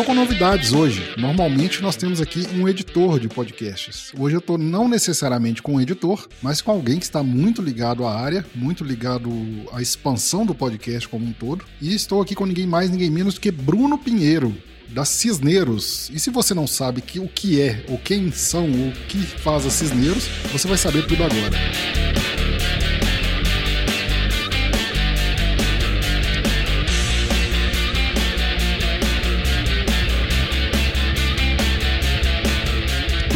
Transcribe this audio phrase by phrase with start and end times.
[0.00, 1.12] tô com novidades hoje.
[1.18, 4.10] Normalmente nós temos aqui um editor de podcasts.
[4.18, 8.06] Hoje eu tô não necessariamente com um editor, mas com alguém que está muito ligado
[8.06, 9.30] à área, muito ligado
[9.72, 11.66] à expansão do podcast como um todo.
[11.82, 14.56] E estou aqui com ninguém mais, ninguém menos que Bruno Pinheiro,
[14.88, 16.10] da Cisneiros.
[16.14, 19.18] E se você não sabe que, o que é, ou quem são, ou o que
[19.18, 22.29] faz a Cisneiros, você vai saber tudo agora.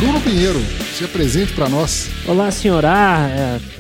[0.05, 0.61] Bruno Pinheiro,
[0.99, 2.11] se apresente para nós.
[2.29, 2.93] Olá, senhora.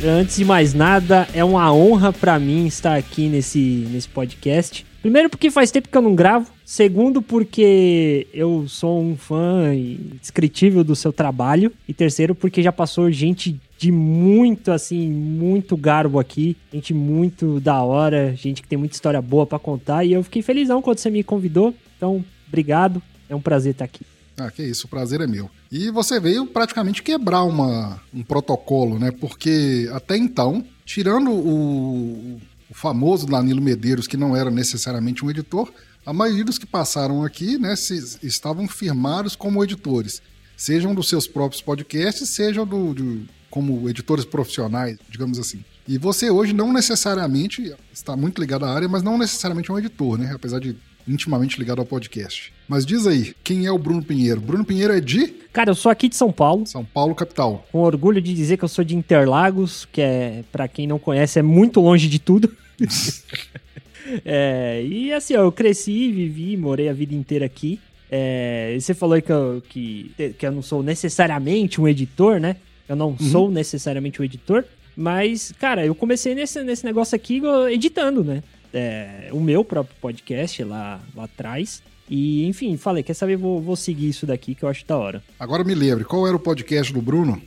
[0.02, 4.86] É, antes de mais nada, é uma honra para mim estar aqui nesse, nesse podcast.
[5.02, 6.50] Primeiro, porque faz tempo que eu não gravo.
[6.64, 11.70] Segundo, porque eu sou um fã indescritível do seu trabalho.
[11.86, 16.56] E terceiro, porque já passou gente de muito, assim, muito garbo aqui.
[16.72, 20.04] Gente muito da hora, gente que tem muita história boa para contar.
[20.04, 21.74] E eu fiquei felizão quando você me convidou.
[21.98, 23.02] Então, obrigado.
[23.28, 24.06] É um prazer estar aqui.
[24.36, 25.48] Ah, que isso, o prazer é meu.
[25.70, 29.10] E você veio praticamente quebrar uma, um protocolo, né?
[29.12, 35.72] Porque até então, tirando o, o famoso Danilo Medeiros, que não era necessariamente um editor,
[36.04, 40.20] a maioria dos que passaram aqui né, se, estavam firmados como editores,
[40.56, 45.64] sejam dos seus próprios podcasts, sejam do, do, como editores profissionais, digamos assim.
[45.86, 49.78] E você hoje não necessariamente está muito ligado à área, mas não necessariamente é um
[49.78, 50.32] editor, né?
[50.34, 52.52] Apesar de intimamente ligado ao podcast.
[52.68, 54.40] Mas diz aí, quem é o Bruno Pinheiro?
[54.40, 55.26] Bruno Pinheiro é de?
[55.52, 56.66] Cara, eu sou aqui de São Paulo.
[56.66, 57.66] São Paulo, capital.
[57.70, 61.38] Com orgulho de dizer que eu sou de Interlagos, que é, para quem não conhece,
[61.38, 62.54] é muito longe de tudo.
[64.24, 67.78] é, e assim, eu cresci, vivi, morei a vida inteira aqui.
[68.10, 72.56] É, você falou que eu, que, que eu não sou necessariamente um editor, né?
[72.88, 73.18] Eu não uhum.
[73.18, 74.64] sou necessariamente um editor.
[74.96, 78.42] Mas, cara, eu comecei nesse, nesse negócio aqui editando, né?
[78.74, 81.82] É, o meu próprio podcast lá, lá atrás.
[82.10, 85.22] E, enfim, falei, quer saber, vou, vou seguir isso daqui que eu acho da hora.
[85.38, 87.40] Agora me lembre, qual era o podcast do Bruno?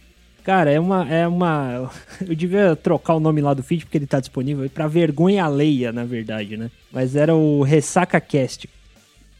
[0.43, 1.91] Cara, é uma, é uma.
[2.25, 5.91] Eu devia trocar o nome lá do feed porque ele tá disponível para vergonha alheia,
[5.91, 6.71] na verdade, né?
[6.89, 8.69] Mas era o Ressaca Cast.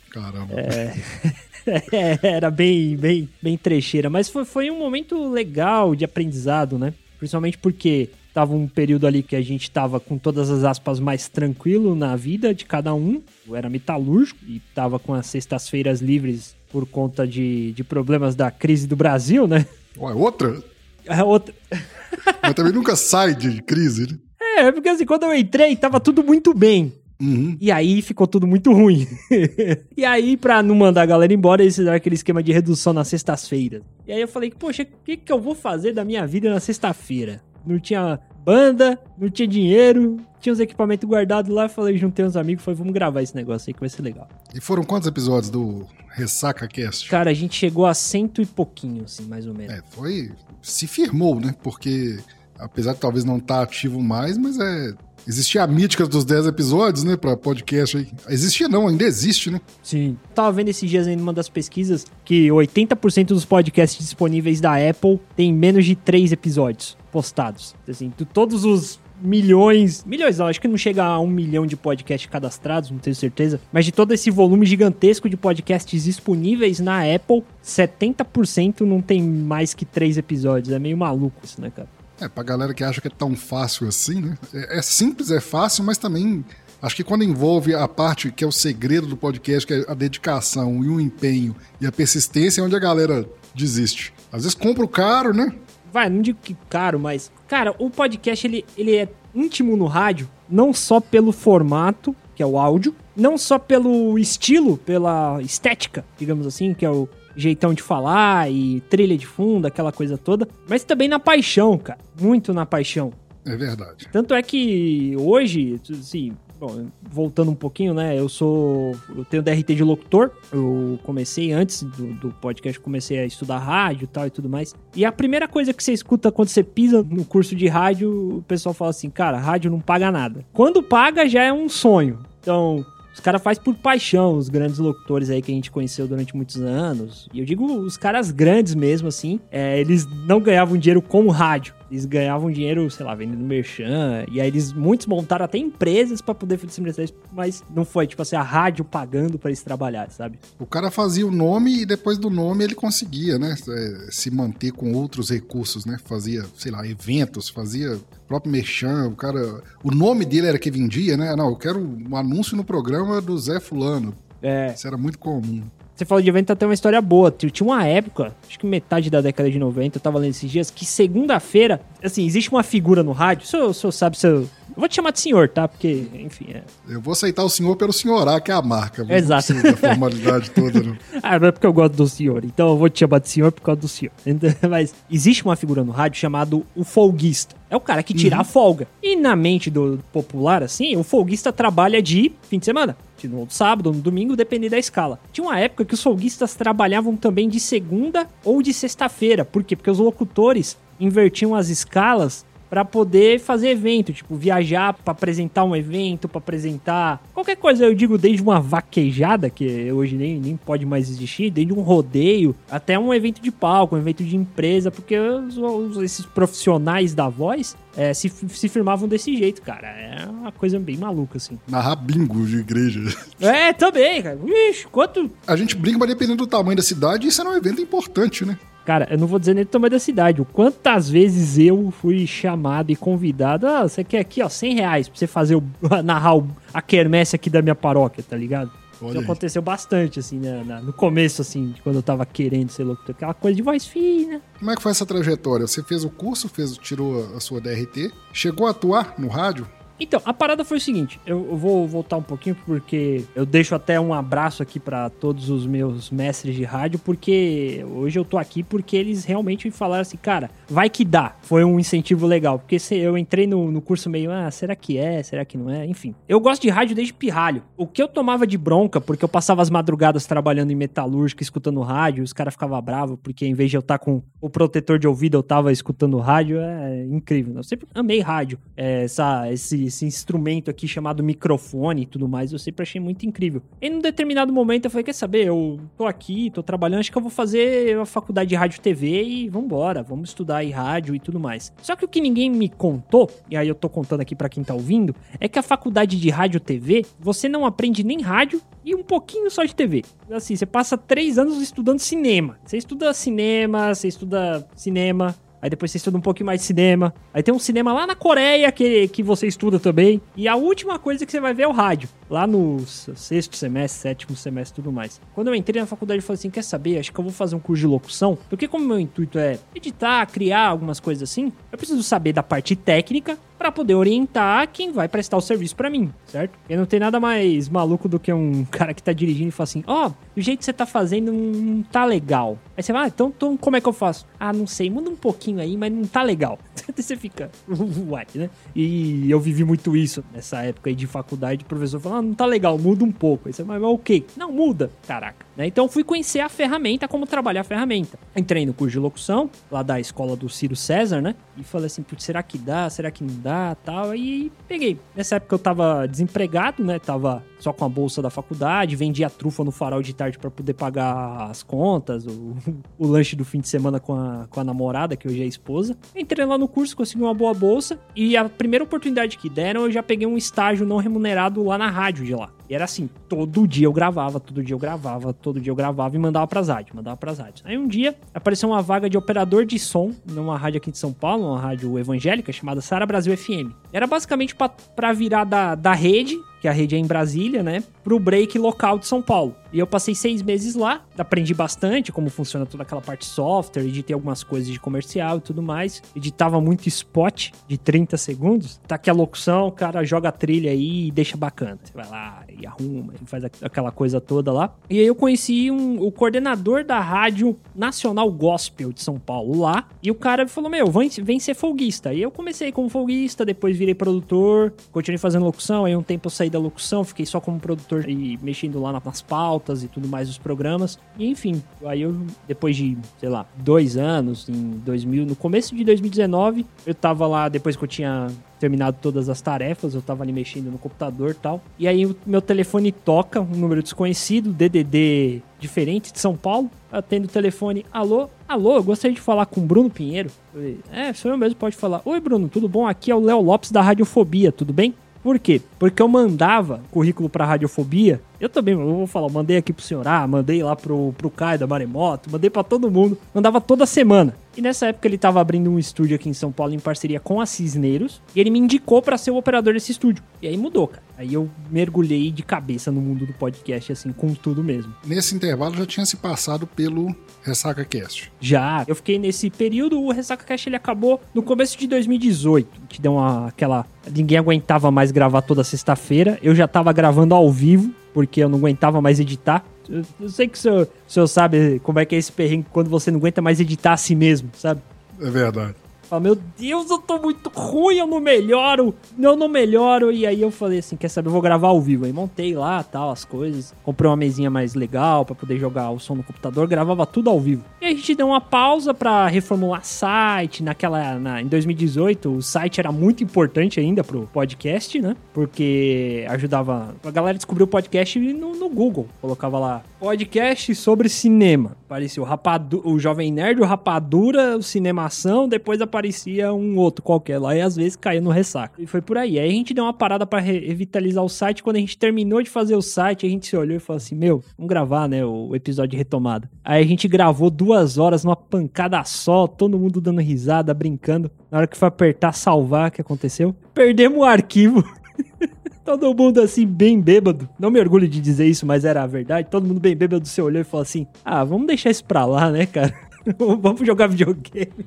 [0.10, 0.54] Caramba.
[1.92, 6.94] É, era bem, bem, bem trecheira, mas foi, foi um momento legal de aprendizado, né?
[7.20, 11.28] Principalmente porque tava um período ali que a gente tava com todas as aspas mais
[11.28, 13.20] tranquilo na vida de cada um.
[13.48, 18.52] Eu era metalúrgico e tava com as sextas-feiras livres por conta de, de problemas da
[18.52, 19.66] crise do Brasil, né?
[19.98, 20.62] Ué, outra?
[21.08, 21.52] É outra.
[22.44, 24.20] Mas também nunca sai de crise, né?
[24.40, 26.94] É, porque assim, quando eu entrei, tava tudo muito bem.
[27.20, 27.58] Uhum.
[27.60, 29.08] E aí ficou tudo muito ruim.
[29.98, 33.08] e aí, pra não mandar a galera embora, eles fizeram aquele esquema de redução nas
[33.08, 33.82] sextas-feiras.
[34.06, 36.60] E aí eu falei, poxa, o que, que eu vou fazer da minha vida na
[36.60, 37.42] sexta-feira?
[37.66, 41.68] Não tinha banda, não tinha dinheiro, tinha os equipamentos guardados lá.
[41.68, 44.30] Falei, juntei uns amigos, falei, vamos gravar esse negócio aí que vai ser legal.
[44.56, 47.10] E foram quantos episódios do Ressaca Cast?
[47.10, 49.74] Cara, a gente chegou a cento e pouquinho, assim, mais ou menos.
[49.74, 50.32] É, foi.
[50.62, 51.54] Se firmou, né?
[51.62, 52.18] Porque,
[52.58, 54.94] apesar de talvez não estar tá ativo mais, mas é.
[55.28, 58.08] Existia a mítica dos 10 episódios, né, pra podcast aí.
[58.30, 59.60] Existia não, ainda existe, né?
[59.84, 60.18] Sim.
[60.34, 65.20] Tava vendo esses dias em uma das pesquisas que 80% dos podcasts disponíveis da Apple
[65.36, 67.76] tem menos de 3 episódios postados.
[67.88, 72.92] Assim, todos os milhões, milhões, acho que não chega a um milhão de podcasts cadastrados,
[72.92, 78.82] não tenho certeza, mas de todo esse volume gigantesco de podcasts disponíveis na Apple, 70%
[78.82, 80.74] não tem mais que três episódios.
[80.74, 81.90] É meio maluco isso, né, cara?
[82.20, 84.38] É, pra galera que acha que é tão fácil assim, né?
[84.54, 86.44] É, é simples, é fácil, mas também
[86.82, 89.94] acho que quando envolve a parte que é o segredo do podcast, que é a
[89.94, 94.14] dedicação e o empenho e a persistência, é onde a galera desiste.
[94.32, 95.54] Às vezes compra o caro, né?
[95.92, 100.30] Vai, não digo que caro, mas Cara, o podcast ele, ele é íntimo no rádio,
[100.50, 106.46] não só pelo formato, que é o áudio, não só pelo estilo, pela estética, digamos
[106.46, 107.08] assim, que é o
[107.38, 112.00] jeitão de falar e trilha de fundo, aquela coisa toda, mas também na paixão, cara,
[112.20, 113.14] muito na paixão.
[113.46, 114.10] É verdade.
[114.12, 118.18] Tanto é que hoje, assim, Bom, voltando um pouquinho, né?
[118.18, 118.96] Eu sou.
[119.16, 120.32] Eu tenho DRT de locutor.
[120.52, 124.74] Eu comecei antes do, do podcast, comecei a estudar rádio e tal e tudo mais.
[124.96, 128.42] E a primeira coisa que você escuta quando você pisa no curso de rádio, o
[128.48, 130.44] pessoal fala assim: cara, rádio não paga nada.
[130.52, 132.20] Quando paga, já é um sonho.
[132.42, 132.84] Então,
[133.18, 136.58] os caras fazem por paixão, os grandes locutores aí que a gente conheceu durante muitos
[136.62, 137.28] anos.
[137.34, 139.40] E eu digo os caras grandes mesmo, assim.
[139.52, 141.74] É, eles não ganhavam dinheiro com rádio.
[141.90, 144.24] Eles ganhavam dinheiro, sei lá, vendendo merchan.
[144.32, 148.22] E aí eles, muitos montaram até empresas para poder disponibilizar isso, mas não foi, tipo
[148.22, 150.38] assim, a rádio pagando para eles trabalharem, sabe?
[150.60, 153.56] O cara fazia o nome e depois do nome ele conseguia, né?
[153.68, 155.98] É, se manter com outros recursos, né?
[156.06, 159.62] Fazia, sei lá, eventos, fazia próprio merchan, o cara...
[159.84, 161.36] O nome dele era que vendia, né?
[161.36, 164.14] Não, eu quero um anúncio no programa do Zé Fulano.
[164.42, 164.74] É.
[164.74, 165.64] Isso era muito comum.
[165.98, 167.32] Você falou de evento, até uma história boa.
[167.32, 170.70] Tinha uma época, acho que metade da década de 90, eu tava lendo esses dias,
[170.70, 174.42] que segunda-feira, assim, existe uma figura no rádio, o senhor, o senhor sabe, se eu,
[174.42, 175.68] eu vou te chamar de senhor, tá?
[175.68, 176.50] Porque, enfim.
[176.54, 176.62] É...
[176.88, 179.04] Eu vou aceitar o senhor pelo senhorá, que é a marca.
[179.10, 179.56] Exato.
[179.56, 180.96] Não da formalidade toda, não.
[181.24, 182.46] ah, não é porque eu gosto do senhor.
[182.46, 184.12] Então eu vou te chamar de senhor por causa do senhor.
[184.70, 187.56] Mas existe uma figura no rádio chamado o folguista.
[187.70, 188.42] É o cara que tira uhum.
[188.42, 188.88] a folga.
[189.04, 192.98] E na mente do popular, assim, o folguista trabalha de fim de semana.
[193.24, 195.20] No sábado, no domingo, depende da escala.
[195.34, 199.44] Tinha uma época que os folguistas trabalhavam também de segunda ou de sexta-feira.
[199.44, 199.76] Por quê?
[199.76, 205.76] Porque os locutores invertiam as escalas para poder fazer evento, tipo, viajar para apresentar um
[205.76, 210.86] evento, para apresentar qualquer coisa, eu digo desde uma vaquejada, que hoje nem, nem pode
[210.86, 215.18] mais existir, desde um rodeio, até um evento de palco, um evento de empresa, porque
[215.18, 219.88] os, os, esses profissionais da voz é, se, se firmavam desse jeito, cara.
[219.88, 221.58] É uma coisa bem maluca, assim.
[221.68, 223.02] Narrar bingo de igreja.
[223.40, 224.40] É, também, cara.
[224.70, 225.30] Ixi, quanto...
[225.48, 228.58] A gente brinca, mas dependendo do tamanho da cidade, isso é um evento importante, né?
[228.88, 230.42] Cara, eu não vou dizer nem do tamanho da cidade.
[230.42, 233.68] O quantas vezes eu fui chamado e convidado.
[233.68, 235.64] Ah, você quer aqui, ó, 100 reais pra você fazer o,
[236.02, 238.72] narrar o, a quermesse aqui da minha paróquia, tá ligado?
[238.94, 243.14] Isso aconteceu bastante, assim, né, no começo, assim, quando eu tava querendo ser locutor.
[243.14, 244.42] Aquela coisa de voz fina.
[244.58, 245.68] Como é que foi essa trajetória?
[245.68, 249.68] Você fez o curso, fez, tirou a sua DRT, chegou a atuar no rádio?
[250.00, 254.00] Então, a parada foi o seguinte, eu, vou voltar um pouquinho porque eu deixo até
[254.00, 258.62] um abraço aqui para todos os meus mestres de rádio, porque hoje eu tô aqui
[258.62, 261.36] porque eles realmente me falaram assim, cara, vai que dá.
[261.42, 264.98] Foi um incentivo legal, porque se eu entrei no, no curso meio, ah, será que
[264.98, 265.86] é, será que não é?
[265.86, 267.64] Enfim, eu gosto de rádio desde pirralho.
[267.76, 271.82] O que eu tomava de bronca, porque eu passava as madrugadas trabalhando em metalúrgica, escutando
[271.82, 275.00] rádio, os caras ficavam bravos, porque em vez de eu estar tá com o protetor
[275.00, 277.56] de ouvido, eu tava escutando rádio, é incrível.
[277.56, 282.52] Eu sempre amei rádio, é, essa, esse esse instrumento aqui chamado microfone e tudo mais,
[282.52, 283.62] eu sempre achei muito incrível.
[283.82, 287.18] E num determinado momento eu falei, quer saber, eu tô aqui, tô trabalhando, acho que
[287.18, 291.16] eu vou fazer a faculdade de rádio e TV e vambora, vamos estudar aí rádio
[291.16, 291.74] e tudo mais.
[291.82, 294.64] Só que o que ninguém me contou, e aí eu tô contando aqui para quem
[294.64, 298.62] tá ouvindo, é que a faculdade de rádio e TV, você não aprende nem rádio
[298.84, 300.04] e um pouquinho só de TV.
[300.32, 302.58] Assim, você passa três anos estudando cinema.
[302.64, 307.14] Você estuda cinema, você estuda cinema, Aí depois você estuda um pouquinho mais de cinema.
[307.34, 310.22] Aí tem um cinema lá na Coreia que, que você estuda também.
[310.36, 312.10] E a última coisa que você vai ver é o rádio.
[312.30, 315.20] Lá no sexto semestre, sétimo semestre tudo mais.
[315.34, 317.00] Quando eu entrei na faculdade, eu falei assim: quer saber?
[317.00, 318.38] Acho que eu vou fazer um curso de locução.
[318.50, 322.76] Porque, como meu intuito é editar, criar algumas coisas assim, eu preciso saber da parte
[322.76, 326.58] técnica para poder orientar quem vai prestar o serviço para mim, certo?
[326.70, 329.64] E não tem nada mais maluco do que um cara que tá dirigindo e fala
[329.66, 332.58] assim: ó, oh, o jeito que você tá fazendo não tá legal.
[332.76, 334.26] Aí você vai, ah, então, então como é que eu faço?
[334.40, 336.60] Ah, não sei, muda um pouquinho aí, mas não tá legal.
[336.96, 337.52] você fica,
[338.08, 338.50] what, né?
[338.76, 342.34] E eu vivi muito isso nessa época aí de faculdade, o professor falando, ah, não
[342.34, 343.48] tá legal, muda um pouco.
[343.48, 344.24] Aí você vai, mas o quê?
[344.36, 345.47] Não, muda, caraca.
[345.58, 345.66] Né?
[345.66, 348.20] Então fui conhecer a ferramenta, como trabalhar a ferramenta.
[348.36, 351.34] Entrei no curso de locução, lá da escola do Ciro César, né?
[351.58, 352.88] E falei assim, será que dá?
[352.90, 353.76] Será que não dá?
[353.84, 354.16] Tal.
[354.16, 355.00] E peguei.
[355.16, 357.00] Nessa época eu tava desempregado, né?
[357.00, 360.74] Tava só com a bolsa da faculdade, vendia trufa no farol de tarde para poder
[360.74, 362.56] pagar as contas, o,
[363.00, 365.98] o lanche do fim de semana com a, com a namorada, que hoje é esposa.
[366.16, 369.92] Entrei lá no curso, consegui uma boa bolsa e a primeira oportunidade que deram, eu
[369.92, 372.52] já peguei um estágio não remunerado lá na rádio de lá.
[372.70, 376.16] E era assim, todo dia eu gravava, todo dia eu gravava, todo dia eu gravava
[376.16, 377.64] e mandava pras rádios, mandava pras rádios.
[377.66, 381.14] Aí um dia apareceu uma vaga de operador de som numa rádio aqui de São
[381.14, 383.72] Paulo, uma rádio evangélica chamada Sara Brasil FM.
[383.94, 384.56] Era basicamente
[384.96, 387.84] para virar da, da rede que a rede é em Brasília, né?
[388.04, 389.56] Pro break local de São Paulo.
[389.72, 394.14] E eu passei seis meses lá, aprendi bastante como funciona toda aquela parte software, editei
[394.14, 396.02] algumas coisas de comercial e tudo mais.
[396.16, 398.80] Editava muito spot de 30 segundos.
[398.88, 401.80] Tá aqui a locução, o cara joga a trilha aí e deixa bacana.
[401.84, 404.74] Você vai lá e arruma, e faz aquela coisa toda lá.
[404.90, 409.88] E aí eu conheci um, o coordenador da Rádio Nacional Gospel de São Paulo lá.
[410.02, 412.14] E o cara falou: Meu, vem, vem ser folguista.
[412.14, 415.86] E eu comecei como folguista, depois virei produtor, continuei fazendo locução.
[415.86, 419.22] Aí um tempo eu saí da locução, fiquei só como produtor e mexendo lá nas
[419.22, 421.00] pautas e tudo mais dos programas.
[421.18, 422.16] E enfim, aí eu,
[422.48, 427.50] depois de, sei lá, dois anos, em 2000, no começo de 2019, eu tava lá,
[427.50, 428.28] depois que eu tinha
[428.60, 431.62] terminado todas as tarefas, eu tava ali mexendo no computador e tal.
[431.78, 437.30] E aí meu telefone toca, um número desconhecido, DDD diferente de São Paulo, atendo o
[437.30, 440.30] telefone, alô, alô, eu gostaria de falar com o Bruno Pinheiro.
[440.54, 442.02] Falei, é, sou eu mesmo, pode falar.
[442.06, 442.88] Oi, Bruno, tudo bom?
[442.88, 444.94] Aqui é o Léo Lopes da Radiofobia, tudo bem?
[445.28, 445.60] Por quê?
[445.78, 450.08] Porque eu mandava currículo pra Radiofobia Eu também, eu vou falar, mandei aqui pro senhor
[450.08, 454.36] A, mandei lá pro, pro Caio da Maremoto, mandei para todo mundo, mandava toda semana.
[454.56, 457.40] E nessa época ele tava abrindo um estúdio aqui em São Paulo em parceria com
[457.40, 460.24] a Cisneiros, e ele me indicou para ser o operador desse estúdio.
[460.42, 461.04] E aí mudou, cara.
[461.18, 464.94] Aí eu mergulhei de cabeça no mundo do podcast, assim, com tudo mesmo.
[465.06, 468.32] Nesse intervalo já tinha se passado pelo Ressaca Cast.
[468.40, 468.84] Já.
[468.88, 473.14] Eu fiquei nesse período, o Ressaca Cast ele acabou no começo de 2018, que deu
[473.14, 473.86] uma, aquela...
[474.12, 476.40] Ninguém aguentava mais gravar toda sexta-feira.
[476.42, 479.64] Eu já tava gravando ao vivo, porque eu não aguentava mais editar.
[479.88, 482.66] Eu, eu sei que o senhor, o senhor sabe como é que é esse perrengue
[482.74, 484.82] quando você não aguenta mais editar a si mesmo, sabe?
[485.22, 485.76] É verdade.
[486.08, 490.10] Fala, meu Deus, eu tô muito ruim, eu não melhoro, eu não melhoro.
[490.10, 492.06] E aí eu falei assim, quer saber, eu vou gravar ao vivo.
[492.06, 493.76] Aí montei lá, tal, as coisas.
[493.84, 497.38] Comprei uma mesinha mais legal para poder jogar o som no computador, gravava tudo ao
[497.42, 497.66] vivo.
[497.82, 500.64] E a gente deu uma pausa para reformular site.
[500.64, 505.14] Naquela, na, em 2018, o site era muito importante ainda pro podcast, né?
[505.34, 509.08] Porque ajudava a galera descobrir o podcast no, no Google.
[509.20, 511.76] Colocava lá, podcast sobre cinema.
[511.86, 517.04] Aparecia o, Rapadu, o Jovem Nerd, o Rapadura, o Cinemação, depois aparecia aparecia um outro
[517.04, 518.80] qualquer lá e às vezes caía no ressaca.
[518.80, 519.40] E foi por aí.
[519.40, 521.64] Aí a gente deu uma parada para revitalizar o site.
[521.64, 524.16] Quando a gente terminou de fazer o site, a gente se olhou e falou assim:
[524.16, 525.26] Meu, vamos gravar, né?
[525.26, 526.50] O episódio de retomada.
[526.64, 531.32] Aí a gente gravou duas horas numa pancada só, todo mundo dando risada, brincando.
[531.50, 533.56] Na hora que foi apertar salvar, o que aconteceu?
[533.74, 534.84] Perdemos o arquivo.
[535.84, 537.48] Todo mundo assim, bem bêbado.
[537.58, 539.48] Não me orgulho de dizer isso, mas era a verdade.
[539.50, 542.52] Todo mundo bem bêbado se olhou e falou assim: Ah, vamos deixar isso pra lá,
[542.52, 542.94] né, cara?
[543.62, 544.86] Vamos jogar videogame.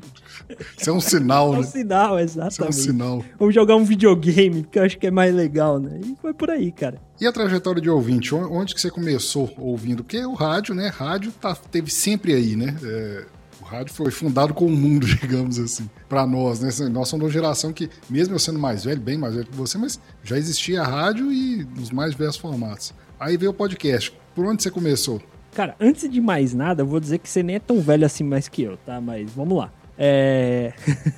[0.77, 1.57] Isso é um sinal, né?
[1.57, 1.67] É um né?
[1.67, 2.53] sinal, exatamente.
[2.53, 3.25] Isso é um sinal.
[3.39, 6.01] Vamos jogar um videogame, porque eu acho que é mais legal, né?
[6.03, 7.01] E foi por aí, cara.
[7.21, 8.35] E a trajetória de ouvinte?
[8.35, 10.03] Onde que você começou ouvindo?
[10.03, 10.89] Porque o rádio, né?
[10.89, 12.77] Rádio tá, teve sempre aí, né?
[12.83, 13.25] É,
[13.61, 16.71] o rádio foi fundado com o mundo, digamos assim, para nós, né?
[16.89, 19.77] Nós somos uma geração que, mesmo eu sendo mais velho, bem mais velho que você,
[19.77, 22.95] mas já existia rádio e nos mais diversos formatos.
[23.19, 24.13] Aí veio o podcast.
[24.35, 25.21] Por onde você começou?
[25.53, 28.25] Cara, antes de mais nada, eu vou dizer que você nem é tão velho assim
[28.25, 29.01] mais que eu, tá?
[29.01, 29.73] Mas vamos lá.
[29.99, 30.73] É.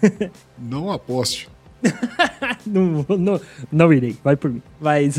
[0.58, 1.48] não aposte.
[2.66, 4.62] não, não, não irei, vai por mim.
[4.80, 5.16] Mas.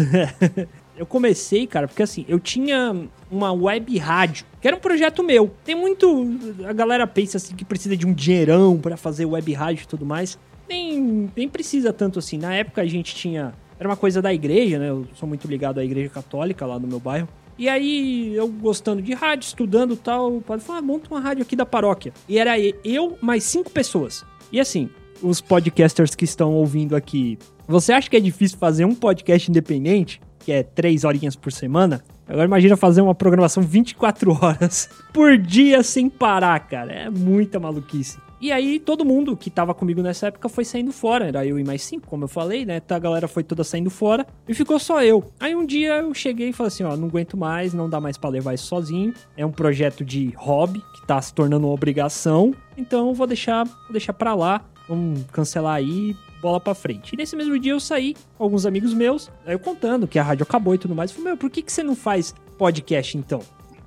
[0.98, 5.52] eu comecei, cara, porque assim, eu tinha uma web rádio, que era um projeto meu.
[5.64, 6.28] Tem muito.
[6.68, 10.06] A galera pensa assim que precisa de um dinheirão para fazer web rádio e tudo
[10.06, 10.38] mais.
[10.68, 12.38] Nem, nem precisa tanto assim.
[12.38, 13.54] Na época a gente tinha.
[13.80, 14.90] Era uma coisa da igreja, né?
[14.90, 17.28] Eu sou muito ligado à igreja católica lá no meu bairro.
[17.58, 21.44] E aí, eu gostando de rádio, estudando tal, o padre falou, ah, monta uma rádio
[21.44, 22.14] aqui da paróquia.
[22.28, 24.26] E era eu mais cinco pessoas.
[24.52, 24.90] E assim,
[25.22, 30.20] os podcasters que estão ouvindo aqui, você acha que é difícil fazer um podcast independente,
[30.40, 32.04] que é três horinhas por semana?
[32.28, 36.92] Agora imagina fazer uma programação 24 horas por dia sem parar, cara.
[36.92, 38.18] É muita maluquice.
[38.44, 41.28] E aí todo mundo que tava comigo nessa época foi saindo fora.
[41.30, 42.82] Era eu e mais cinco, como eu falei, né?
[42.82, 45.24] Tá, a galera foi toda saindo fora e ficou só eu.
[45.40, 48.18] Aí um dia eu cheguei e falei assim: ó, não aguento mais, não dá mais
[48.18, 49.14] pra levar isso sozinho.
[49.38, 52.54] É um projeto de hobby que tá se tornando uma obrigação.
[52.76, 54.66] Então vou deixar, vou deixar pra lá.
[54.90, 57.14] Vamos cancelar aí bola pra frente.
[57.14, 60.24] E nesse mesmo dia eu saí com alguns amigos meus, aí eu contando que a
[60.24, 61.12] rádio acabou e tudo mais.
[61.12, 63.40] Eu falei, meu, por que, que você não faz podcast então?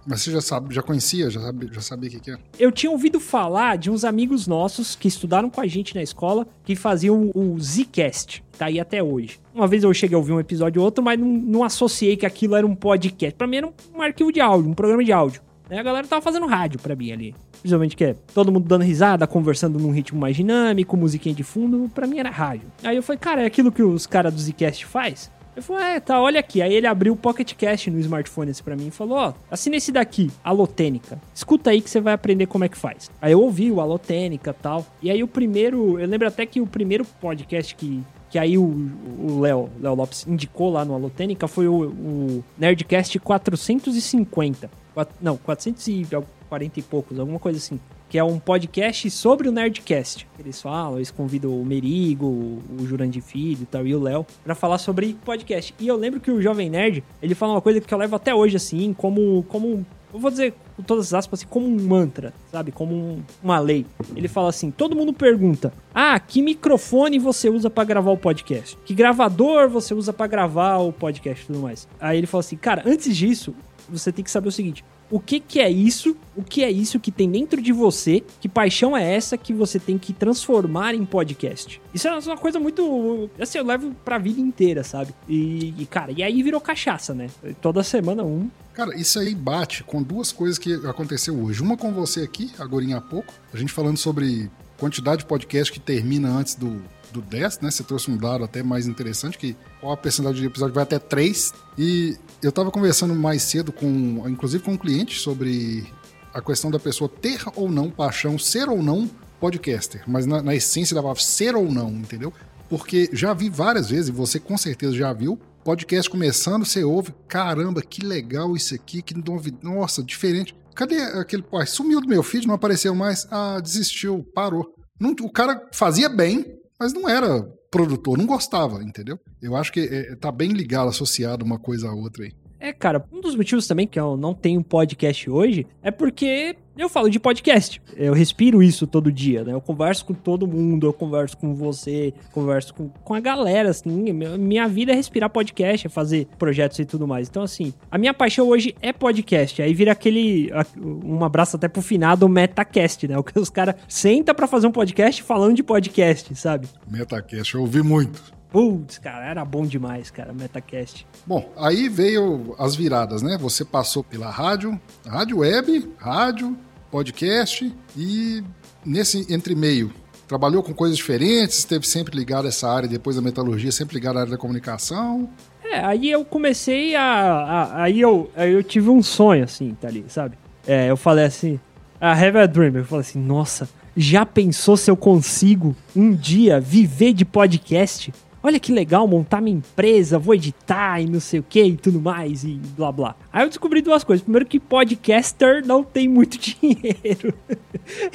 [0.06, 2.38] Mas você já sabe, já conhecia, já sabia, já sabia o que, que é?
[2.58, 6.46] Eu tinha ouvido falar de uns amigos nossos que estudaram com a gente na escola
[6.64, 8.44] que faziam o Zcast.
[8.56, 9.40] Tá aí até hoje.
[9.54, 12.24] Uma vez eu cheguei a ouvir um episódio ou outro, mas não, não associei que
[12.24, 13.36] aquilo era um podcast.
[13.36, 15.42] Pra mim era um, um arquivo de áudio, um programa de áudio.
[15.68, 17.34] A galera tava fazendo rádio pra mim ali.
[17.60, 21.90] Principalmente que é todo mundo dando risada, conversando num ritmo mais dinâmico, musiquinha de fundo.
[21.92, 22.70] Pra mim era rádio.
[22.84, 25.30] Aí eu falei, cara, é aquilo que os caras do Zcast faz?
[25.56, 26.60] Eu falei, é, tá, olha aqui.
[26.60, 29.76] Aí ele abriu o Pocket Cast no smartphone assim pra mim e falou, ó, assina
[29.76, 31.18] esse daqui, Alotênica.
[31.34, 33.10] Escuta aí que você vai aprender como é que faz.
[33.22, 34.86] Aí eu ouvi o Alotênica e tal.
[35.02, 39.40] E aí o primeiro, eu lembro até que o primeiro podcast que, que aí o
[39.40, 44.70] Léo, Léo Lopes indicou lá no Alotênica foi o, o Nerdcast 450.
[44.92, 50.26] Quatro, não, 440 e poucos, alguma coisa assim que é um podcast sobre o Nerdcast.
[50.38, 54.54] Eles falam, eles convidam o Merigo, o Jurandir Filho e tal, e o Léo, para
[54.54, 55.74] falar sobre podcast.
[55.78, 58.34] E eu lembro que o Jovem Nerd, ele fala uma coisa que eu levo até
[58.34, 62.32] hoje, assim, como, como eu vou dizer com todas as aspas, assim, como um mantra,
[62.50, 62.70] sabe?
[62.70, 63.84] Como um, uma lei.
[64.14, 68.78] Ele fala assim: todo mundo pergunta: ah, que microfone você usa para gravar o podcast?
[68.84, 71.88] Que gravador você usa para gravar o podcast e tudo mais?
[72.00, 73.54] Aí ele fala assim: cara, antes disso,
[73.88, 76.98] você tem que saber o seguinte: o que, que é isso, o que é isso
[76.98, 81.04] que tem dentro de você, que paixão é essa que você tem que transformar em
[81.04, 81.80] podcast.
[81.94, 83.30] Isso é uma coisa muito.
[83.38, 85.14] Assim, eu levo pra vida inteira, sabe?
[85.28, 87.28] E, e cara, e aí virou cachaça, né?
[87.60, 88.50] Toda semana um.
[88.74, 91.62] Cara, isso aí bate com duas coisas que aconteceu hoje.
[91.62, 95.80] Uma com você aqui, agora há pouco, a gente falando sobre quantidade de podcast que
[95.80, 96.82] termina antes do,
[97.12, 97.70] do 10, né?
[97.70, 100.98] Você trouxe um dado até mais interessante, que qual a percentagem de episódio vai até
[100.98, 101.52] 3.
[101.78, 105.86] E eu tava conversando mais cedo com, inclusive com um cliente, sobre
[106.32, 109.10] a questão da pessoa ter ou não paixão, ser ou não
[109.40, 110.02] podcaster.
[110.06, 112.32] Mas na, na essência da palavra, ser ou não, entendeu?
[112.68, 117.14] Porque já vi várias vezes, e você com certeza já viu, podcast começando, você ouve,
[117.26, 120.54] caramba, que legal isso aqui, que novidade, nossa, diferente.
[120.74, 124.74] Cadê aquele, pô, sumiu do meu feed, não apareceu mais, ah, desistiu, parou.
[125.00, 129.18] Não, o cara fazia bem, mas não era produtor, não gostava, entendeu?
[129.40, 132.32] Eu acho que é, tá bem ligado, associado uma coisa à outra aí.
[132.58, 136.88] É, cara, um dos motivos também que eu não tenho podcast hoje é porque eu
[136.88, 137.80] falo de podcast.
[137.96, 139.52] Eu respiro isso todo dia, né?
[139.52, 144.12] Eu converso com todo mundo, eu converso com você, converso com, com a galera, assim.
[144.12, 147.28] Minha vida é respirar podcast, é fazer projetos e tudo mais.
[147.28, 149.62] Então, assim, a minha paixão hoje é podcast.
[149.62, 150.50] Aí vira aquele.
[150.84, 153.16] Um abraço até pro finado Metacast, né?
[153.18, 156.68] O que os caras sentam para fazer um podcast falando de podcast, sabe?
[156.88, 158.22] Metacast, eu ouvi muito.
[158.50, 161.06] Putz, cara, era bom demais, cara, Metacast.
[161.26, 163.36] Bom, aí veio as viradas, né?
[163.38, 166.56] Você passou pela rádio, rádio web, rádio,
[166.90, 168.42] podcast e
[168.84, 169.92] nesse entre meio
[170.26, 174.16] trabalhou com coisas diferentes, esteve sempre ligado a essa área, depois da metalurgia, sempre ligado
[174.16, 175.28] à área da comunicação.
[175.64, 179.88] É, aí eu comecei a, a aí eu, aí eu tive um sonho assim, tá
[179.88, 180.36] ali, sabe?
[180.66, 181.60] É, eu falei assim,
[182.00, 186.60] a have a dream, eu falei assim, nossa, já pensou se eu consigo um dia
[186.60, 188.12] viver de podcast?
[188.46, 192.00] Olha que legal montar minha empresa, vou editar e não sei o que e tudo
[192.00, 193.16] mais e blá blá.
[193.32, 194.22] Aí eu descobri duas coisas.
[194.22, 197.34] Primeiro que podcaster não tem muito dinheiro.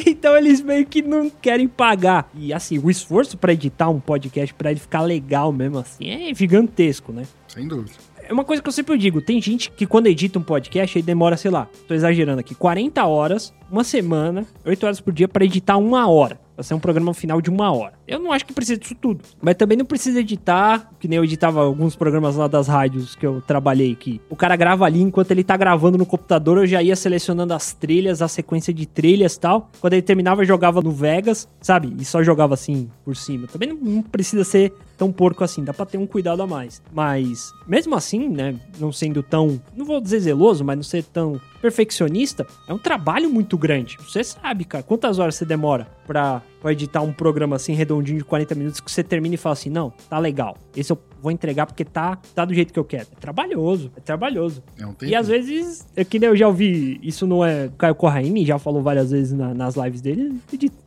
[0.06, 2.30] então eles meio que não querem pagar.
[2.34, 6.34] E assim, o esforço para editar um podcast para ele ficar legal mesmo assim é
[6.34, 7.24] gigantesco, né?
[7.48, 7.92] Sem dúvida.
[8.24, 11.02] É uma coisa que eu sempre digo, tem gente que quando edita um podcast aí
[11.02, 15.44] demora, sei lá, tô exagerando aqui, 40 horas, uma semana, 8 horas por dia para
[15.44, 16.40] editar uma hora.
[16.56, 17.94] Vai ser um programa final de uma hora.
[18.08, 19.24] Eu não acho que precisa disso tudo.
[19.42, 23.26] Mas também não precisa editar, que nem eu editava alguns programas lá das rádios que
[23.26, 24.22] eu trabalhei aqui.
[24.30, 27.74] O cara grava ali, enquanto ele tá gravando no computador, eu já ia selecionando as
[27.74, 29.70] trilhas, a sequência de trilhas tal.
[29.80, 31.94] Quando ele terminava, eu jogava no Vegas, sabe?
[32.00, 33.48] E só jogava assim, por cima.
[33.48, 36.82] Também não, não precisa ser tão porco assim, dá pra ter um cuidado a mais.
[36.94, 41.40] Mas, mesmo assim, né, não sendo tão, não vou dizer zeloso, mas não ser tão
[41.62, 43.98] perfeccionista, é um trabalho muito grande.
[44.02, 48.24] Você sabe, cara, quantas horas você demora pra, pra editar um programa assim redondinho de
[48.24, 50.58] 40 minutos que você termina e fala assim: não, tá legal.
[50.76, 53.08] Esse eu vou entregar porque tá, tá do jeito que eu quero.
[53.12, 54.64] É trabalhoso, é trabalhoso.
[54.80, 57.70] É um e às vezes, é que nem eu já ouvi, isso não é.
[57.78, 60.34] Caio Corraine já falou várias vezes na, nas lives dele,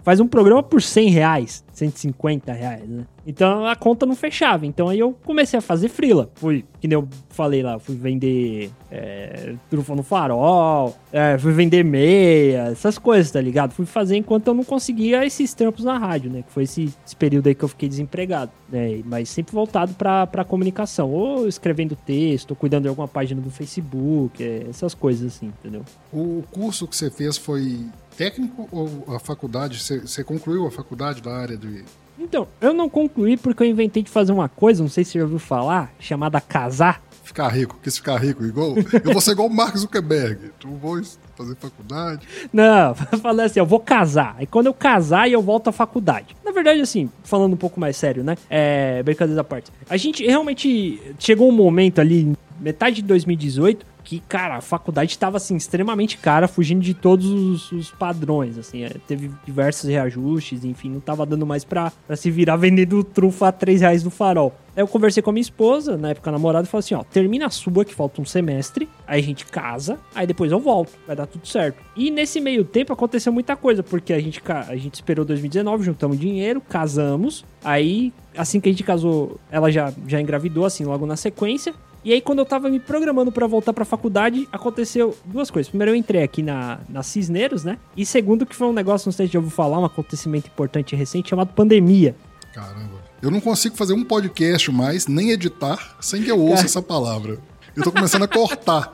[0.02, 3.04] faz um programa por 100 reais, 150 reais, né?
[3.26, 4.66] Então a conta não fechava.
[4.66, 6.30] Então aí eu comecei a fazer frila.
[6.34, 11.84] Fui, que nem eu falei lá, fui vender é, trufa no farol, é, fui vender
[11.84, 13.72] meia, essas coisas, tá ligado?
[13.72, 16.42] Fui fazer enquanto eu não conseguia esses trampos na rádio, né?
[16.42, 19.00] Que foi esse, esse período aí que eu fiquei desempregado, né?
[19.04, 23.50] Mas sempre voltado pra, pra comunicação, ou escrevendo texto, ou cuidando de alguma página do
[23.50, 25.82] Facebook, é, essas coisas assim, entendeu?
[26.12, 27.80] O curso que você fez foi
[28.16, 29.78] técnico ou a faculdade?
[29.80, 31.84] Você, concluiu a faculdade da área de
[32.18, 35.18] então, eu não concluí porque eu inventei de fazer uma coisa, não sei se você
[35.18, 37.02] já ouviu falar, chamada casar.
[37.24, 38.74] Ficar rico, quis ficar rico igual.
[39.04, 40.52] Eu vou ser igual o Mark Zuckerberg.
[40.58, 41.02] Tu vou
[41.34, 42.26] fazer faculdade.
[42.52, 44.36] Não, falei assim, eu vou casar.
[44.38, 46.36] Aí quando eu casar, eu volto à faculdade.
[46.44, 48.36] Na verdade, assim, falando um pouco mais sério, né?
[48.48, 49.72] É, brincadeira da parte.
[49.88, 55.38] A gente realmente chegou um momento ali, metade de 2018, que, cara, a faculdade estava
[55.38, 60.90] assim, extremamente cara, fugindo de todos os, os padrões, assim, é, teve diversos reajustes, enfim,
[60.90, 64.54] não tava dando mais pra, se virar vendendo trufa a 3 reais no farol.
[64.76, 67.46] Aí eu conversei com a minha esposa, na época namorada, e falei assim: ó, termina
[67.46, 71.14] a sua, que falta um semestre, aí a gente casa, aí depois eu volto, vai
[71.14, 71.78] dar tudo certo.
[71.96, 76.18] E nesse meio tempo aconteceu muita coisa, porque a gente, a gente esperou 2019, juntamos
[76.18, 81.16] dinheiro, casamos, aí assim que a gente casou, ela já, já engravidou, assim, logo na
[81.16, 81.72] sequência.
[82.04, 85.70] E aí, quando eu tava me programando para voltar pra faculdade, aconteceu duas coisas.
[85.70, 87.78] Primeiro, eu entrei aqui na, na Cisneiros, né?
[87.96, 90.94] E segundo, que foi um negócio, não sei se já ouviu falar, um acontecimento importante
[90.94, 92.14] recente chamado pandemia.
[92.52, 93.02] Caramba.
[93.22, 96.66] Eu não consigo fazer um podcast mais, nem editar, sem que eu ouça Cara...
[96.66, 97.38] essa palavra.
[97.74, 98.92] Eu tô começando a cortar.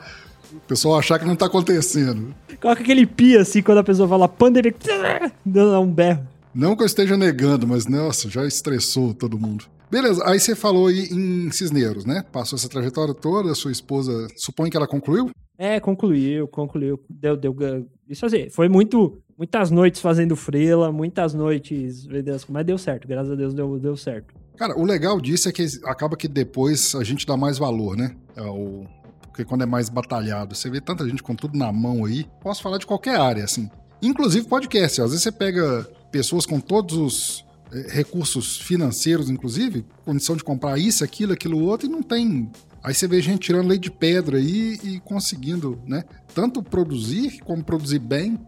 [0.53, 2.33] O pessoal achar que não tá acontecendo.
[2.61, 4.73] Coloca aquele pia assim quando a pessoa fala pandemia.
[5.45, 6.25] Dando um berro.
[6.55, 9.65] Não que eu esteja negando, mas nossa, já estressou todo mundo.
[9.91, 12.23] Beleza, aí você falou aí em Cisneiros, né?
[12.31, 15.29] Passou essa trajetória toda, sua esposa, supõe que ela concluiu?
[15.57, 16.97] É, concluiu, concluiu.
[17.09, 17.53] Deu, deu,
[18.07, 22.07] isso assim, foi muito, muitas noites fazendo frila, muitas noites
[22.47, 24.33] mas deu certo, graças a Deus deu, deu certo.
[24.55, 28.15] Cara, o legal disso é que acaba que depois a gente dá mais valor, né?
[28.37, 28.85] É o,
[29.27, 32.61] porque quando é mais batalhado, você vê tanta gente com tudo na mão aí, posso
[32.61, 33.69] falar de qualquer área, assim.
[34.01, 37.45] Inclusive podcast, às vezes você pega pessoas com todos os
[37.89, 42.49] recursos financeiros, inclusive, condição de comprar isso, aquilo, aquilo outro, e não tem.
[42.83, 46.03] Aí você vê gente tirando leite de pedra aí e conseguindo, né?
[46.33, 48.39] Tanto produzir como produzir bem.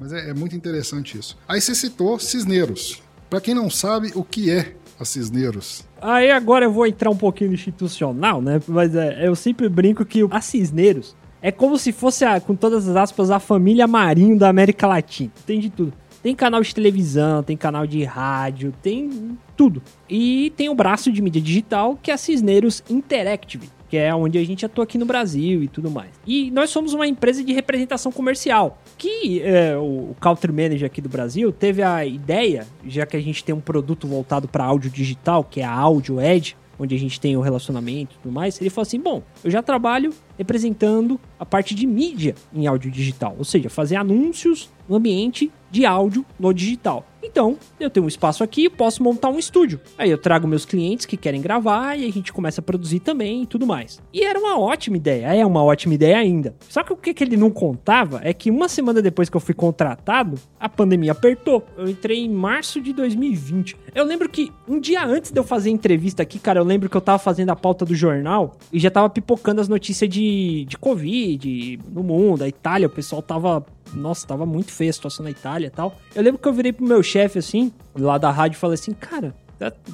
[0.00, 1.36] Mas é, é muito interessante isso.
[1.48, 3.02] Aí você citou Cisneiros.
[3.28, 5.84] Para quem não sabe o que é a Cisneiros.
[6.00, 8.60] Aí agora eu vou entrar um pouquinho no institucional, né?
[8.68, 12.88] Mas é, eu sempre brinco que a Cisneiros é como se fosse, a, com todas
[12.88, 15.30] as aspas, a família Marinho da América Latina.
[15.46, 15.92] Tem de tudo.
[16.22, 19.82] Tem canal de televisão, tem canal de rádio, tem tudo.
[20.08, 24.36] E tem o braço de mídia digital, que é a Cisneiros Interactive, que é onde
[24.36, 26.10] a gente atua aqui no Brasil e tudo mais.
[26.26, 31.08] E nós somos uma empresa de representação comercial, que é, o Country Manager aqui do
[31.08, 35.44] Brasil teve a ideia, já que a gente tem um produto voltado para áudio digital,
[35.44, 38.70] que é a Audio Edge, onde a gente tem o relacionamento e tudo mais, ele
[38.70, 43.44] falou assim: bom, eu já trabalho representando a parte de mídia em áudio digital, ou
[43.44, 47.04] seja, fazer anúncios no ambiente de áudio no digital.
[47.22, 49.80] Então, eu tenho um espaço aqui, posso montar um estúdio.
[49.98, 53.42] Aí eu trago meus clientes que querem gravar e a gente começa a produzir também
[53.42, 54.00] e tudo mais.
[54.12, 56.54] E era uma ótima ideia, é uma ótima ideia ainda.
[56.68, 59.54] Só que o que, ele não contava é que uma semana depois que eu fui
[59.54, 61.64] contratado, a pandemia apertou.
[61.76, 63.76] Eu entrei em março de 2020.
[63.94, 66.88] Eu lembro que um dia antes de eu fazer a entrevista aqui, cara, eu lembro
[66.88, 70.64] que eu tava fazendo a pauta do jornal e já tava pipocando as notícias de,
[70.66, 72.42] de Covid no mundo.
[72.42, 75.96] A Itália, o pessoal tava nossa, tava muito feia a situação na Itália e tal.
[76.14, 78.92] Eu lembro que eu virei pro meu chefe, assim, lá da rádio, e falei assim,
[78.92, 79.34] cara,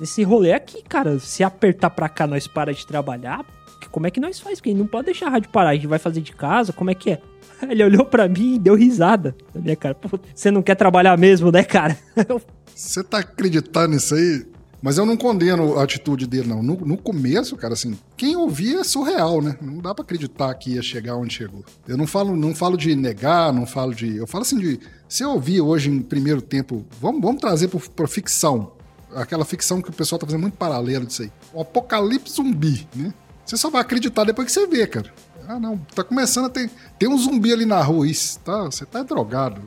[0.00, 3.44] esse rolê aqui, cara, se apertar pra cá, nós para de trabalhar,
[3.90, 4.58] como é que nós faz?
[4.58, 6.94] Porque não pode deixar a rádio parar, a gente vai fazer de casa, como é
[6.94, 7.20] que é?
[7.62, 9.94] Ele olhou pra mim e deu risada minha cara.
[9.94, 11.96] Pô, você não quer trabalhar mesmo, né, cara?
[12.74, 14.44] Você tá acreditando nisso aí?
[14.84, 16.62] Mas eu não condeno a atitude dele, não.
[16.62, 19.56] No, no, começo, cara, assim, quem ouvia é surreal, né?
[19.62, 21.64] Não dá para acreditar que ia chegar onde chegou.
[21.88, 24.14] Eu não falo, não falo de negar, não falo de.
[24.14, 24.78] Eu falo assim de.
[25.08, 28.72] Se eu ouvir hoje em primeiro tempo, vamos, vamos trazer pro, pra ficção.
[29.14, 31.32] Aquela ficção que o pessoal tá fazendo muito paralelo disso aí.
[31.54, 33.14] O apocalipse zumbi, né?
[33.42, 35.10] Você só vai acreditar depois que você vê, cara.
[35.48, 36.70] Ah, não, tá começando a ter.
[36.98, 38.64] Tem um zumbi ali na rua, isso, tá?
[38.64, 39.62] Você tá drogado.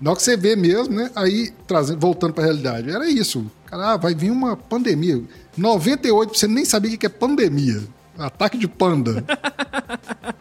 [0.00, 1.10] Na hora que você vê mesmo, né?
[1.14, 3.44] Aí, trazendo, voltando pra realidade, era isso.
[3.66, 5.22] Cara, ah, vai vir uma pandemia.
[5.58, 7.82] 98% você nem sabia o que é pandemia.
[8.18, 9.22] Ataque de panda.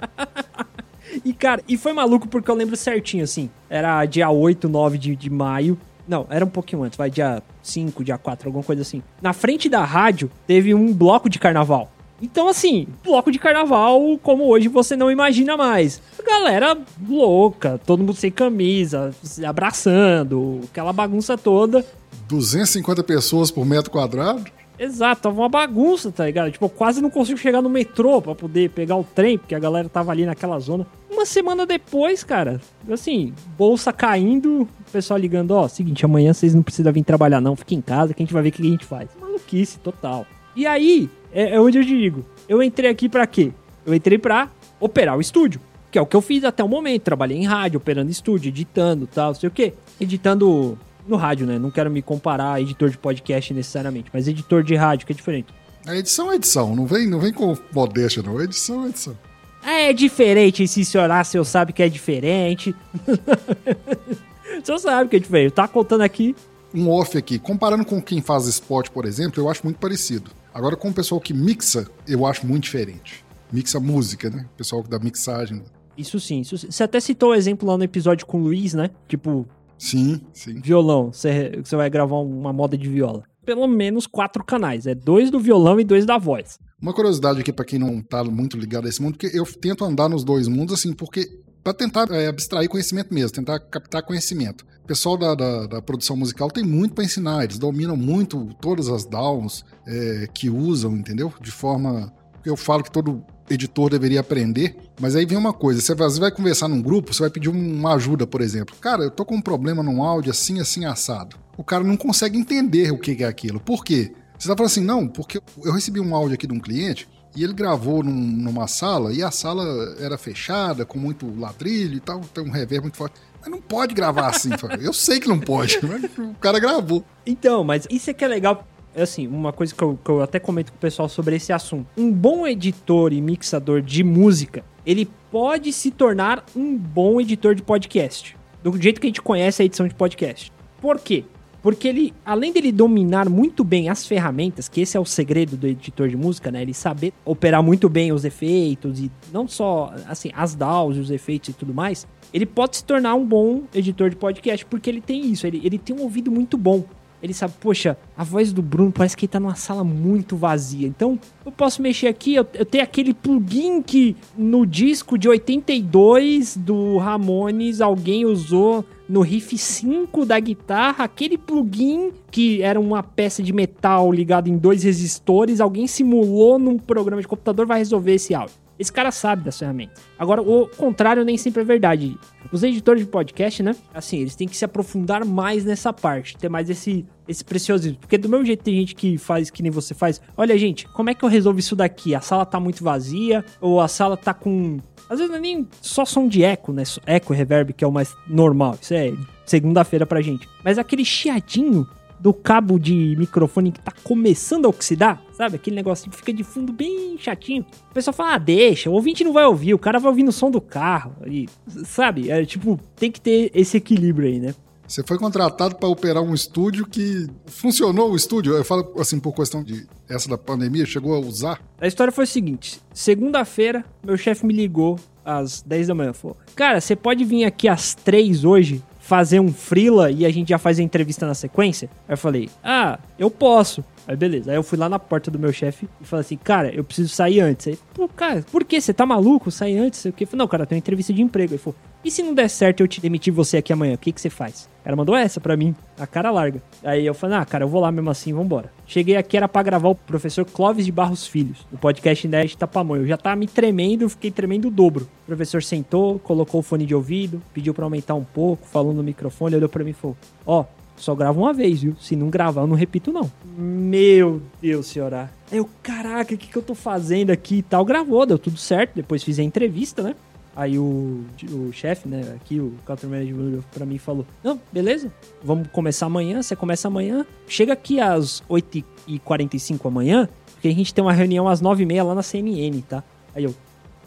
[1.25, 3.49] e, cara, e foi maluco porque eu lembro certinho, assim.
[3.69, 5.77] Era dia 8, 9 de, de maio.
[6.07, 9.03] Não, era um pouquinho antes, vai dia 5, dia 4, alguma coisa assim.
[9.21, 11.91] Na frente da rádio teve um bloco de carnaval.
[12.21, 16.01] Então, assim, bloco de carnaval como hoje você não imagina mais.
[16.25, 16.77] Galera
[17.07, 21.85] louca, todo mundo sem camisa, se abraçando, aquela bagunça toda.
[22.27, 24.43] 250 pessoas por metro quadrado?
[24.77, 26.51] Exato, tava uma bagunça, tá ligado?
[26.51, 29.59] Tipo, eu quase não consigo chegar no metrô pra poder pegar o trem, porque a
[29.59, 30.87] galera tava ali naquela zona.
[31.11, 36.63] Uma semana depois, cara, assim, bolsa caindo, o pessoal ligando, ó, seguinte, amanhã vocês não
[36.63, 38.65] precisam vir trabalhar não, fiquem em casa que a gente vai ver o que a
[38.65, 39.09] gente faz.
[39.19, 40.25] Maluquice total.
[40.55, 43.51] E aí, é, é onde eu digo, eu entrei aqui para quê?
[43.85, 45.59] Eu entrei pra operar o estúdio,
[45.91, 47.03] que é o que eu fiz até o momento.
[47.03, 49.73] Trabalhei em rádio, operando estúdio, editando tal, sei o quê.
[49.99, 51.57] Editando no rádio, né?
[51.57, 55.15] Não quero me comparar a editor de podcast necessariamente, mas editor de rádio, que é
[55.15, 55.47] diferente.
[55.87, 58.39] A edição é edição, não vem, não vem com modéstia, não.
[58.41, 59.17] Edição é edição.
[59.63, 62.75] É diferente, se senhor se eu sabe que é diferente.
[64.61, 65.51] o senhor sabe que é diferente.
[65.51, 66.35] Tá contando aqui.
[66.73, 67.39] Um off aqui.
[67.39, 70.31] Comparando com quem faz esporte, por exemplo, eu acho muito parecido.
[70.53, 73.23] Agora, com o pessoal que mixa, eu acho muito diferente.
[73.51, 74.45] Mixa música, né?
[74.53, 75.63] O pessoal da mixagem.
[75.97, 76.57] Isso sim, isso.
[76.57, 78.89] Você até citou o exemplo lá no episódio com o Luiz, né?
[79.07, 79.47] Tipo.
[79.77, 80.59] Sim, sim.
[80.59, 81.11] Violão.
[81.11, 83.23] Você, você vai gravar uma moda de viola.
[83.45, 84.85] Pelo menos quatro canais.
[84.85, 86.59] É dois do violão e dois da voz.
[86.81, 89.83] Uma curiosidade aqui para quem não tá muito ligado a esse mundo, que eu tento
[89.83, 91.29] andar nos dois mundos, assim, porque
[91.61, 94.65] para tentar é, abstrair conhecimento mesmo, tentar captar conhecimento.
[94.89, 99.05] Pessoal da, da, da produção musical tem muito para ensinar, eles dominam muito todas as
[99.05, 101.31] downs é, que usam, entendeu?
[101.39, 102.11] De forma.
[102.43, 106.19] Eu falo que todo editor deveria aprender, mas aí vem uma coisa: você vai, você
[106.19, 108.75] vai conversar num grupo, você vai pedir uma ajuda, por exemplo.
[108.81, 111.37] Cara, eu tô com um problema num áudio assim, assim, assado.
[111.55, 113.59] O cara não consegue entender o que é aquilo.
[113.59, 114.11] Por quê?
[114.39, 117.43] Você tá falando assim, não, porque eu recebi um áudio aqui de um cliente e
[117.43, 119.63] ele gravou num, numa sala e a sala
[119.99, 123.19] era fechada, com muito ladrilho e tal, tem um reverb muito forte.
[123.41, 124.49] Mas não pode gravar assim.
[124.81, 127.03] eu sei que não pode, mas o cara gravou.
[127.25, 128.65] Então, mas isso é que é legal.
[128.93, 131.53] É assim, uma coisa que eu, que eu até comento com o pessoal sobre esse
[131.53, 131.87] assunto.
[131.95, 137.61] Um bom editor e mixador de música, ele pode se tornar um bom editor de
[137.61, 138.35] podcast.
[138.63, 140.51] Do jeito que a gente conhece a edição de podcast.
[140.81, 141.23] Por quê?
[141.61, 145.67] Porque ele, além dele dominar muito bem as ferramentas, que esse é o segredo do
[145.67, 146.61] editor de música, né?
[146.61, 151.11] Ele saber operar muito bem os efeitos e não só, assim, as DAWs e os
[151.11, 155.01] efeitos e tudo mais, ele pode se tornar um bom editor de podcast porque ele
[155.01, 156.83] tem isso, ele, ele tem um ouvido muito bom.
[157.21, 160.87] ele sabe, poxa, a voz do Bruno parece que ele tá numa sala muito vazia.
[160.87, 166.55] Então, eu posso mexer aqui, eu, eu tenho aquele plugin que no disco de 82
[166.55, 173.41] do Ramones alguém usou no riff 5 da guitarra, aquele plugin que era uma peça
[173.41, 178.35] de metal ligada em dois resistores, alguém simulou num programa de computador vai resolver esse
[178.35, 178.68] áudio.
[178.79, 180.01] Esse cara sabe das ferramentas.
[180.17, 182.17] Agora, o contrário nem sempre é verdade.
[182.49, 183.75] Os editores de podcast, né?
[183.93, 187.99] Assim, eles têm que se aprofundar mais nessa parte, ter mais esse, esse preciosismo.
[187.99, 190.21] Porque do mesmo jeito tem gente que faz que nem você faz.
[190.37, 192.15] Olha, gente, como é que eu resolvo isso daqui?
[192.15, 194.77] A sala tá muito vazia, ou a sala tá com.
[195.09, 196.83] Às vezes não é nem só som de eco, né?
[197.05, 198.77] Eco e reverb, que é o mais normal.
[198.81, 199.11] Isso é
[199.45, 200.47] segunda-feira pra gente.
[200.63, 201.85] Mas aquele chiadinho
[202.19, 205.55] do cabo de microfone que tá começando a oxidar, sabe?
[205.55, 207.65] Aquele negócio que fica de fundo bem chatinho.
[207.89, 210.31] O pessoal fala, ah, deixa, o ouvinte não vai ouvir, o cara vai ouvir no
[210.31, 211.15] som do carro.
[211.25, 211.47] E,
[211.85, 212.29] sabe?
[212.29, 214.53] É tipo, tem que ter esse equilíbrio aí, né?
[214.89, 218.55] Você foi contratado para operar um estúdio que funcionou o estúdio.
[218.55, 221.61] Eu falo assim por questão de essa da pandemia, chegou a usar?
[221.79, 226.11] A história foi a seguinte: segunda-feira, meu chefe me ligou às 10 da manhã.
[226.11, 230.49] Falou: Cara, você pode vir aqui às 3 hoje fazer um freela e a gente
[230.49, 231.89] já faz a entrevista na sequência?
[232.07, 233.83] Aí eu falei, ah, eu posso.
[234.09, 234.49] Aí beleza.
[234.49, 237.09] Aí eu fui lá na porta do meu chefe e falei assim, cara, eu preciso
[237.09, 237.67] sair antes.
[237.67, 238.81] Aí, pô, cara, por que?
[238.81, 239.51] Você tá maluco?
[239.51, 240.03] Sair antes?
[240.03, 241.53] Eu falei, não, cara, tem uma entrevista de emprego.
[241.53, 244.11] Ele falou, e se não der certo eu te demitir você aqui amanhã, o que,
[244.11, 244.67] que você faz?
[244.81, 246.59] O cara mandou essa pra mim, a cara larga.
[246.83, 248.73] Aí eu falei, ah, cara, eu vou lá mesmo assim, vambora.
[248.87, 253.03] Cheguei aqui, era pra gravar o professor Clóvis de Barros Filhos, no podcast Nerd Tapamonho.
[253.03, 255.07] Eu já tava me tremendo, fiquei tremendo o dobro.
[255.21, 259.03] O professor sentou, colocou o fone de ouvido, pediu pra aumentar um pouco, falou no
[259.03, 260.17] microfone, olhou pra mim e falou,
[260.47, 261.95] ó, oh, só grava uma vez, viu?
[261.99, 263.31] Se não gravar, eu não repito, não.
[263.57, 265.31] Meu Deus, senhora.
[265.51, 267.83] Aí eu, caraca, o que, que eu tô fazendo aqui e tal?
[267.85, 268.95] Gravou, deu tudo certo.
[268.95, 270.15] Depois fiz a entrevista, né?
[270.55, 275.69] Aí o, o chefe, né, aqui, o Country Manager pra mim falou: Não, beleza, vamos
[275.71, 276.41] começar amanhã.
[276.41, 277.25] Você começa amanhã.
[277.47, 282.21] Chega aqui às 8h45 amanhã, porque a gente tem uma reunião às 9h30 lá na
[282.21, 283.03] CNN, tá?
[283.33, 283.55] Aí eu,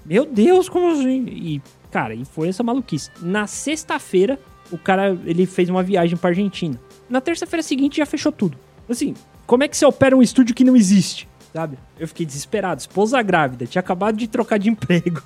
[0.05, 1.25] meu Deus, como assim?
[1.27, 3.11] E, cara, e foi essa maluquice.
[3.23, 4.39] Na sexta-feira,
[4.73, 6.81] o cara, ele fez uma viagem pra Argentina.
[7.09, 8.59] Na terça-feira seguinte, já fechou tudo.
[8.89, 9.15] Assim,
[9.47, 11.29] como é que você opera um estúdio que não existe?
[11.53, 11.79] sabe?
[11.99, 12.81] Eu fiquei desesperado.
[12.81, 15.23] Esposa grávida, tinha acabado de trocar de emprego.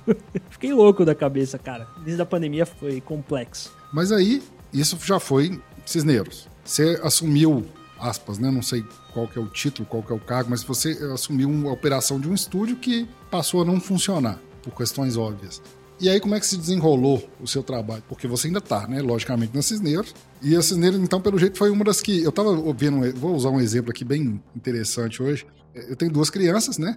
[0.49, 1.87] fiquei louco da cabeça, cara.
[2.03, 3.73] Desde a pandemia foi complexo.
[3.93, 6.47] Mas aí, isso já foi Cisneiros.
[6.63, 7.65] Você assumiu,
[7.97, 8.51] aspas, né?
[8.51, 8.83] Não sei
[9.13, 12.19] qual que é o título, qual que é o cargo, mas você assumiu a operação
[12.19, 15.61] de um estúdio que passou a não funcionar, por questões óbvias.
[15.99, 18.03] E aí, como é que se desenrolou o seu trabalho?
[18.07, 19.01] Porque você ainda está, né?
[19.01, 20.13] Logicamente, na Cisneiros.
[20.41, 22.21] E a Cisneiros, então, pelo jeito, foi uma das que.
[22.21, 25.45] Eu estava ouvindo, vou usar um exemplo aqui bem interessante hoje.
[25.73, 26.95] Eu tenho duas crianças, né?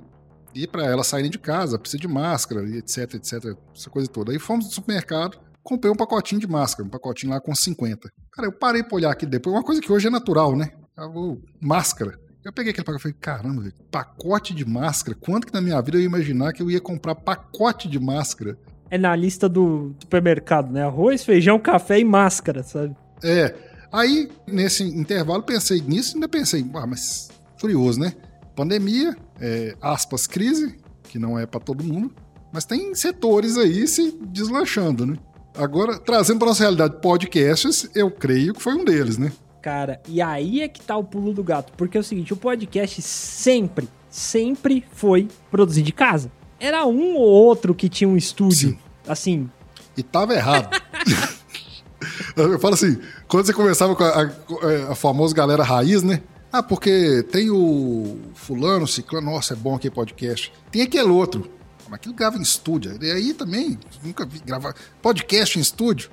[0.55, 4.33] E para elas saírem de casa, precisa de máscara, etc, etc, essa coisa toda.
[4.33, 8.11] Aí fomos no supermercado, comprei um pacotinho de máscara, um pacotinho lá com 50.
[8.33, 10.73] Cara, eu parei pra olhar aqui depois, uma coisa que hoje é natural, né?
[10.99, 12.19] Eu, máscara.
[12.45, 15.17] Eu peguei aquele pacote e falei, caramba, pacote de máscara?
[15.19, 18.59] Quanto que na minha vida eu ia imaginar que eu ia comprar pacote de máscara?
[18.91, 20.83] É na lista do supermercado, né?
[20.83, 22.97] Arroz, feijão, café e máscara, sabe?
[23.23, 23.55] É.
[23.93, 28.13] Aí, nesse intervalo, pensei nisso e ainda pensei, ah, mas curioso, né?
[28.55, 32.13] Pandemia, é, aspas, crise, que não é para todo mundo,
[32.53, 35.17] mas tem setores aí se deslanchando, né?
[35.57, 39.33] Agora, trazendo para nossa realidade podcasts, eu creio que foi um deles, né?
[39.61, 42.37] Cara, e aí é que tá o pulo do gato, porque é o seguinte, o
[42.37, 48.71] podcast sempre, sempre foi produzido de casa era um ou outro que tinha um estúdio.
[48.71, 48.79] Sim.
[49.09, 49.51] Assim.
[49.97, 50.69] E tava errado.
[52.37, 56.23] Eu falo assim, quando você conversava com a, a, a famosa galera raiz, né?
[56.53, 60.53] Ah, porque tem o fulano, ciclano, nossa, é bom aquele podcast.
[60.71, 61.51] Tem aquele outro.
[61.85, 62.97] Mas aquilo grava em estúdio.
[63.01, 66.11] E aí também, nunca vi gravar podcast em estúdio.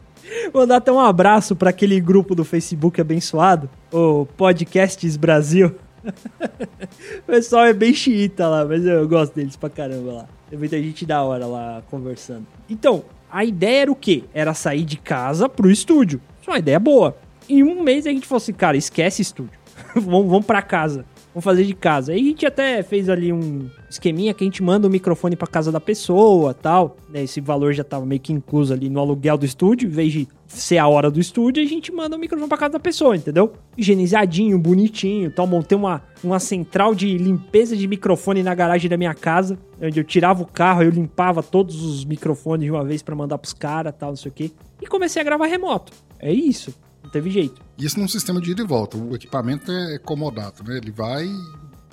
[0.52, 5.74] Vou dar até um abraço para aquele grupo do Facebook abençoado, o Podcasts Brasil.
[6.04, 10.37] o pessoal é bem xiita lá, mas eu gosto deles pra caramba lá.
[10.50, 12.48] Tem muita gente da hora lá conversando.
[12.70, 14.24] Então, a ideia era o quê?
[14.34, 16.22] Era sair de casa pro estúdio.
[16.42, 17.18] Isso é uma ideia boa.
[17.50, 19.60] Em um mês a gente falou assim, cara, esquece estúdio.
[19.96, 21.06] vamos, vamos pra casa.
[21.38, 22.14] Vamos fazer de casa.
[22.14, 25.46] Aí a gente até fez ali um esqueminha que a gente manda o microfone pra
[25.46, 26.98] casa da pessoa tal.
[27.08, 27.26] Né?
[27.26, 29.88] Esse valor já tava meio que incluso ali no aluguel do estúdio.
[29.88, 32.72] Em vez de ser a hora do estúdio, a gente manda o microfone pra casa
[32.72, 33.54] da pessoa, entendeu?
[33.78, 35.46] Higienizadinho, bonitinho tal.
[35.46, 39.60] Montei uma, uma central de limpeza de microfone na garagem da minha casa.
[39.80, 43.38] Onde eu tirava o carro, eu limpava todos os microfones de uma vez para mandar
[43.38, 44.52] pros caras tal, não sei o quê.
[44.82, 45.94] E comecei a gravar remoto.
[46.20, 46.74] É isso.
[47.08, 47.62] Não teve jeito.
[47.78, 48.98] Isso num sistema de ida e volta.
[48.98, 50.76] O equipamento é comodato, né?
[50.76, 51.26] Ele vai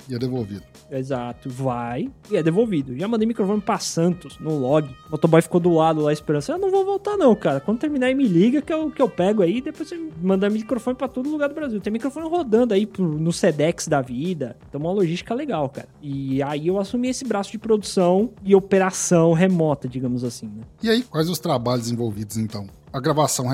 [0.09, 0.63] e é devolvido.
[0.91, 2.95] Exato, vai e é devolvido.
[2.97, 4.87] Já mandei microfone pra Santos, no log.
[5.07, 6.43] O motoboy ficou do lado lá esperando.
[6.49, 7.61] Eu não vou voltar, não, cara.
[7.61, 9.61] Quando terminar aí, me liga que eu, que eu pego aí.
[9.61, 11.79] Depois você manda microfone pra todo lugar do Brasil.
[11.79, 14.57] Tem microfone rodando aí pro, no Sedex da vida.
[14.67, 15.87] Então, uma logística legal, cara.
[16.01, 20.63] E aí eu assumi esse braço de produção e operação remota, digamos assim, né?
[20.83, 22.67] E aí, quais os trabalhos envolvidos, então?
[22.95, 23.45] A gravação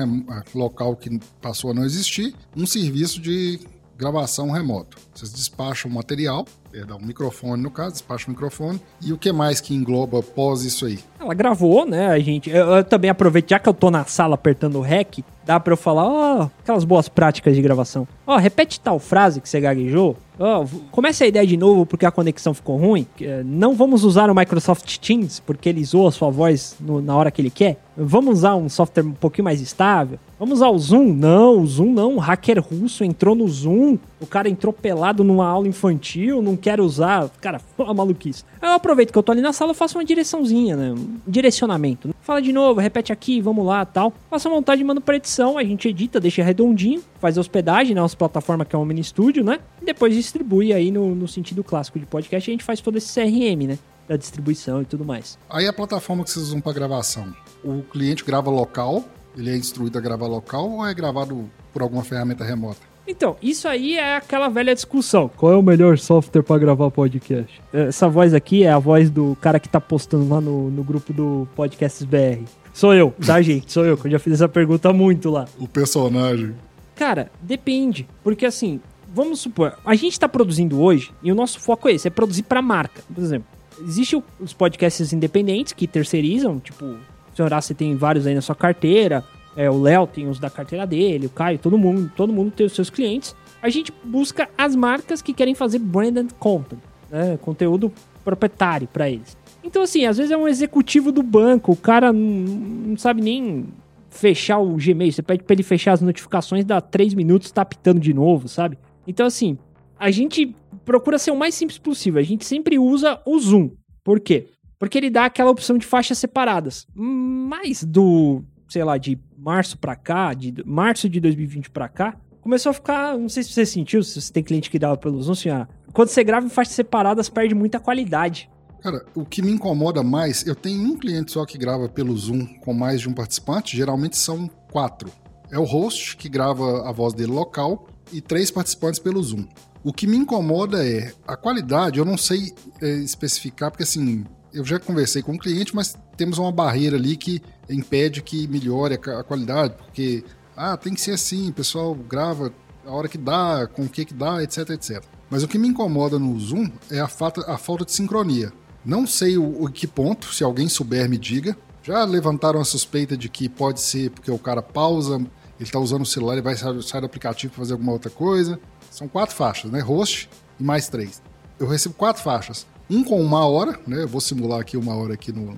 [0.54, 3.58] local que passou a não existir, um serviço de
[3.98, 4.98] gravação remoto.
[5.12, 8.80] Vocês despacham material, perdão, microfone no caso, despacham o microfone.
[9.04, 11.00] E o que mais que engloba pós isso aí?
[11.18, 12.50] Ela gravou, né, a gente...
[12.50, 15.72] Eu, eu também aproveito, já que eu tô na sala apertando o REC, dá pra
[15.72, 18.06] eu falar, ó, oh, aquelas boas práticas de gravação.
[18.24, 20.16] Ó, oh, repete tal frase que você gaguejou.
[20.38, 23.08] Ó, oh, a ideia de novo porque a conexão ficou ruim.
[23.20, 27.16] Eh, não vamos usar o Microsoft Teams porque ele zoa a sua voz no, na
[27.16, 27.81] hora que ele quer.
[27.96, 30.18] Vamos usar um software um pouquinho mais estável.
[30.38, 31.12] Vamos usar o Zoom?
[31.12, 32.16] Não, o Zoom não.
[32.16, 33.98] O hacker russo entrou no Zoom.
[34.20, 37.28] O cara entrou pelado numa aula infantil, não quer usar.
[37.40, 38.44] Cara, uma maluquice.
[38.60, 40.92] Eu aproveito que eu tô ali na sala, faço uma direçãozinha, né?
[40.92, 42.14] Um direcionamento.
[42.22, 44.12] Fala de novo, repete aqui, vamos lá tal.
[44.30, 48.00] Faço a montagem mando pra edição, a gente edita, deixa redondinho, faz a hospedagem na
[48.00, 49.60] né, nossa plataforma que é o Mini Studio, né?
[49.80, 52.50] E depois distribui aí no, no sentido clássico de podcast.
[52.50, 53.78] A gente faz todo esse CRM, né?
[54.08, 55.38] Da distribuição e tudo mais.
[55.48, 57.32] Aí a plataforma que vocês usam para gravação,
[57.64, 59.04] o cliente grava local,
[59.36, 62.80] ele é instruído a gravar local ou é gravado por alguma ferramenta remota?
[63.06, 65.28] Então, isso aí é aquela velha discussão.
[65.36, 67.60] Qual é o melhor software para gravar podcast?
[67.72, 71.12] Essa voz aqui é a voz do cara que tá postando lá no, no grupo
[71.12, 72.44] do Podcasts BR.
[72.72, 73.72] Sou eu, tá, gente?
[73.72, 75.46] Sou eu, que eu já fiz essa pergunta muito lá.
[75.58, 76.54] O personagem.
[76.94, 78.08] Cara, depende.
[78.22, 78.80] Porque assim,
[79.12, 82.44] vamos supor, a gente tá produzindo hoje e o nosso foco é esse, é produzir
[82.44, 83.02] pra marca.
[83.12, 83.48] Por exemplo,
[83.80, 86.96] existem os podcasts independentes que terceirizam, tipo,
[87.36, 89.24] senhor você tem vários aí na sua carteira,
[89.56, 92.66] é, o Léo tem os da carteira dele, o Caio, todo mundo, todo mundo tem
[92.66, 93.34] os seus clientes.
[93.62, 97.38] A gente busca as marcas que querem fazer branded content, né?
[97.40, 97.92] Conteúdo
[98.24, 99.36] proprietário para eles.
[99.62, 103.66] Então, assim, às vezes é um executivo do banco, o cara não, sabe nem
[104.10, 105.12] fechar o Gmail.
[105.12, 108.76] Você pede pra ele fechar as notificações, dá três minutos, tá pitando de novo, sabe?
[109.06, 109.56] Então, assim,
[109.98, 112.20] a gente procura ser o mais simples possível.
[112.20, 113.70] A gente sempre usa o Zoom.
[114.02, 114.48] Por quê?
[114.82, 116.88] Porque ele dá aquela opção de faixas separadas.
[116.92, 122.70] Mas do, sei lá, de março para cá, de março de 2020 para cá, começou
[122.70, 125.34] a ficar, não sei se você sentiu, se você tem cliente que dava pelo Zoom,
[125.34, 128.50] assim, ah, quando você grava em faixas separadas, perde muita qualidade.
[128.82, 132.44] Cara, o que me incomoda mais, eu tenho um cliente só que grava pelo Zoom
[132.44, 135.12] com mais de um participante, geralmente são quatro.
[135.52, 139.46] É o host, que grava a voz dele local, e três participantes pelo Zoom.
[139.84, 144.64] O que me incomoda é a qualidade, eu não sei é, especificar, porque assim, eu
[144.64, 149.22] já conversei com o cliente, mas temos uma barreira ali que impede que melhore a
[149.22, 150.24] qualidade, porque
[150.56, 152.52] ah, tem que ser assim, o pessoal grava
[152.86, 155.02] a hora que dá, com o que que dá, etc, etc.
[155.30, 158.52] Mas o que me incomoda no Zoom é a, falta, a falta de sincronia.
[158.84, 161.56] Não sei o, o que ponto, se alguém souber me diga.
[161.82, 165.28] Já levantaram a suspeita de que pode ser porque o cara pausa, ele
[165.60, 168.60] está usando o celular e vai sair do aplicativo para fazer alguma outra coisa.
[168.90, 169.80] São quatro faixas, né?
[169.80, 170.28] Host
[170.60, 171.22] e mais três.
[171.58, 172.66] Eu recebo quatro faixas.
[172.90, 174.02] Um com uma hora, né?
[174.02, 175.54] Eu vou simular aqui uma hora aqui no,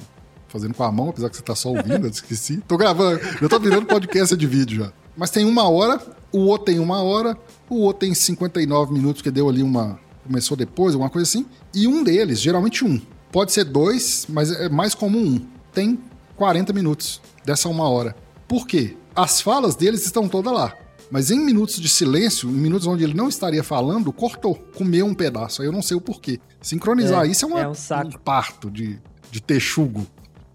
[0.49, 2.59] fazendo com a mão, apesar que você tá só ouvindo, eu esqueci.
[2.69, 4.93] Tô gravando, eu tô virando podcast de vídeo já.
[5.17, 6.01] Mas tem uma hora,
[6.33, 7.37] o outro tem uma hora,
[7.69, 9.99] o outro tem 59 minutos, que deu ali uma.
[10.25, 11.45] Começou depois, alguma coisa assim.
[11.75, 13.01] E um deles, geralmente um.
[13.31, 15.47] Pode ser dois, mas é mais comum um.
[15.73, 15.99] Tem
[16.37, 18.17] 40 minutos dessa uma hora.
[18.47, 18.97] Por quê?
[19.15, 20.73] As falas deles estão todas lá.
[21.15, 25.15] Mas em minutos de silêncio, em minutos onde ele não estaria falando, cortou, comeu um
[25.15, 25.63] pedaço.
[25.63, 26.41] Aí eu não sei o porquê.
[26.61, 28.99] Sincronizar é, isso é, uma, é um, um, parto de,
[29.31, 30.05] de texugo.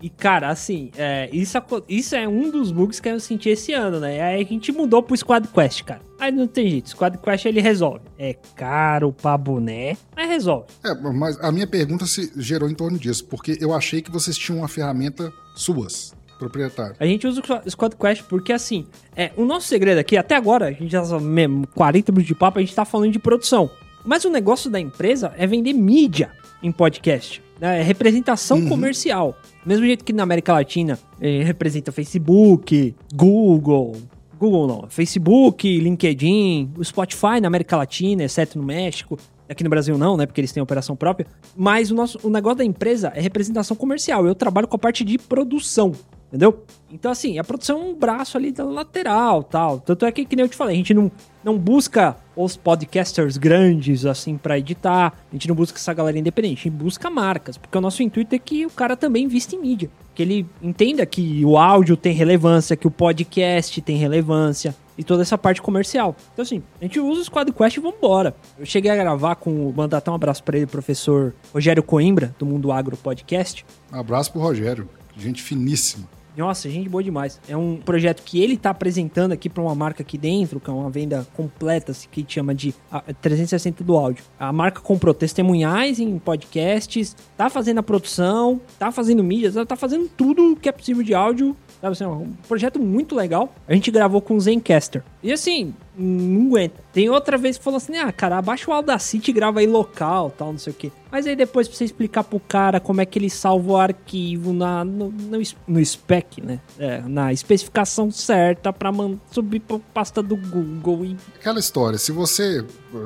[0.01, 4.01] E, cara, assim, é, isso, isso é um dos bugs que eu senti esse ano,
[4.01, 4.19] né?
[4.21, 6.01] Aí a gente mudou pro Squad Quest, cara.
[6.19, 8.01] Aí não tem jeito, Squad Quest ele resolve.
[8.17, 10.65] É caro pra boné, mas resolve.
[10.83, 14.37] É, mas a minha pergunta se gerou em torno disso, porque eu achei que vocês
[14.37, 16.95] tinham uma ferramenta suas, proprietário.
[16.99, 20.67] A gente usa o Squad Quest porque, assim, é, o nosso segredo aqui, até agora,
[20.67, 23.69] a gente já mesmo 40 minutos de papo, a gente tá falando de produção.
[24.05, 26.31] Mas o negócio da empresa é vender mídia
[26.63, 27.43] em podcast.
[27.59, 27.79] Né?
[27.79, 28.69] É representação uhum.
[28.69, 29.37] comercial.
[29.65, 33.97] Mesmo jeito que na América Latina eh, representa Facebook, Google.
[34.39, 39.19] Google não, Facebook, LinkedIn, o Spotify na América Latina, exceto no México.
[39.49, 40.25] Aqui no Brasil não, né?
[40.25, 41.27] Porque eles têm operação própria.
[41.57, 44.25] Mas o, nosso, o negócio da empresa é representação comercial.
[44.25, 45.91] Eu trabalho com a parte de produção.
[46.29, 46.63] Entendeu?
[46.91, 49.79] Então, assim, a produção é um braço ali da lateral tal.
[49.79, 51.11] Tanto é que, que nem eu te falei, a gente não,
[51.43, 55.13] não busca os podcasters grandes, assim, para editar.
[55.29, 56.59] A gente não busca essa galera independente.
[56.59, 57.57] A gente busca marcas.
[57.57, 59.89] Porque o nosso intuito é que o cara também vista em mídia.
[60.13, 64.75] Que ele entenda que o áudio tem relevância, que o podcast tem relevância.
[64.95, 66.15] e toda essa parte comercial.
[66.33, 68.35] Então, assim, a gente usa o SquadQuest e vambora.
[68.57, 72.45] Eu cheguei a gravar com, mandar até um abraço para ele, professor Rogério Coimbra, do
[72.45, 73.65] Mundo Agro Podcast.
[73.93, 76.05] Um abraço pro Rogério, gente finíssima.
[76.37, 77.39] Nossa, gente boa demais.
[77.47, 80.73] É um projeto que ele tá apresentando aqui para uma marca aqui dentro, que é
[80.73, 82.73] uma venda completa, que chama de
[83.21, 84.23] 360 do áudio.
[84.39, 90.09] A marca comprou testemunhais em podcasts, tá fazendo a produção, tá fazendo mídias, tá fazendo
[90.09, 93.53] tudo que é possível de áudio Sabe assim, um projeto muito legal.
[93.67, 95.01] A gente gravou com o Zencaster.
[95.23, 96.81] E assim, não aguenta.
[96.93, 100.31] Tem outra vez que falou assim: ah, cara, abaixa o Audacity e grava aí local,
[100.31, 100.91] tal, não sei o quê.
[101.11, 104.53] Mas aí depois pra você explicar pro cara como é que ele salva o arquivo
[104.53, 106.59] na, no, no, no spec, né?
[106.77, 108.91] É, na especificação certa pra
[109.31, 111.05] subir pra pasta do Google.
[111.05, 111.17] E...
[111.35, 112.65] Aquela história, se você.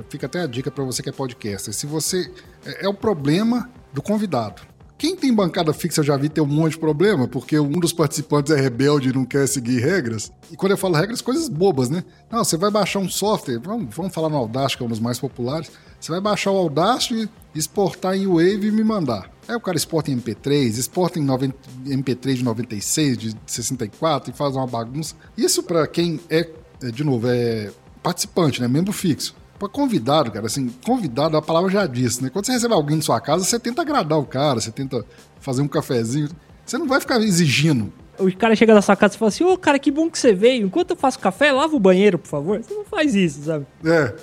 [0.10, 1.74] Fica até a dica para você que é podcaster.
[1.74, 2.32] Se você.
[2.66, 4.62] É, é o problema do convidado.
[4.98, 7.92] Quem tem bancada fixa eu já vi ter um monte de problema, porque um dos
[7.92, 10.32] participantes é rebelde e não quer seguir regras.
[10.52, 12.04] E quando eu falo regras, coisas bobas, né?
[12.32, 15.00] Não, você vai baixar um software, vamos, vamos falar no Audacity, que é um dos
[15.00, 15.72] mais populares.
[16.00, 19.30] Você vai baixar o Audacity, exportar em Wave e me mandar.
[19.48, 24.34] Aí o cara exporta em MP3, exporta em 90, MP3 de 96, de 64 e
[24.34, 25.16] faz uma bagunça.
[25.38, 26.50] Isso para quem é,
[26.82, 27.72] é, de novo, é
[28.02, 28.68] participante, né?
[28.68, 29.36] Membro fixo.
[29.60, 32.30] Pra convidado, cara, assim, convidado, a palavra já disse, né?
[32.30, 35.06] Quando você recebe alguém na sua casa, você tenta agradar o cara, você tenta
[35.40, 36.30] fazer um cafezinho.
[36.66, 37.92] Você não vai ficar exigindo.
[38.18, 40.18] O cara chega na sua casa e fala assim: Ô, oh, cara, que bom que
[40.18, 40.68] você veio.
[40.68, 42.64] Enquanto eu faço café, lava o banheiro, por favor.
[42.64, 43.66] Você não faz isso, sabe?
[43.84, 44.14] É.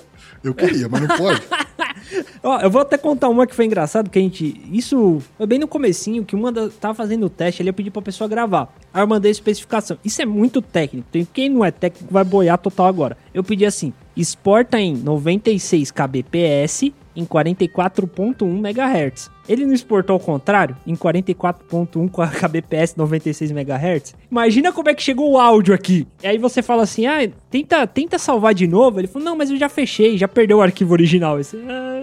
[0.42, 1.42] Eu queria, mas não pode.
[2.42, 4.60] Ó, eu vou até contar uma que foi engraçado, que a gente.
[4.72, 7.90] Isso foi bem no comecinho, que uma da, tava fazendo o teste ali, eu pedi
[7.90, 8.74] pra pessoa gravar.
[8.92, 9.98] Aí eu mandei a especificação.
[10.04, 11.08] Isso é muito técnico.
[11.10, 13.18] Tem quem não é técnico vai boiar total agora.
[13.34, 19.30] Eu pedi assim: exporta em 96 kbps em 44.1 MHz.
[19.48, 24.14] Ele não exportou ao contrário, em 44.1 com a kbps 96 MHz.
[24.30, 26.06] Imagina como é que chegou o áudio aqui.
[26.22, 29.00] E aí você fala assim: "Ah, tenta, tenta salvar de novo".
[29.00, 31.40] Ele falou: "Não, mas eu já fechei, já perdeu o arquivo original".
[31.40, 32.00] Esse, ah,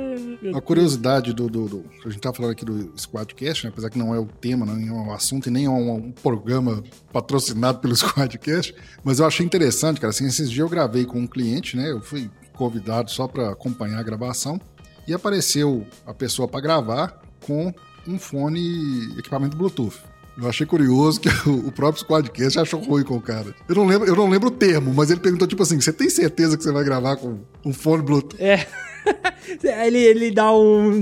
[0.57, 3.71] a curiosidade do, do, do, a gente tá falando aqui do Squadcast, né?
[3.71, 6.11] apesar que não é o tema, não é um assunto e nem é um, um
[6.11, 11.19] programa patrocinado pelo Squadcast, mas eu achei interessante, cara, assim, esses dias eu gravei com
[11.19, 11.89] um cliente, né?
[11.89, 14.59] Eu fui convidado só para acompanhar a gravação
[15.07, 17.73] e apareceu a pessoa para gravar com
[18.07, 19.97] um fone equipamento Bluetooth.
[20.37, 23.55] Eu achei curioso que o próprio Squadcast achou ruim com o cara.
[23.67, 26.09] Eu não lembro, eu não lembro o termo, mas ele perguntou tipo assim: "Você tem
[26.09, 28.67] certeza que você vai gravar com um fone Bluetooth?" É.
[29.85, 31.01] ele, ele dá um.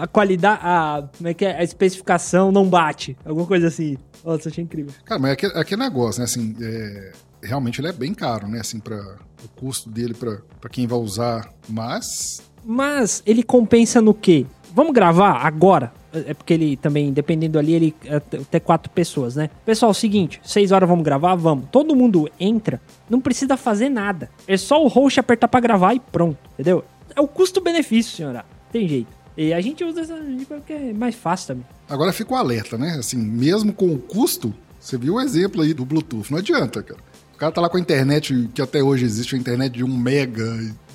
[0.00, 0.60] A qualidade.
[0.62, 1.58] A, como é que é?
[1.58, 3.16] A especificação não bate.
[3.24, 3.96] Alguma coisa assim.
[4.24, 4.92] Nossa, achei incrível.
[5.04, 6.24] Cara, mas é aquele, é aquele negócio, né?
[6.24, 8.60] Assim, é, realmente ele é bem caro, né?
[8.60, 8.96] Assim, para
[9.44, 11.52] o custo dele para quem vai usar.
[11.68, 14.46] Mas mas ele compensa no quê?
[14.74, 15.92] Vamos gravar agora?
[16.12, 19.50] É porque ele também, dependendo ali, ele é até quatro pessoas, né?
[19.66, 21.34] Pessoal, é seguinte, seis horas vamos gravar?
[21.34, 21.66] Vamos.
[21.72, 24.30] Todo mundo entra, não precisa fazer nada.
[24.46, 26.84] É só o host apertar para gravar e pronto, entendeu?
[27.16, 28.44] É o custo-benefício, senhora.
[28.72, 29.08] Tem jeito.
[29.36, 31.66] E a gente usa essa porque é mais fácil também.
[31.88, 32.96] Agora fica o alerta, né?
[32.98, 37.00] Assim, mesmo com o custo, você viu o exemplo aí do Bluetooth, não adianta, cara.
[37.34, 39.96] O cara tá lá com a internet, que até hoje existe, a internet de um
[39.96, 40.44] mega,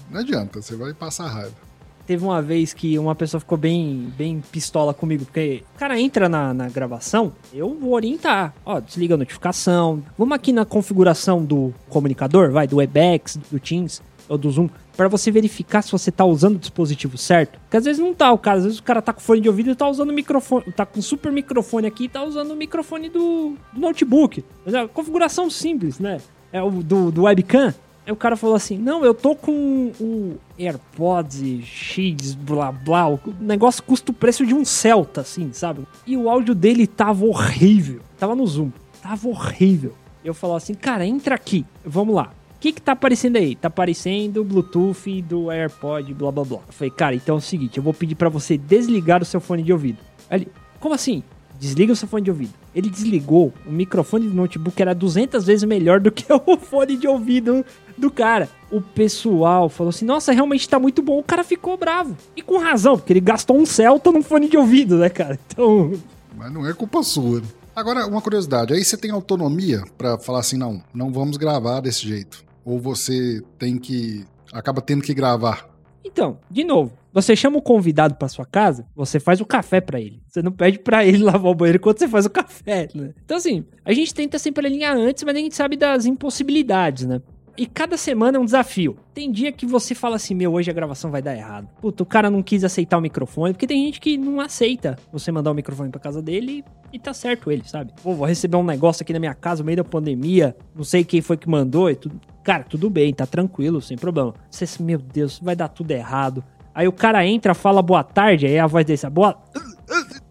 [0.09, 1.69] não adianta, você vai passar raiva.
[2.05, 6.27] Teve uma vez que uma pessoa ficou bem, bem pistola comigo, porque o cara entra
[6.27, 8.51] na, na gravação, eu vou orientar.
[8.65, 10.03] Ó, desliga a notificação.
[10.17, 15.07] Vamos aqui na configuração do comunicador, vai, do Webex, do Teams ou do Zoom, para
[15.07, 17.59] você verificar se você tá usando o dispositivo certo.
[17.59, 19.47] Porque às vezes não tá o cara, às vezes o cara tá com fone de
[19.47, 22.55] ouvido e tá usando o microfone, tá com super microfone aqui e tá usando o
[22.55, 24.43] microfone do, do notebook.
[24.65, 26.19] É configuração simples, né?
[26.51, 27.73] É o do, do webcam.
[28.11, 33.09] O cara falou assim: Não, eu tô com o AirPods X, blá blá.
[33.09, 35.87] O negócio custa o preço de um Celta, assim, sabe?
[36.05, 38.01] E o áudio dele tava horrível.
[38.17, 38.71] Tava no Zoom.
[39.01, 39.93] Tava horrível.
[40.23, 41.65] Eu falei assim: Cara, entra aqui.
[41.85, 42.31] Vamos lá.
[42.55, 43.55] O que que tá aparecendo aí?
[43.55, 46.59] Tá aparecendo o Bluetooth do AirPod, blá blá blá.
[46.67, 49.39] Eu falei, cara, então é o seguinte: eu vou pedir para você desligar o seu
[49.39, 49.99] fone de ouvido.
[50.29, 51.23] Ele, como assim?
[51.57, 52.53] Desliga o seu fone de ouvido.
[52.75, 57.07] Ele desligou o microfone do notebook, era 200 vezes melhor do que o fone de
[57.07, 57.65] ouvido
[57.99, 58.49] do cara.
[58.71, 61.19] O pessoal falou assim: Nossa, realmente tá muito bom.
[61.19, 62.15] O cara ficou bravo.
[62.35, 65.39] E com razão, porque ele gastou um Celta num fone de ouvido, né, cara?
[65.47, 65.93] Então.
[66.35, 67.41] Mas não é culpa sua.
[67.75, 72.07] Agora, uma curiosidade: aí você tem autonomia para falar assim, não, não vamos gravar desse
[72.07, 72.43] jeito.
[72.65, 74.25] Ou você tem que.
[74.51, 75.69] acaba tendo que gravar
[76.09, 79.99] então, de novo, você chama o convidado para sua casa, você faz o café para
[79.99, 80.21] ele.
[80.27, 83.13] Você não pede para ele lavar o banheiro enquanto você faz o café, né?
[83.23, 87.21] Então, assim, a gente tenta sempre alinhar antes, mas a gente sabe das impossibilidades, né?
[87.57, 88.97] E cada semana é um desafio.
[89.13, 91.67] Tem dia que você fala assim, meu, hoje a gravação vai dar errado.
[91.81, 95.31] Puta, o cara não quis aceitar o microfone, porque tem gente que não aceita você
[95.31, 97.93] mandar o microfone pra casa dele e, tá certo ele, sabe?
[98.01, 101.03] Pô, vou receber um negócio aqui na minha casa no meio da pandemia, não sei
[101.03, 102.19] quem foi que mandou e tudo.
[102.43, 104.33] Cara, tudo bem, tá tranquilo, sem problema.
[104.49, 106.43] Você, meu Deus, vai dar tudo errado.
[106.73, 109.37] Aí o cara entra, fala boa tarde, aí a voz desse, boa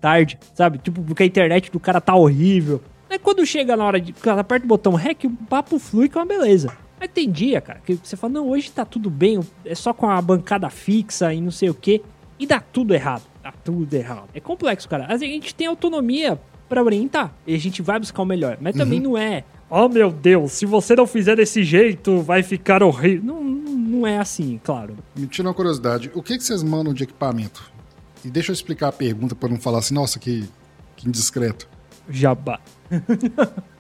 [0.01, 0.79] tarde, sabe?
[0.79, 2.83] Tipo, porque a internet do cara tá horrível.
[3.11, 4.13] Aí quando chega na hora de.
[4.13, 6.77] Cara, aperta o botão REC, o papo flui com é uma beleza.
[7.01, 10.09] Mas tem dia, cara, que você fala, não, hoje tá tudo bem, é só com
[10.09, 12.03] a bancada fixa e não sei o quê.
[12.39, 13.23] E dá tudo errado.
[13.43, 14.29] Dá tudo errado.
[14.35, 15.07] É complexo, cara.
[15.09, 17.33] A gente tem autonomia para orientar.
[17.47, 18.59] E a gente vai buscar o melhor.
[18.61, 19.13] Mas também uhum.
[19.13, 19.45] não é.
[19.71, 23.25] Oh meu Deus, se você não fizer desse jeito, vai ficar horrível.
[23.25, 24.97] Não, não é assim, claro.
[25.17, 26.11] Me tira uma curiosidade.
[26.15, 27.71] O que, que vocês mandam de equipamento?
[28.25, 30.49] E deixa eu explicar a pergunta para não falar assim, nossa, que,
[30.97, 31.69] que indiscreto.
[32.09, 32.61] Jabá.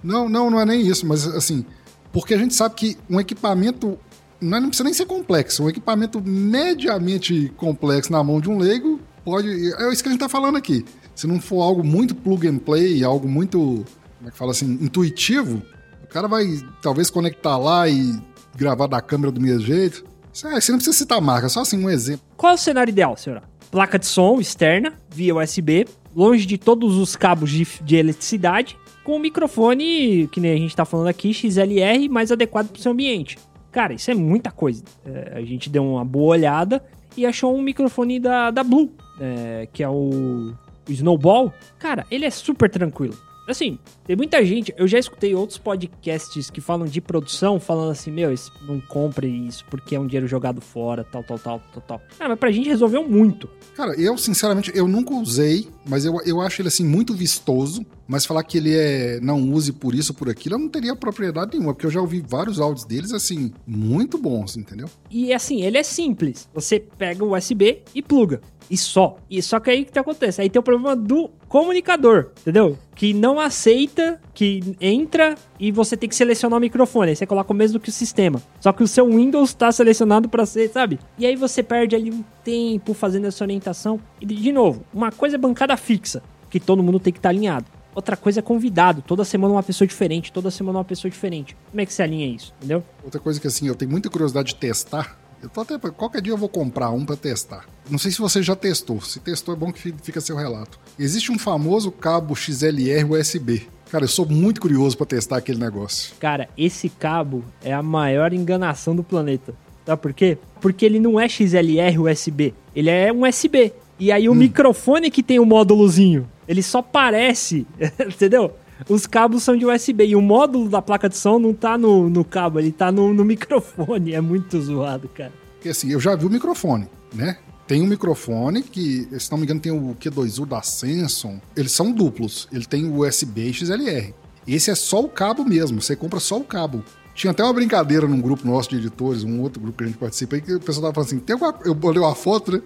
[0.02, 1.64] não, não, não é nem isso, mas assim,
[2.12, 3.98] porque a gente sabe que um equipamento
[4.40, 8.58] não, é, não precisa nem ser complexo, um equipamento mediamente complexo na mão de um
[8.58, 9.48] leigo pode.
[9.48, 10.84] É isso que a gente está falando aqui.
[11.14, 13.84] Se não for algo muito plug and play, algo muito,
[14.18, 15.62] como é que fala assim, intuitivo,
[16.02, 16.46] o cara vai
[16.80, 18.18] talvez conectar lá e
[18.56, 20.04] gravar da câmera do mesmo jeito.
[20.32, 22.22] Você não precisa citar marca, só assim um exemplo.
[22.36, 23.42] Qual é o cenário ideal, senhora?
[23.70, 28.78] Placa de som externa, via USB, longe de todos os cabos de, de eletricidade,
[29.08, 32.92] com um microfone, que nem a gente tá falando aqui, XLR, mais adequado pro seu
[32.92, 33.38] ambiente.
[33.72, 34.84] Cara, isso é muita coisa.
[35.02, 36.84] É, a gente deu uma boa olhada
[37.16, 40.52] e achou um microfone da, da Blue, é, que é o,
[40.86, 41.50] o Snowball.
[41.78, 43.16] Cara, ele é super tranquilo.
[43.48, 44.74] Assim, tem muita gente.
[44.76, 49.64] Eu já escutei outros podcasts que falam de produção, falando assim: meu, não compre isso
[49.70, 52.02] porque é um dinheiro jogado fora, tal, tal, tal, tal, tal.
[52.20, 53.48] Ah, mas pra gente resolveu muito.
[53.74, 57.84] Cara, eu, sinceramente, eu nunca usei, mas eu, eu acho ele, assim, muito vistoso.
[58.10, 60.96] Mas falar que ele é não use por isso ou por aquilo, eu não teria
[60.96, 64.88] propriedade nenhuma, porque eu já ouvi vários áudios deles, assim, muito bons, entendeu?
[65.10, 66.48] E assim, ele é simples.
[66.54, 68.40] Você pega o USB e pluga
[68.70, 69.16] e só.
[69.30, 70.40] E só que aí que acontece?
[70.40, 72.78] Aí tem o problema do comunicador, entendeu?
[72.94, 77.10] Que não aceita, que entra e você tem que selecionar o microfone.
[77.10, 78.42] Aí você coloca o mesmo que o sistema.
[78.60, 80.98] Só que o seu Windows está selecionado para ser, sabe?
[81.18, 84.00] E aí você perde ali um tempo fazendo essa orientação.
[84.20, 87.34] E de novo, uma coisa é bancada fixa, que todo mundo tem que estar tá
[87.34, 87.66] alinhado.
[87.94, 89.02] Outra coisa é convidado.
[89.02, 91.56] Toda semana uma pessoa diferente, toda semana uma pessoa diferente.
[91.70, 92.84] Como é que se alinha isso, entendeu?
[93.02, 95.78] Outra coisa que assim, eu tenho muita curiosidade de testar eu tô até.
[95.78, 97.64] Qualquer dia eu vou comprar um para testar.
[97.90, 99.00] Não sei se você já testou.
[99.00, 100.78] Se testou, é bom que fica seu relato.
[100.98, 103.66] Existe um famoso cabo XLR USB.
[103.90, 106.14] Cara, eu sou muito curioso para testar aquele negócio.
[106.20, 109.54] Cara, esse cabo é a maior enganação do planeta.
[109.86, 110.36] Sabe por quê?
[110.60, 112.52] Porque ele não é XLR USB.
[112.74, 113.72] Ele é um USB.
[113.98, 114.34] E aí o hum.
[114.34, 117.66] microfone que tem o módulozinho, ele só parece,
[117.98, 118.52] entendeu?
[118.88, 122.08] Os cabos são de USB e o módulo da placa de som não tá no,
[122.08, 124.12] no cabo, ele tá no, no microfone.
[124.12, 125.32] É muito zoado, cara.
[125.54, 127.38] Porque assim, eu já vi o microfone, né?
[127.66, 131.38] Tem um microfone que, se não me engano, tem o Q2U da Samsung.
[131.54, 132.48] Eles são duplos.
[132.50, 134.14] Ele tem USB e XLR.
[134.46, 136.82] Esse é só o cabo mesmo, você compra só o cabo.
[137.14, 139.98] Tinha até uma brincadeira num grupo nosso de editores, um outro grupo que a gente
[139.98, 142.62] participa aí, que o pessoal tava falando assim: tem alguma, eu olhei uma foto, né?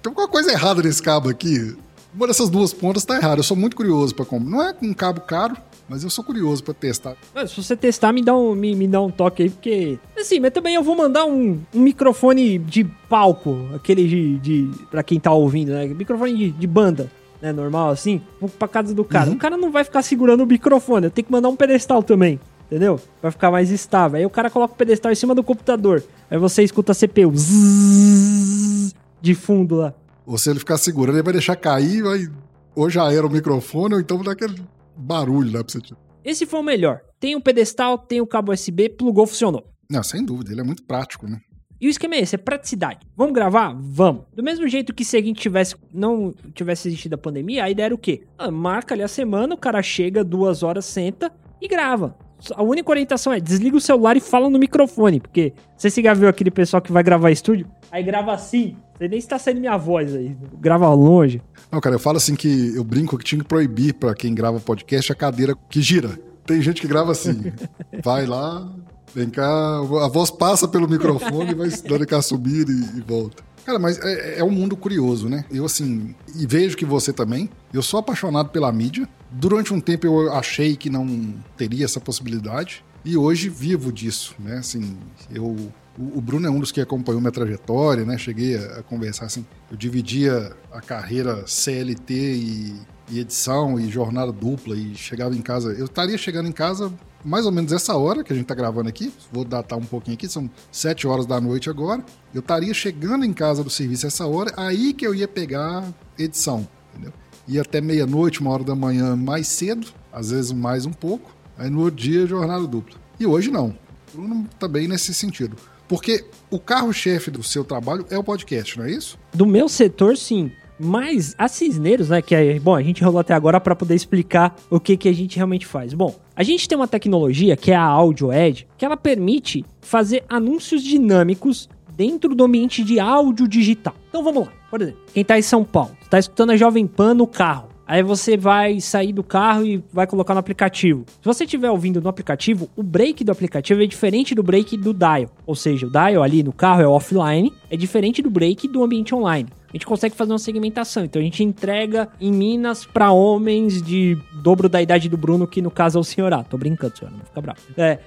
[0.00, 1.74] Tem alguma coisa errada nesse cabo aqui.
[2.14, 3.40] Uma dessas duas pontas está errada.
[3.40, 4.48] Eu sou muito curioso para comprar.
[4.48, 5.56] Não é um cabo caro,
[5.88, 7.16] mas eu sou curioso para testar.
[7.46, 9.98] Se você testar, me dá, um, me, me dá um toque aí, porque.
[10.16, 14.38] Assim, mas também eu vou mandar um, um microfone de palco, aquele de.
[14.38, 15.86] de para quem tá ouvindo, né?
[15.86, 17.10] Microfone de, de banda.
[17.42, 18.22] Né, normal assim,
[18.58, 19.28] pra casa do cara.
[19.28, 19.36] Uhum.
[19.36, 22.40] O cara não vai ficar segurando o microfone, eu tenho que mandar um pedestal também
[22.66, 22.98] entendeu?
[23.22, 24.18] Vai ficar mais estável.
[24.18, 26.02] Aí o cara coloca o pedestal em cima do computador.
[26.30, 29.94] Aí você escuta a CPU zzz, de fundo lá.
[30.26, 32.26] Ou se ele ficar segurando, ele vai deixar cair, vai...
[32.74, 34.62] ou já era o microfone, ou então vai dar aquele
[34.96, 35.94] barulho lá pra você.
[36.24, 37.00] Esse foi o melhor.
[37.20, 39.66] Tem um pedestal, tem o cabo USB, plugou, funcionou.
[39.90, 41.38] Não, sem dúvida, ele é muito prático, né?
[41.80, 43.00] E o esquema é esse, é praticidade.
[43.14, 43.74] Vamos gravar?
[43.78, 44.24] Vamos.
[44.32, 47.86] Do mesmo jeito que se a gente tivesse, não tivesse existido a pandemia, a ideia
[47.86, 48.22] era o quê?
[48.38, 52.16] Ah, marca ali a semana, o cara chega, duas horas, senta e grava.
[52.54, 56.14] A única orientação é desliga o celular e fala no microfone, porque você se já
[56.14, 59.76] viu aquele pessoal que vai gravar estúdio, aí grava assim, você nem está saindo minha
[59.76, 60.36] voz aí.
[60.60, 61.42] Grava longe.
[61.70, 64.60] Não, cara, eu falo assim que eu brinco que tinha que proibir para quem grava
[64.60, 66.18] podcast a cadeira que gira.
[66.46, 67.52] Tem gente que grava assim.
[68.04, 68.70] vai lá,
[69.14, 73.42] vem cá, a voz passa pelo microfone, vai dando aquela subida e, e volta.
[73.64, 75.44] Cara, mas é, é, um mundo curioso, né?
[75.50, 77.48] Eu, assim, e vejo que você também.
[77.72, 79.08] Eu sou apaixonado pela mídia.
[79.30, 82.84] Durante um tempo eu achei que não teria essa possibilidade.
[83.04, 84.58] E hoje vivo disso, né?
[84.58, 84.96] Assim,
[85.30, 85.56] eu
[85.98, 88.18] o, Bruno é um dos que acompanhou minha trajetória, né?
[88.18, 89.46] Cheguei a, conversar assim.
[89.70, 92.74] Eu dividia a carreira CLT e,
[93.10, 95.72] e, edição e jornada dupla e chegava em casa.
[95.72, 96.92] Eu estaria chegando em casa
[97.24, 99.12] mais ou menos essa hora que a gente está gravando aqui.
[99.32, 102.04] Vou datar um pouquinho aqui, são sete horas da noite agora.
[102.34, 105.84] Eu estaria chegando em casa do serviço essa hora, aí que eu ia pegar
[106.18, 107.12] edição, entendeu?
[107.48, 111.34] Ia até meia-noite, uma hora da manhã mais cedo, às vezes mais um pouco.
[111.56, 112.96] Aí no outro dia, jornada dupla.
[113.18, 113.74] E hoje não.
[114.12, 115.56] Bruno também nesse sentido.
[115.88, 119.18] Porque o carro-chefe do seu trabalho é o podcast, não é isso?
[119.32, 120.50] Do meu setor, sim.
[120.78, 124.56] Mas a Cisneiros, né, que é, bom, a gente rolou até agora para poder explicar
[124.70, 125.94] o que, que a gente realmente faz.
[125.94, 130.24] Bom, a gente tem uma tecnologia que é a Audio Edge, que ela permite fazer
[130.28, 133.94] anúncios dinâmicos dentro do ambiente de áudio digital.
[134.08, 134.52] Então vamos lá.
[134.70, 137.68] Por exemplo, quem tá em São Paulo, tá escutando a Jovem Pan no carro.
[137.86, 141.04] Aí você vai sair do carro e vai colocar no aplicativo.
[141.06, 144.94] Se você estiver ouvindo no aplicativo, o break do aplicativo é diferente do break do
[144.94, 145.30] dial.
[145.46, 149.14] Ou seja, o dial ali no carro é offline, é diferente do break do ambiente
[149.14, 151.04] online a gente consegue fazer uma segmentação.
[151.04, 155.60] Então a gente entrega em Minas para homens de dobro da idade do Bruno, que
[155.60, 156.44] no caso é o senhor A.
[156.44, 157.58] Tô brincando, senhora, não fica bravo.
[157.76, 157.98] É.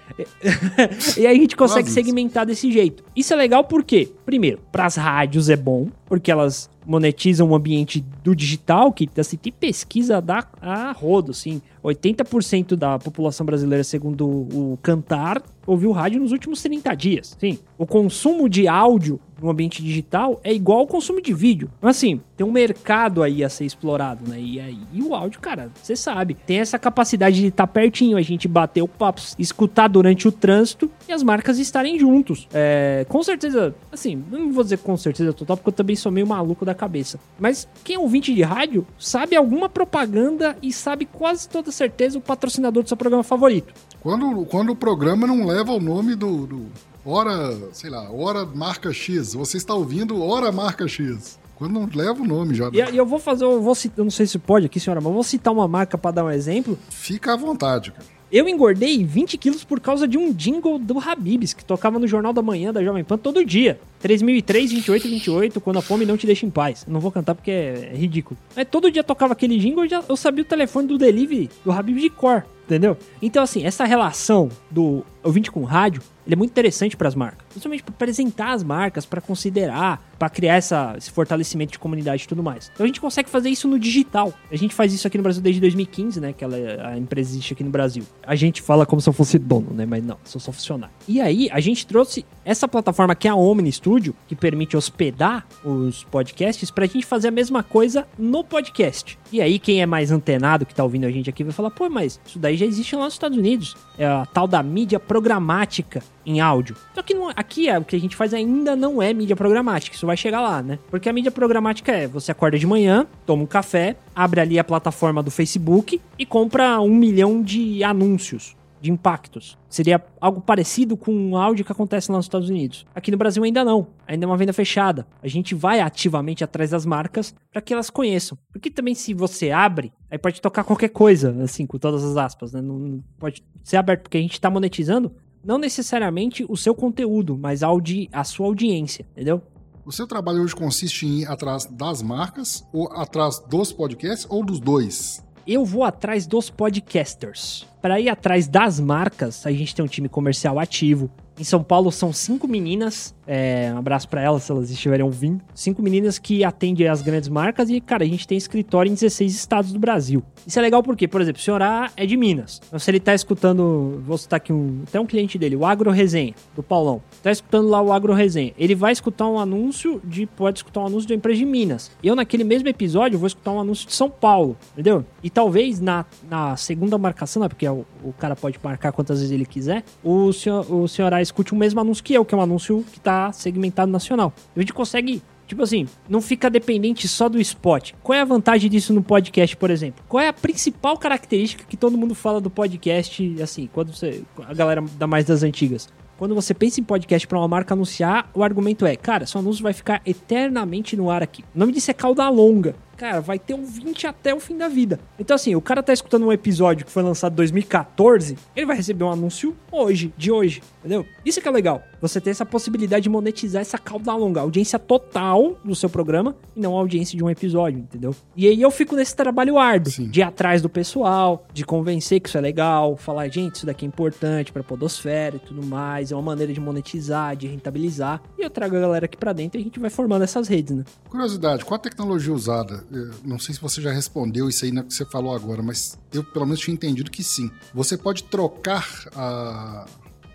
[1.19, 3.03] e aí a gente consegue segmentar desse jeito.
[3.13, 8.03] Isso é legal porque, primeiro, para as rádios é bom, porque elas monetizam o ambiente
[8.23, 11.61] do digital, que assim, tem pesquisa da, a rodo, assim.
[11.83, 17.35] 80% da população brasileira, segundo o Cantar, ouviu rádio nos últimos 30 dias.
[17.37, 21.69] Sim, o consumo de áudio no ambiente digital é igual ao consumo de vídeo.
[21.77, 24.39] Então, assim, tem um mercado aí a ser explorado, né?
[24.39, 28.17] E, aí, e o áudio, cara, você sabe, tem essa capacidade de estar tá pertinho,
[28.17, 32.47] a gente bater o papo, escutar durante o trânsito e as marcas estarem juntos.
[32.53, 36.27] É, com certeza, assim, não vou dizer com certeza total, porque eu também sou meio
[36.27, 37.19] maluco da cabeça.
[37.39, 42.21] Mas quem é ouvinte de rádio sabe alguma propaganda e sabe quase toda certeza o
[42.21, 43.73] patrocinador do seu programa favorito.
[44.01, 46.65] Quando, quando o programa não leva o nome do, do
[47.07, 51.39] hora, sei lá, hora marca X, você está ouvindo hora marca X.
[51.55, 52.69] Quando não leva o nome já.
[52.71, 55.01] E, e eu vou fazer, eu vou citar, eu não sei se pode aqui, senhora,
[55.01, 56.77] mas eu vou citar uma marca para dar um exemplo.
[56.89, 58.05] Fica à vontade, cara.
[58.29, 62.33] Eu engordei 20 quilos por causa de um jingle do Habibs, que tocava no Jornal
[62.33, 63.79] da Manhã da Jovem Pan todo dia.
[63.99, 66.85] 3003, 28, 28, quando a fome não te deixa em paz.
[66.85, 68.37] não vou cantar porque é ridículo.
[68.53, 72.01] Mas todo dia tocava aquele jingle e eu sabia o telefone do delivery do Habibs
[72.01, 72.97] de cor, entendeu?
[73.21, 77.47] Então, assim, essa relação do ouvinte com rádio ele é muito interessante para as marcas.
[77.47, 82.27] Principalmente para apresentar as marcas, para considerar, para criar essa, esse fortalecimento de comunidade e
[82.27, 82.69] tudo mais.
[82.73, 84.33] Então a gente consegue fazer isso no digital.
[84.51, 86.33] A gente faz isso aqui no Brasil desde 2015, né?
[86.33, 86.57] Que ela,
[86.89, 88.03] a empresa existe aqui no Brasil.
[88.23, 89.85] A gente fala como se eu fosse dono, né?
[89.85, 90.93] Mas não, sou só funcionário.
[91.07, 95.45] E aí a gente trouxe essa plataforma que é a Omni Studio, que permite hospedar
[95.65, 99.19] os podcasts, para a gente fazer a mesma coisa no podcast.
[99.33, 101.89] E aí quem é mais antenado, que tá ouvindo a gente aqui, vai falar, pô,
[101.89, 103.75] mas isso daí já existe lá nos Estados Unidos.
[103.99, 106.77] É a tal da mídia programática em áudio.
[106.95, 109.93] Só que não, aqui é, o que a gente faz ainda não é mídia programática,
[109.93, 110.79] isso vai chegar lá, né?
[110.89, 114.63] Porque a mídia programática é, você acorda de manhã, toma um café, abre ali a
[114.63, 118.56] plataforma do Facebook e compra um milhão de anúncios
[118.87, 119.57] de impactos.
[119.69, 122.85] Seria algo parecido com um áudio que acontece lá nos Estados Unidos.
[122.95, 123.87] Aqui no Brasil ainda não.
[124.07, 125.05] Ainda é uma venda fechada.
[125.21, 128.37] A gente vai ativamente atrás das marcas para que elas conheçam.
[128.51, 132.53] Porque também se você abre, aí pode tocar qualquer coisa, assim, com todas as aspas,
[132.53, 132.61] né?
[132.61, 135.11] Não pode ser aberto porque a gente está monetizando
[135.43, 139.41] não necessariamente o seu conteúdo, mas a, audi a sua audiência, entendeu?
[139.85, 144.45] O seu trabalho hoje consiste em ir atrás das marcas, ou atrás dos podcasts, ou
[144.45, 145.25] dos dois?
[145.47, 147.65] Eu vou atrás dos podcasters.
[147.81, 151.09] Para ir atrás das marcas, a gente tem um time comercial ativo.
[151.39, 155.41] Em São Paulo são cinco meninas é, um abraço para elas se elas estiverem ouvindo.
[155.53, 159.35] Cinco meninas que atendem as grandes marcas e, cara, a gente tem escritório em 16
[159.35, 160.23] estados do Brasil.
[160.45, 162.61] Isso é legal porque, por exemplo, o senhor A é de Minas.
[162.65, 165.91] Então, se ele tá escutando, vou citar aqui um, até um cliente dele, o Agro
[165.91, 167.01] Resenha, do Paulão.
[167.21, 168.53] Tá escutando lá o Agro Resenha.
[168.57, 171.91] Ele vai escutar um anúncio de, pode escutar um anúncio de uma empresa de Minas.
[172.01, 175.05] Eu, naquele mesmo episódio, vou escutar um anúncio de São Paulo, entendeu?
[175.21, 179.19] E talvez na, na segunda marcação, né, porque é o, o cara pode marcar quantas
[179.19, 182.33] vezes ele quiser, o senhor, o senhor A escute o mesmo anúncio que eu, que
[182.33, 184.33] é um anúncio que tá segmentado nacional.
[184.55, 187.93] A gente consegue Tipo assim, não fica dependente só do spot.
[188.03, 190.03] Qual é a vantagem disso no podcast, por exemplo?
[190.07, 194.23] Qual é a principal característica que todo mundo fala do podcast, assim, quando você.
[194.45, 195.87] A galera da mais das antigas.
[196.17, 199.63] Quando você pensa em podcast para uma marca anunciar, o argumento é, cara, seu anúncio
[199.63, 201.43] vai ficar eternamente no ar aqui.
[201.55, 204.67] O nome disso é cauda longa cara, vai ter um 20 até o fim da
[204.67, 204.99] vida.
[205.19, 208.75] Então, assim, o cara tá escutando um episódio que foi lançado em 2014, ele vai
[208.75, 211.05] receber um anúncio hoje, de hoje, entendeu?
[211.25, 211.83] Isso que é legal.
[212.01, 216.59] Você ter essa possibilidade de monetizar essa cauda longa, audiência total do seu programa e
[216.59, 218.15] não a audiência de um episódio, entendeu?
[218.35, 220.09] E aí eu fico nesse trabalho árduo Sim.
[220.09, 223.85] de ir atrás do pessoal, de convencer que isso é legal, falar, gente, isso daqui
[223.85, 228.21] é importante pra podosfera e tudo mais, é uma maneira de monetizar, de rentabilizar.
[228.37, 230.75] E eu trago a galera aqui pra dentro e a gente vai formando essas redes,
[230.75, 230.83] né?
[231.09, 232.85] Curiosidade, qual a tecnologia usada?
[233.23, 236.23] não sei se você já respondeu isso aí na que você falou agora, mas eu
[236.23, 237.51] pelo menos tinha entendido que sim.
[237.73, 239.85] Você pode trocar a.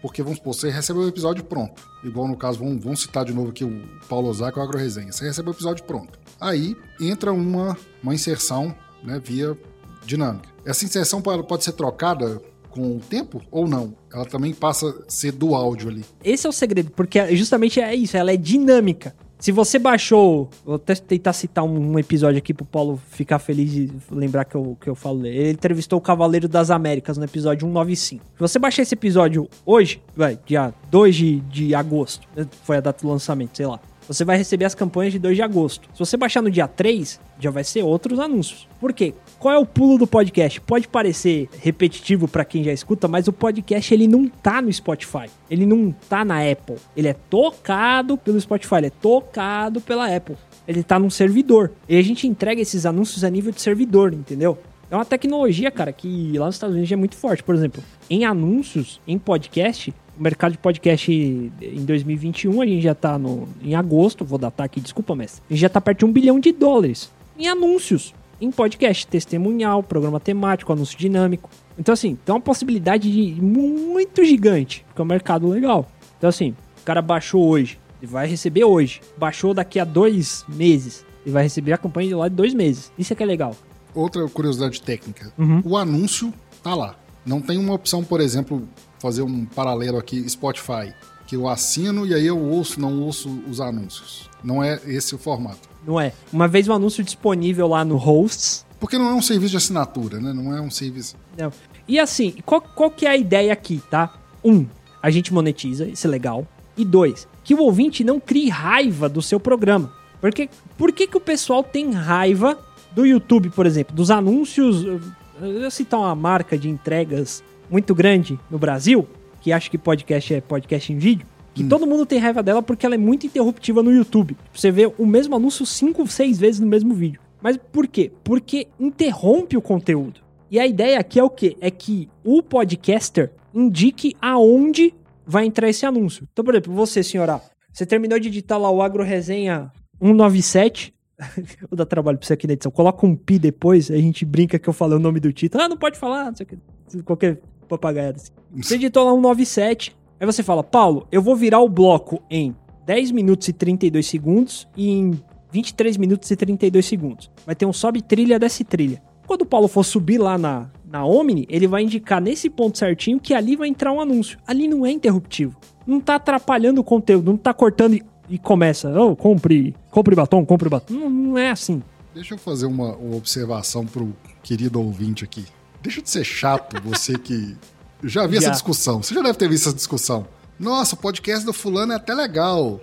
[0.03, 1.81] Porque vamos supor, você recebeu o episódio pronto.
[2.03, 5.13] Igual no caso, vamos, vamos citar de novo aqui o Paulo Ozaki, o Agro Resenha.
[5.13, 6.19] Você recebeu o episódio pronto.
[6.41, 8.75] Aí entra uma, uma inserção
[9.05, 9.57] né, via
[10.05, 10.49] dinâmica.
[10.65, 12.43] Essa inserção pode ser trocada
[12.73, 13.95] com o tempo ou não?
[14.13, 16.05] Ela também passa a ser do áudio ali.
[16.25, 19.15] Esse é o segredo, porque justamente é isso, ela é dinâmica.
[19.43, 23.75] Se você baixou, vou até tentar citar um, um, episódio aqui pro Paulo ficar feliz
[23.75, 25.27] e lembrar que eu, que eu falo.
[25.27, 28.25] Ele entrevistou o Cavaleiro das Américas no episódio 195.
[28.25, 32.81] Se você baixar esse episódio hoje, vai, dia 2 de, de agosto, né, foi a
[32.81, 35.89] data do lançamento, sei lá você vai receber as campanhas de 2 de agosto.
[35.93, 38.69] Se você baixar no dia 3, já vai ser outros anúncios.
[38.81, 39.15] Por quê?
[39.43, 40.61] Qual é o pulo do podcast?
[40.61, 45.29] Pode parecer repetitivo para quem já escuta, mas o podcast ele não tá no Spotify.
[45.51, 46.77] Ele não tá na Apple.
[46.97, 50.37] Ele é tocado pelo Spotify, ele é tocado pela Apple.
[50.69, 51.73] Ele tá num servidor.
[51.89, 54.57] E a gente entrega esses anúncios a nível de servidor, entendeu?
[54.89, 57.43] É uma tecnologia, cara, que lá nos Estados Unidos é muito forte.
[57.43, 62.95] Por exemplo, em anúncios, em podcast, o mercado de podcast em 2021, a gente já
[62.95, 65.43] tá no, em agosto, vou datar aqui, desculpa, mestre.
[65.51, 69.85] A gente já tá perto de um bilhão de dólares em anúncios, em podcast, testemunhal,
[69.85, 71.49] programa temático, anúncio dinâmico.
[71.79, 75.89] Então, assim, tem uma possibilidade de muito gigante, porque é um mercado legal.
[76.19, 79.01] Então, assim, o cara baixou hoje, ele vai receber hoje.
[79.17, 82.93] Baixou daqui a dois meses, ele vai receber a campanha de lá de dois meses.
[82.99, 83.55] Isso é que é legal.
[83.95, 85.63] Outra curiosidade técnica: uhum.
[85.65, 86.35] o anúncio
[86.65, 86.97] tá lá.
[87.25, 88.69] Não tem uma opção, por exemplo,
[88.99, 90.93] fazer um paralelo aqui, Spotify,
[91.29, 94.29] que eu assino e aí eu ouço, não ouço os anúncios.
[94.43, 95.72] Não é esse o formato.
[95.87, 96.13] Não é.
[96.33, 98.65] Uma vez o anúncio disponível lá no Hosts.
[98.79, 100.33] Porque não é um serviço de assinatura, né?
[100.33, 101.17] Não é um serviço.
[101.37, 101.53] Não.
[101.87, 104.15] E assim, qual, qual que é a ideia aqui, tá?
[104.45, 104.67] Um,
[105.03, 106.47] a gente monetiza, isso é legal.
[106.77, 109.93] E dois, que o ouvinte não crie raiva do seu programa.
[110.21, 112.59] Porque por que, que o pessoal tem raiva
[112.93, 114.85] do YouTube, por exemplo, dos anúncios?
[114.85, 115.01] Eu
[115.41, 119.09] vou citar uma marca de entregas muito grande no Brasil,
[119.41, 121.69] que acha que podcast é podcast em vídeo, que hum.
[121.69, 124.37] todo mundo tem raiva dela porque ela é muito interruptiva no YouTube.
[124.53, 127.21] Você vê o mesmo anúncio cinco, seis vezes no mesmo vídeo.
[127.43, 128.13] Mas por quê?
[128.23, 130.21] Porque interrompe o conteúdo.
[130.51, 131.57] E a ideia aqui é o quê?
[131.61, 134.95] É que o podcaster indique aonde
[135.27, 136.29] vai entrar esse anúncio.
[136.33, 137.41] Então, por exemplo, você, senhora,
[137.73, 140.95] você terminou de editar lá o Agro Resenha 197.
[141.71, 142.71] Vou dar trabalho pra você aqui na edição.
[142.71, 145.65] Coloca um pi depois, a gente brinca que eu falei o nome do título.
[145.65, 147.03] Ah, não pode falar, não sei o que.
[147.03, 148.33] Qualquer papagaiada assim.
[148.57, 152.55] Você editou lá um 97, aí você fala, Paulo, eu vou virar o bloco em
[152.87, 155.21] 10 minutos e 32 segundos e em
[155.51, 157.31] 23 minutos e 32 segundos.
[157.45, 159.03] Vai ter um sobe trilha desce trilha.
[159.27, 163.19] Quando o Paulo for subir lá na, na Omni, ele vai indicar nesse ponto certinho
[163.19, 164.39] que ali vai entrar um anúncio.
[164.47, 165.57] Ali não é interruptivo.
[165.85, 170.45] Não tá atrapalhando o conteúdo, não tá cortando e, e começa, oh, compre, compre batom,
[170.45, 170.95] compre batom.
[170.95, 171.83] Não, não é assim.
[172.15, 175.45] Deixa eu fazer uma, uma observação pro querido ouvinte aqui.
[175.83, 177.57] Deixa de ser chato, você que.
[178.03, 178.43] Já vi já.
[178.43, 179.03] essa discussão.
[179.03, 180.27] Você já deve ter visto essa discussão.
[180.59, 182.81] Nossa, o podcast do fulano é até legal.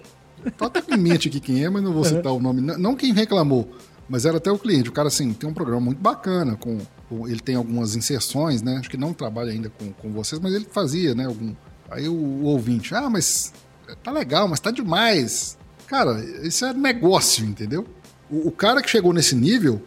[0.58, 2.62] Tá até com mente aqui quem é, mas não vou citar o nome.
[2.62, 3.70] Não quem reclamou,
[4.08, 4.90] mas era até o cliente.
[4.90, 6.56] O cara, assim, tem um programa muito bacana.
[6.56, 8.78] Com, com ele tem algumas inserções, né?
[8.78, 11.26] Acho que não trabalha ainda com, com vocês, mas ele fazia, né?
[11.26, 11.54] Algum,
[11.92, 13.54] aí o, o ouvinte, ah, mas
[14.04, 15.58] tá legal, mas tá demais.
[15.88, 17.86] Cara, isso é negócio, entendeu?
[18.30, 19.82] O, o cara que chegou nesse nível,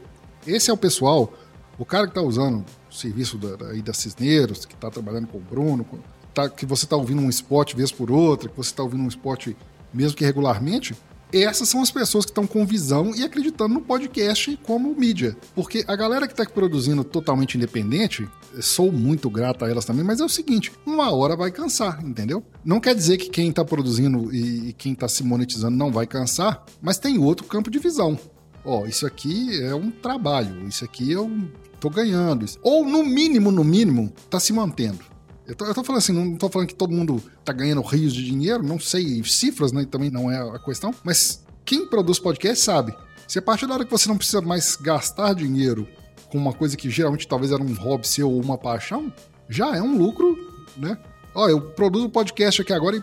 [0.46, 1.32] esse é o pessoal.
[1.78, 5.40] O cara que tá usando serviço da, da, da Cisneiros, que está trabalhando com o
[5.40, 5.86] Bruno,
[6.34, 9.08] tá, que você está ouvindo um spot vez por outra, que você está ouvindo um
[9.08, 9.48] spot
[9.92, 10.94] mesmo que regularmente,
[11.32, 15.36] essas são as pessoas que estão com visão e acreditando no podcast como mídia.
[15.54, 18.28] Porque a galera que está produzindo totalmente independente,
[18.60, 22.44] sou muito grato a elas também, mas é o seguinte: uma hora vai cansar, entendeu?
[22.64, 26.64] Não quer dizer que quem está produzindo e, quem está se monetizando não vai cansar,
[26.82, 28.18] mas tem outro campo de visão.
[28.64, 31.48] Ó, isso aqui é um trabalho, isso aqui é um
[31.82, 32.46] tô ganhando.
[32.62, 35.00] Ou no mínimo, no mínimo, tá se mantendo.
[35.44, 38.14] Eu tô, eu tô, falando assim, não tô falando que todo mundo tá ganhando rios
[38.14, 39.84] de dinheiro, não sei cifras, né?
[39.84, 40.94] Também não é a questão.
[41.02, 42.94] Mas quem produz podcast sabe.
[43.26, 45.88] Se a partir da hora que você não precisa mais gastar dinheiro
[46.30, 49.12] com uma coisa que geralmente talvez era um hobby seu ou uma paixão,
[49.48, 50.38] já é um lucro,
[50.76, 50.96] né?
[51.34, 53.02] Ó, eu produzo podcast aqui agora e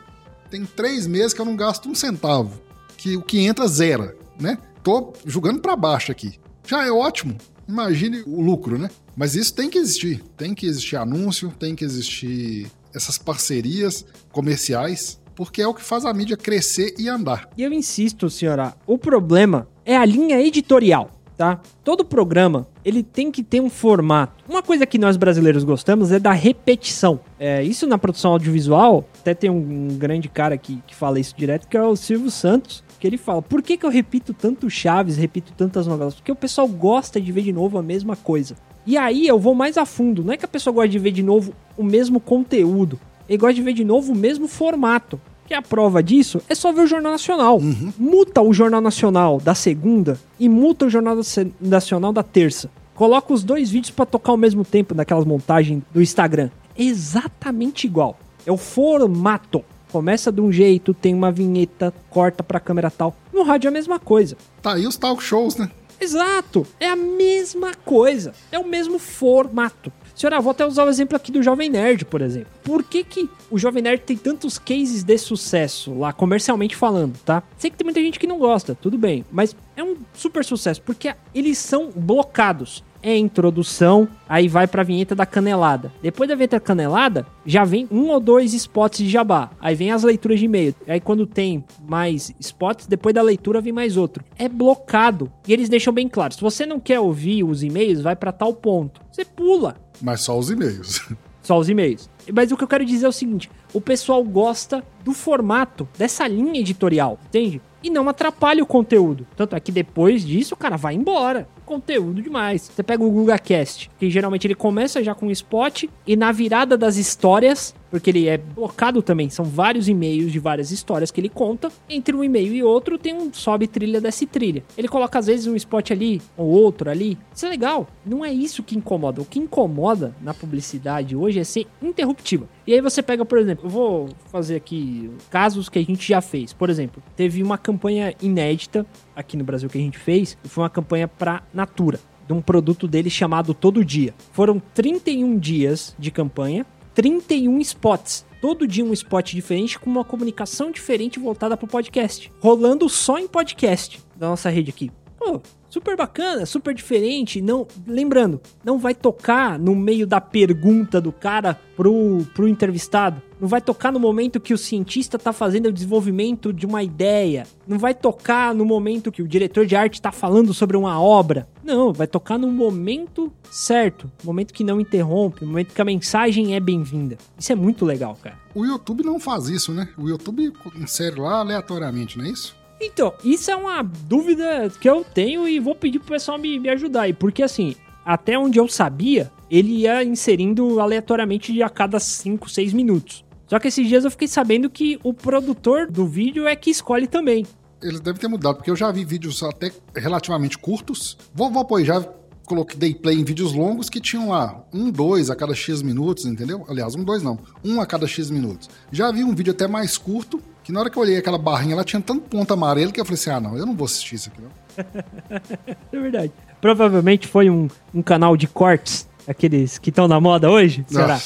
[0.50, 2.62] tem três meses que eu não gasto um centavo.
[2.96, 4.58] Que o que entra zera, né?
[4.82, 6.40] Tô jogando para baixo aqui.
[6.66, 7.38] Já é ótimo
[7.70, 8.90] imagine o lucro, né?
[9.16, 10.24] Mas isso tem que existir.
[10.36, 16.04] Tem que existir anúncio, tem que existir essas parcerias comerciais, porque é o que faz
[16.06, 17.50] a mídia crescer e andar.
[17.56, 21.12] E eu insisto, senhora, o problema é a linha editorial.
[21.38, 21.62] Tá?
[21.86, 24.44] Todo programa ele tem que ter um formato.
[24.46, 27.18] Uma coisa que nós brasileiros gostamos é da repetição.
[27.40, 31.34] É, isso na produção audiovisual, até tem um, um grande cara que, que fala isso
[31.38, 34.70] direto, que é o Silvio Santos, que ele fala: por que, que eu repito tanto
[34.70, 36.16] Chaves, repito tantas novelas?
[36.16, 38.56] Porque o pessoal gosta de ver de novo a mesma coisa.
[38.86, 40.24] E aí eu vou mais a fundo.
[40.24, 43.00] Não é que a pessoa gosta de ver de novo o mesmo conteúdo.
[43.28, 45.20] Ele gosta de ver de novo o mesmo formato.
[45.46, 47.58] Que a prova disso é só ver o Jornal Nacional.
[47.58, 47.92] Uhum.
[47.98, 51.18] Muta o Jornal Nacional da segunda e muta o Jornal
[51.60, 52.70] Nacional da terça.
[52.94, 58.18] Coloca os dois vídeos para tocar ao mesmo tempo naquelas montagens do Instagram exatamente igual.
[58.46, 59.64] É o formato.
[59.92, 63.16] Começa de um jeito, tem uma vinheta, corta pra câmera tal.
[63.34, 64.38] No rádio é a mesma coisa.
[64.62, 65.70] Tá aí os talk shows, né?
[66.02, 69.92] Exato, é a mesma coisa, é o mesmo formato.
[70.16, 72.52] Senhora, vou até usar o exemplo aqui do Jovem Nerd, por exemplo.
[72.64, 77.44] Por que, que o Jovem Nerd tem tantos cases de sucesso lá, comercialmente falando, tá?
[77.58, 80.82] Sei que tem muita gente que não gosta, tudo bem, mas é um super sucesso,
[80.82, 85.92] porque eles são blocados é introdução, aí vai pra vinheta da canelada.
[86.02, 89.52] Depois da vinheta da canelada, já vem um ou dois spots de jabá.
[89.60, 90.76] Aí vem as leituras de e-mail.
[90.88, 94.24] Aí quando tem mais spots, depois da leitura vem mais outro.
[94.38, 95.32] É blocado.
[95.48, 98.54] E eles deixam bem claro: se você não quer ouvir os e-mails, vai para tal
[98.54, 99.02] ponto.
[99.12, 99.76] Você pula.
[100.02, 101.02] Mas só os e-mails.
[101.42, 102.08] Só os e-mails.
[102.32, 106.28] Mas o que eu quero dizer é o seguinte: o pessoal gosta do formato, dessa
[106.28, 107.60] linha editorial, entende?
[107.82, 109.26] E não atrapalha o conteúdo.
[109.36, 112.64] Tanto é que depois disso, o cara vai embora conteúdo demais.
[112.64, 116.76] Você pega o GugaCast, que geralmente ele começa já com um spot e na virada
[116.76, 121.30] das histórias, porque ele é blocado também, são vários e-mails de várias histórias que ele
[121.30, 121.70] conta.
[121.90, 124.64] Entre um e-mail e outro tem um sobe trilha dessa trilha.
[124.78, 127.18] Ele coloca às vezes um spot ali ou outro ali.
[127.34, 127.88] Isso é legal.
[128.06, 129.22] Não é isso que incomoda.
[129.22, 132.48] O que incomoda na publicidade hoje é ser interruptiva.
[132.68, 136.22] E aí você pega, por exemplo, eu vou fazer aqui casos que a gente já
[136.22, 136.54] fez.
[136.54, 138.86] Por exemplo, teve uma campanha inédita
[139.16, 142.88] aqui no Brasil que a gente fez, foi uma campanha para Natura, de um produto
[142.88, 144.14] dele chamado Todo Dia.
[144.32, 148.26] Foram 31 dias de campanha, 31 spots.
[148.42, 152.32] Todo dia um spot diferente com uma comunicação diferente voltada para o podcast.
[152.40, 154.92] Rolando só em podcast da nossa rede aqui.
[155.20, 157.42] Pô, super bacana, super diferente.
[157.42, 163.22] Não, lembrando, não vai tocar no meio da pergunta do cara pro, pro entrevistado.
[163.40, 167.46] Não vai tocar no momento que o cientista está fazendo o desenvolvimento de uma ideia.
[167.68, 171.48] Não vai tocar no momento que o diretor de arte está falando sobre uma obra.
[171.64, 176.60] Não, vai tocar no momento certo, momento que não interrompe, momento que a mensagem é
[176.60, 177.18] bem-vinda.
[177.38, 178.38] Isso é muito legal, cara.
[178.56, 179.90] O YouTube não faz isso, né?
[179.98, 182.59] O YouTube insere lá aleatoriamente, não é isso?
[182.82, 186.70] Então, isso é uma dúvida que eu tenho e vou pedir pro pessoal me, me
[186.70, 187.14] ajudar aí.
[187.14, 187.76] Porque, assim,
[188.06, 193.26] até onde eu sabia, ele ia inserindo aleatoriamente a cada 5, 6 minutos.
[193.48, 197.08] Só que esses dias eu fiquei sabendo que o produtor do vídeo é que escolhe
[197.08, 197.46] também.
[197.82, 201.18] Eles devem ter mudado, porque eu já vi vídeos até relativamente curtos.
[201.34, 202.02] Vou, vou apoiar, já
[202.46, 206.26] coloquei dei play em vídeos longos que tinham lá um, dois a cada X minutos,
[206.26, 206.66] entendeu?
[206.68, 208.70] Aliás, um, dois não, um a cada X minutos.
[208.92, 211.74] Já vi um vídeo até mais curto, que na hora que eu olhei aquela barrinha,
[211.74, 214.14] ela tinha tanto ponto amarelo que eu falei assim: ah, não, eu não vou assistir
[214.14, 214.52] isso aqui, não.
[215.92, 216.32] é verdade.
[216.62, 221.20] Provavelmente foi um, um canal de cortes, aqueles que estão na moda hoje, será?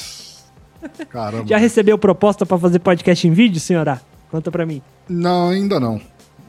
[0.82, 1.46] Ah, caramba.
[1.46, 4.00] Já recebeu proposta para fazer podcast em vídeo, senhora?
[4.30, 4.80] Conta pra mim.
[5.06, 6.00] Não, ainda não.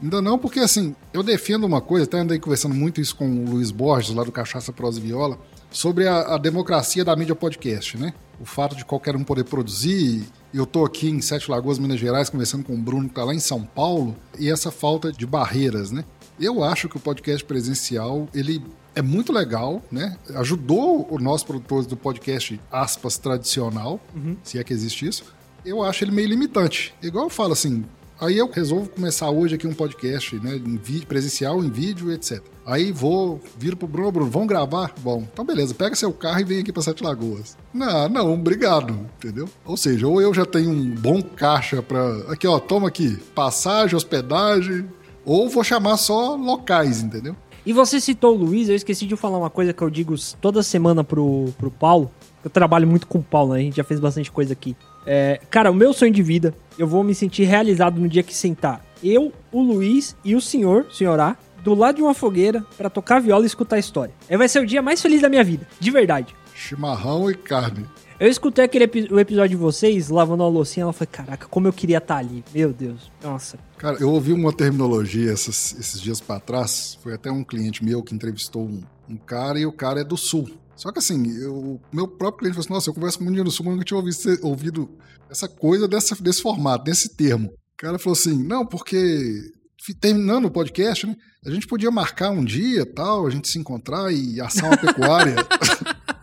[0.02, 3.50] Ainda não, porque assim, eu defendo uma coisa, até andei conversando muito isso com o
[3.50, 5.38] Luiz Borges, lá do Cachaça Prosa e Viola,
[5.70, 8.12] sobre a, a democracia da mídia podcast, né?
[8.40, 12.30] O fato de qualquer um poder produzir eu estou aqui em Sete Lagoas, Minas Gerais,
[12.30, 15.90] conversando com o Bruno, que está lá em São Paulo, e essa falta de barreiras,
[15.90, 16.02] né?
[16.40, 18.62] Eu acho que o podcast presencial, ele
[18.94, 20.16] é muito legal, né?
[20.34, 24.36] Ajudou o nosso produtores do podcast, aspas, tradicional, uhum.
[24.42, 25.24] se é que existe isso.
[25.62, 26.94] Eu acho ele meio limitante.
[27.02, 27.84] Igual eu falo assim,
[28.18, 30.56] Aí eu resolvo começar hoje aqui um podcast, né?
[30.56, 32.42] Em vídeo, presencial, em vídeo, etc.
[32.64, 34.94] Aí vou, viro pro Bruno, Bruno, vamos gravar?
[35.00, 37.58] Bom, então beleza, pega seu carro e vem aqui pra Sete Lagoas.
[37.74, 39.46] Não, não, obrigado, entendeu?
[39.66, 42.32] Ou seja, ou eu já tenho um bom caixa pra.
[42.32, 44.88] Aqui, ó, toma aqui, passagem, hospedagem,
[45.22, 47.36] ou vou chamar só locais, entendeu?
[47.66, 50.62] E você citou o Luiz, eu esqueci de falar uma coisa que eu digo toda
[50.62, 52.10] semana pro, pro Paulo.
[52.42, 53.58] Eu trabalho muito com o Paulo, né?
[53.58, 54.74] A gente já fez bastante coisa aqui.
[55.06, 58.34] É, cara, o meu sonho de vida, eu vou me sentir realizado no dia que
[58.34, 62.88] sentar eu, o Luiz e o senhor, senhor A, do lado de uma fogueira para
[62.88, 64.14] tocar viola e escutar a história.
[64.28, 66.34] Aí vai ser o dia mais feliz da minha vida, de verdade.
[66.54, 67.86] Chimarrão e carne.
[68.18, 71.72] Eu escutei aquele o episódio de vocês lavando a loucinha, ela falou: "Caraca, como eu
[71.72, 72.42] queria estar tá ali".
[72.54, 73.12] Meu Deus.
[73.22, 73.58] Nossa.
[73.76, 78.02] Cara, eu ouvi uma terminologia esses, esses dias para trás, foi até um cliente meu
[78.02, 80.48] que entrevistou um, um cara e o cara é do sul.
[80.76, 83.50] Só que assim, o meu próprio cliente falou assim: nossa, eu converso com dinheiro do
[83.50, 84.90] sul, mas nunca tinha ouvido, ouvido
[85.30, 87.48] essa coisa dessa, desse formato, desse termo.
[87.48, 89.52] O cara falou assim: não, porque
[90.00, 91.16] terminando o podcast, né?
[91.44, 95.36] A gente podia marcar um dia tal, a gente se encontrar e assar uma pecuária.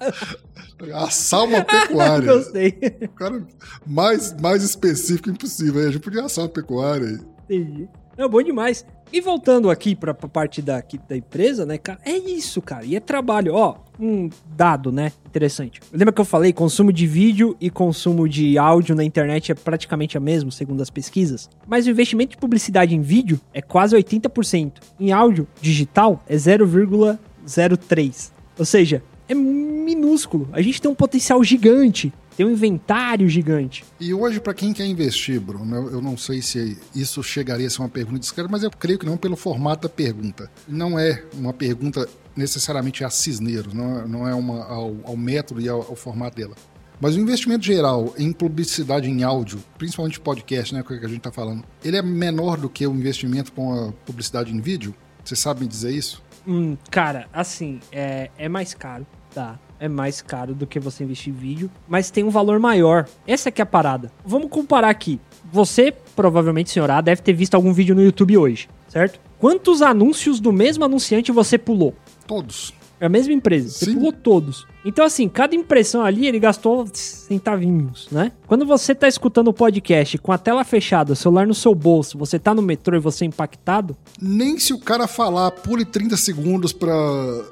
[0.95, 2.34] assar uma pecuária.
[2.34, 2.78] Gostei.
[3.04, 3.47] O cara
[3.88, 5.82] mais, mais específico impossível.
[5.88, 7.20] A gente podia assar uma pecuária.
[7.45, 7.88] Entendi.
[8.18, 8.86] É bom demais.
[9.11, 11.99] E voltando aqui pra, pra parte da, aqui, da empresa, né, cara?
[12.03, 12.84] É isso, cara.
[12.84, 13.53] E é trabalho.
[13.53, 15.11] Ó, um dado, né?
[15.26, 15.80] Interessante.
[15.91, 16.51] Lembra que eu falei?
[16.51, 20.89] Consumo de vídeo e consumo de áudio na internet é praticamente a mesma, segundo as
[20.89, 21.47] pesquisas.
[21.68, 24.74] Mas o investimento de publicidade em vídeo é quase 80%.
[24.99, 28.32] Em áudio digital é 0,03%.
[28.57, 30.49] Ou seja, é minúsculo.
[30.51, 33.84] A gente tem um potencial gigante tem um inventário gigante.
[34.00, 37.82] E hoje, para quem quer investir, Bruno, eu não sei se isso chegaria a ser
[37.82, 40.50] uma pergunta discreta, mas eu creio que não pelo formato da pergunta.
[40.68, 45.62] Não é uma pergunta necessariamente a cisneiros, não é, não é uma ao, ao método
[45.62, 46.56] e ao, ao formato dela.
[47.00, 51.32] Mas o investimento geral em publicidade em áudio, principalmente podcast, né, que a gente está
[51.32, 54.96] falando, ele é menor do que o investimento com a publicidade em vídeo?
[55.24, 56.24] Você sabe me dizer isso?
[56.48, 59.60] Hum, cara, assim, é, é mais caro, tá?
[59.80, 63.08] É mais caro do que você investir em vídeo, mas tem um valor maior.
[63.28, 64.12] Essa que é a parada.
[64.26, 65.20] Vamos comparar aqui.
[65.52, 69.20] Você, provavelmente, senhora, deve ter visto algum vídeo no YouTube hoje, certo?
[69.38, 71.94] Quantos anúncios do mesmo anunciante você pulou?
[72.26, 72.74] Todos.
[73.04, 73.68] É a mesma empresa.
[73.68, 73.96] Você Sim.
[73.96, 74.66] pulou todos.
[74.86, 78.32] Então, assim, cada impressão ali, ele gastou centavinhos, né?
[78.48, 82.18] Quando você tá escutando o podcast com a tela fechada, o celular no seu bolso,
[82.18, 86.16] você tá no metrô e você é impactado, Nem se o cara falar pule 30
[86.16, 86.96] segundos pra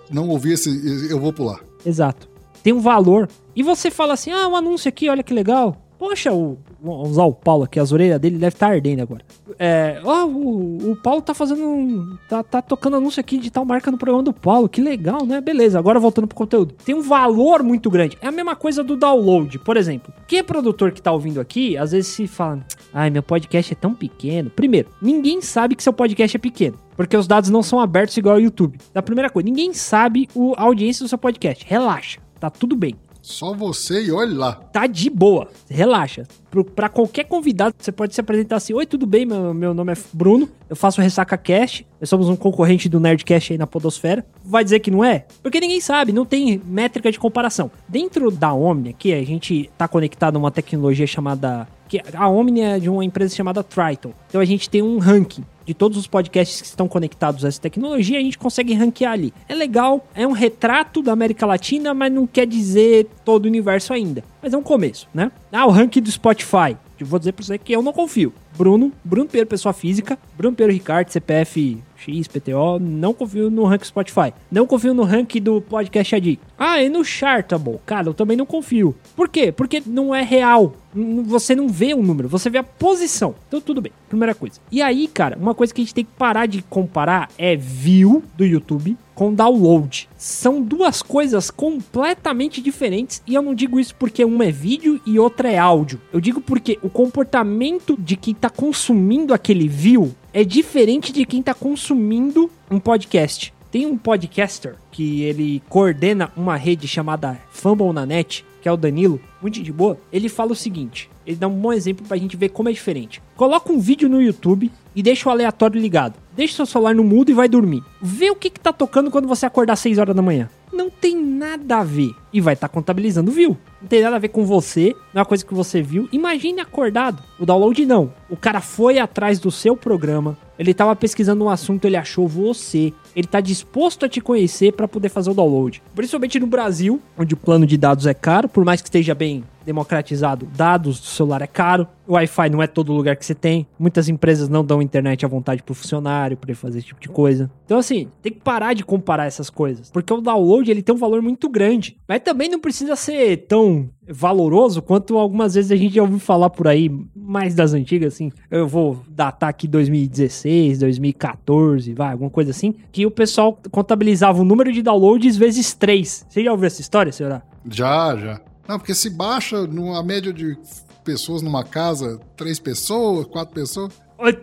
[0.10, 1.60] não ouvir esse, eu vou pular.
[1.86, 2.30] Exato.
[2.64, 3.28] Tem um valor.
[3.56, 5.81] E você fala assim: ah, um anúncio aqui, olha que legal.
[6.02, 9.24] Poxa, o, vamos usar o Paulo aqui, as orelhas dele devem estar ardendo agora.
[9.60, 12.18] É, ó, o, o Paulo tá fazendo um.
[12.28, 15.40] Tá, tá tocando anúncio aqui de tal marca no programa do Paulo, que legal, né?
[15.40, 16.74] Beleza, agora voltando pro conteúdo.
[16.84, 18.18] Tem um valor muito grande.
[18.20, 20.12] É a mesma coisa do download, por exemplo.
[20.28, 23.76] Quem é produtor que tá ouvindo aqui, às vezes se fala: ai, meu podcast é
[23.76, 24.50] tão pequeno.
[24.50, 26.80] Primeiro, ninguém sabe que seu podcast é pequeno.
[26.98, 28.80] Porque os dados não são abertos igual ao YouTube.
[28.92, 31.64] Da primeira coisa, ninguém sabe o, a audiência do seu podcast.
[31.64, 34.54] Relaxa, tá tudo bem Só você e olhe lá.
[34.54, 35.48] tá de boa.
[35.70, 36.28] Relaxa.
[36.50, 39.26] Pro, pra qualquer convidado, você pode se apresentar assim: Oi, tudo bem?
[39.26, 40.50] Meu, meu nome é Bruno.
[40.70, 41.86] Eu faço o Ressaca Cast.
[42.00, 44.26] Nós somos um concorrente do Nerdcast aí na Podosfera.
[44.44, 45.26] Vai dizer que não é?
[45.42, 47.72] Porque ninguém sabe, não tem métrica de comparação.
[47.88, 51.68] Dentro da Omnia, que a gente tá conectado a uma tecnologia chamada.
[52.14, 54.14] A Omnia é de uma empresa chamada Triton.
[54.28, 57.62] Então a gente tem um ranking de todos os podcasts que estão conectados a essa
[57.62, 59.34] tecnologia, a gente consegue ranquear ali.
[59.48, 63.94] É legal, é um retrato da América Latina, mas não quer dizer todo o universo
[63.94, 64.24] ainda.
[64.42, 65.32] Mas é um começo, né?
[65.52, 66.76] Ah, o ranking do Spotify.
[67.00, 68.34] Eu vou dizer pra você que eu não confio.
[68.58, 73.86] Bruno, Bruno Pedro, pessoa física, Bruno Pedro Ricardo, CPF X, PTO, não confio no ranking
[73.86, 74.34] Spotify.
[74.52, 76.44] Não confio no ranking do Podcast Addict.
[76.58, 77.80] Ah, e no Chartable?
[77.86, 78.96] Cara, eu também não confio.
[79.16, 79.52] Por quê?
[79.52, 80.74] Porque não é real.
[80.94, 83.34] Você não vê o número, você vê a posição.
[83.48, 84.60] Então tudo bem, primeira coisa.
[84.70, 88.24] E aí, cara, uma coisa que a gente tem que parar de comparar é view
[88.36, 90.10] do YouTube com download.
[90.18, 95.18] São duas coisas completamente diferentes e eu não digo isso porque uma é vídeo e
[95.20, 96.02] outra é áudio.
[96.12, 101.42] Eu digo porque o comportamento de quem tá consumindo aquele view é diferente de quem
[101.42, 103.54] tá consumindo um podcast.
[103.70, 108.78] Tem um podcaster que ele coordena uma rede chamada Fumble na Net, que é o
[108.78, 109.98] Danilo, muito de boa.
[110.12, 113.22] Ele fala o seguinte: ele dá um bom exemplo pra gente ver como é diferente.
[113.36, 116.16] Coloca um vídeo no YouTube e deixa o aleatório ligado.
[116.36, 117.84] Deixa seu celular no mudo e vai dormir.
[118.02, 120.50] Vê o que, que tá tocando quando você acordar às 6 horas da manhã.
[120.72, 122.12] Não tem nada a ver.
[122.32, 123.58] E vai estar contabilizando o view.
[123.82, 126.08] Não tem nada a ver com você, não é uma coisa que você viu.
[126.12, 127.24] Imagine acordado.
[127.40, 128.14] O download não.
[128.30, 132.94] O cara foi atrás do seu programa, ele tava pesquisando um assunto, ele achou você,
[133.16, 135.82] ele tá disposto a te conhecer para poder fazer o download.
[135.96, 139.44] Principalmente no Brasil, onde o plano de dados é caro, por mais que esteja bem
[139.66, 143.68] democratizado, dados do celular é caro, o Wi-Fi não é todo lugar que você tem,
[143.78, 147.50] muitas empresas não dão internet à vontade pro funcionário para fazer esse tipo de coisa.
[147.66, 150.98] Então assim, tem que parar de comparar essas coisas, porque o download ele tem um
[150.98, 153.71] valor muito grande, mas também não precisa ser tão
[154.08, 158.32] valoroso quanto algumas vezes a gente já ouviu falar por aí, mais das antigas, assim.
[158.50, 164.46] Eu vou datar aqui 2016, 2014, vai, alguma coisa assim, que o pessoal contabilizava o
[164.46, 166.26] número de downloads vezes 3.
[166.30, 167.44] Você já ouviu essa história, senhora?
[167.70, 168.42] Já, já.
[168.68, 170.58] Não, porque se baixa numa média de
[171.04, 173.92] pessoas numa casa, três pessoas, quatro pessoas,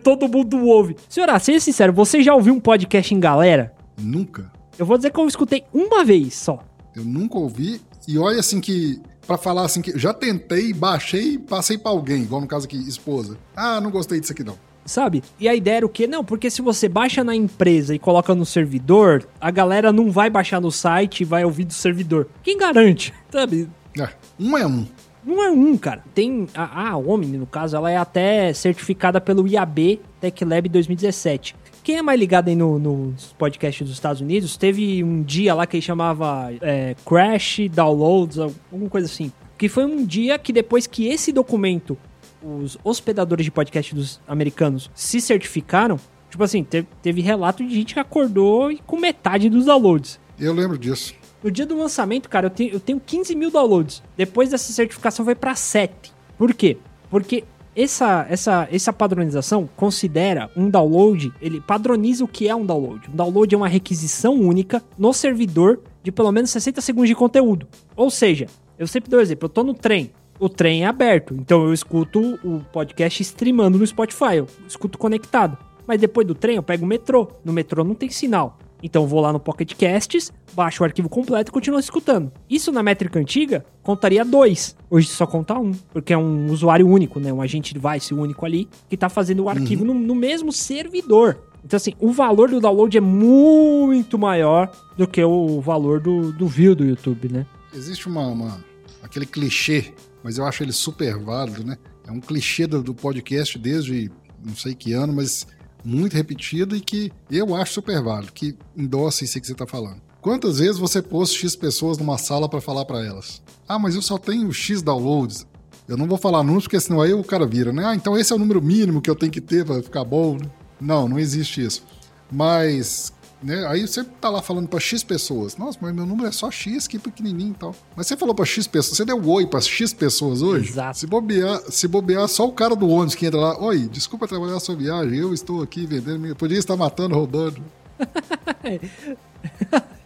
[0.03, 0.97] Todo mundo ouve.
[1.07, 3.73] Senhora, seja sincero, você já ouviu um podcast em galera?
[3.97, 4.51] nunca.
[4.77, 6.59] Eu vou dizer que eu escutei uma vez só.
[6.95, 7.81] Eu nunca ouvi.
[8.07, 12.41] E olha assim que, pra falar assim que já tentei, baixei passei pra alguém, igual
[12.41, 13.37] no caso aqui, esposa.
[13.55, 14.57] Ah, não gostei disso aqui não.
[14.83, 15.23] Sabe?
[15.39, 16.07] E a ideia era o quê?
[16.07, 20.31] Não, porque se você baixa na empresa e coloca no servidor, a galera não vai
[20.31, 22.27] baixar no site e vai ouvir do servidor.
[22.41, 23.13] Quem garante?
[23.29, 23.69] Sabe?
[23.99, 24.09] É,
[24.39, 24.87] um é um.
[25.23, 26.03] Não é um, cara.
[26.15, 31.55] Tem a, a Omni, no caso, ela é até certificada pelo IAB Tech Lab 2017.
[31.89, 35.65] Quem é mais ligado aí no- nos podcasts dos Estados Unidos, teve um dia lá
[35.65, 39.31] que ele chamava é, Crash Downloads, alguma coisa assim.
[39.57, 41.97] Que foi um dia que depois que esse documento,
[42.43, 47.95] os hospedadores de podcast dos americanos se certificaram, tipo assim, teve, teve relato de gente
[47.95, 50.19] que acordou e com metade dos downloads.
[50.39, 51.15] Eu lembro disso.
[51.43, 54.03] No dia do lançamento, cara, eu tenho, eu tenho 15 mil downloads.
[54.15, 56.13] Depois dessa certificação foi pra 7.
[56.37, 56.77] Por quê?
[57.09, 63.09] Porque essa, essa, essa padronização considera um download, ele padroniza o que é um download.
[63.09, 67.67] Um download é uma requisição única no servidor de pelo menos 60 segundos de conteúdo.
[67.95, 68.47] Ou seja,
[68.77, 71.33] eu sempre dou exemplo, eu tô no trem, o trem é aberto.
[71.33, 75.57] Então eu escuto o podcast streamando no Spotify, eu escuto conectado.
[75.85, 77.29] Mas depois do trem eu pego o metrô.
[77.43, 78.57] No metrô não tem sinal.
[78.81, 82.31] Então eu vou lá no Pocket Casts, baixo o arquivo completo e continuo escutando.
[82.49, 84.75] Isso na métrica antiga contaria dois.
[84.89, 87.31] Hoje só conta um, porque é um usuário único, né?
[87.33, 91.37] Um agente device único ali que tá fazendo o arquivo no, no mesmo servidor.
[91.63, 96.47] Então, assim, o valor do download é muito maior do que o valor do, do
[96.47, 97.45] view do YouTube, né?
[97.73, 98.63] Existe uma, uma-
[99.03, 101.77] aquele clichê, mas eu acho ele super válido, né?
[102.07, 104.09] É um clichê do, do podcast desde
[104.43, 105.45] não sei que ano, mas
[105.83, 110.01] muito repetido e que eu acho super válido, que endossa isso que você tá falando.
[110.21, 113.41] Quantas vezes você pôs X pessoas numa sala para falar para elas?
[113.67, 115.47] Ah, mas eu só tenho X downloads.
[115.87, 117.85] Eu não vou falar números, porque senão aí o cara vira, né?
[117.85, 120.37] Ah, então esse é o número mínimo que eu tenho que ter para ficar bom,
[120.37, 120.49] né?
[120.79, 121.83] Não, não existe isso.
[122.31, 123.11] Mas,
[123.41, 125.55] né, aí você tá lá falando pra X pessoas.
[125.57, 127.75] Nossa, mas meu número é só X, que pequenininho e tal.
[127.95, 130.69] Mas você falou pra X pessoas, você deu oi pra X pessoas hoje?
[130.69, 130.97] Exato.
[130.97, 134.57] Se bobear, se bobear só o cara do ônibus que entra lá, oi, desculpa trabalhar
[134.57, 137.61] a sua viagem, eu estou aqui vendendo, minha- podia estar matando, roubando.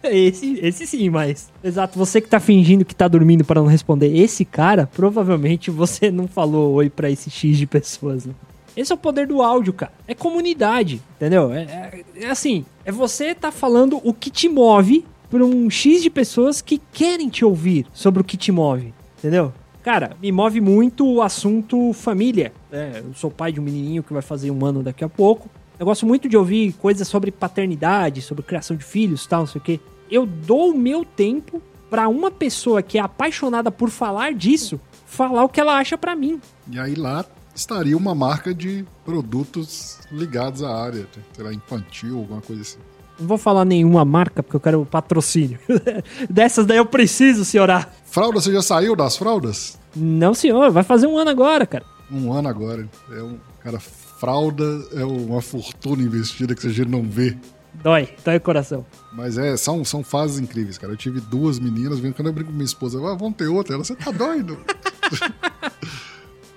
[0.02, 1.50] Esse, esse sim, mas.
[1.62, 6.10] Exato, você que tá fingindo que tá dormindo para não responder esse cara, provavelmente você
[6.10, 8.34] não falou oi pra esse X de pessoas, né?
[8.76, 9.92] Esse é o poder do áudio, cara.
[10.08, 11.52] É comunidade, entendeu?
[11.52, 16.02] É, é- é assim, é você tá falando o que te move pra um X
[16.02, 19.52] de pessoas que querem te ouvir sobre o que te move, entendeu?
[19.82, 22.52] Cara, me move muito o assunto família.
[22.70, 23.02] né?
[23.04, 25.48] eu sou pai de um menininho que vai fazer um ano daqui a pouco.
[25.78, 29.60] Eu gosto muito de ouvir coisas sobre paternidade, sobre criação de filhos, tal, não sei
[29.60, 29.80] o quê.
[30.10, 31.60] Eu dou o meu tempo
[31.90, 36.14] pra uma pessoa que é apaixonada por falar disso, falar o que ela acha pra
[36.16, 36.40] mim.
[36.70, 42.40] E aí lá estaria uma marca de produtos ligados à área, sei lá, infantil, alguma
[42.40, 42.78] coisa assim.
[43.18, 45.58] Não vou falar nenhuma marca porque eu quero patrocínio.
[46.28, 47.88] Dessas daí eu preciso, senhora.
[48.04, 49.78] Fralda, você já saiu das fraldas?
[49.94, 51.84] Não, senhor, vai fazer um ano agora, cara.
[52.10, 52.88] Um ano agora.
[53.12, 57.36] É um, cara, fralda é uma fortuna investida que a gente não vê.
[57.82, 58.84] Dói, dói o coração.
[59.12, 60.92] Mas é, são, são fases incríveis, cara.
[60.92, 63.74] Eu tive duas meninas, vendo quando eu brinco com minha esposa, ah, vamos ter outra.
[63.74, 64.58] Ela, você tá doido?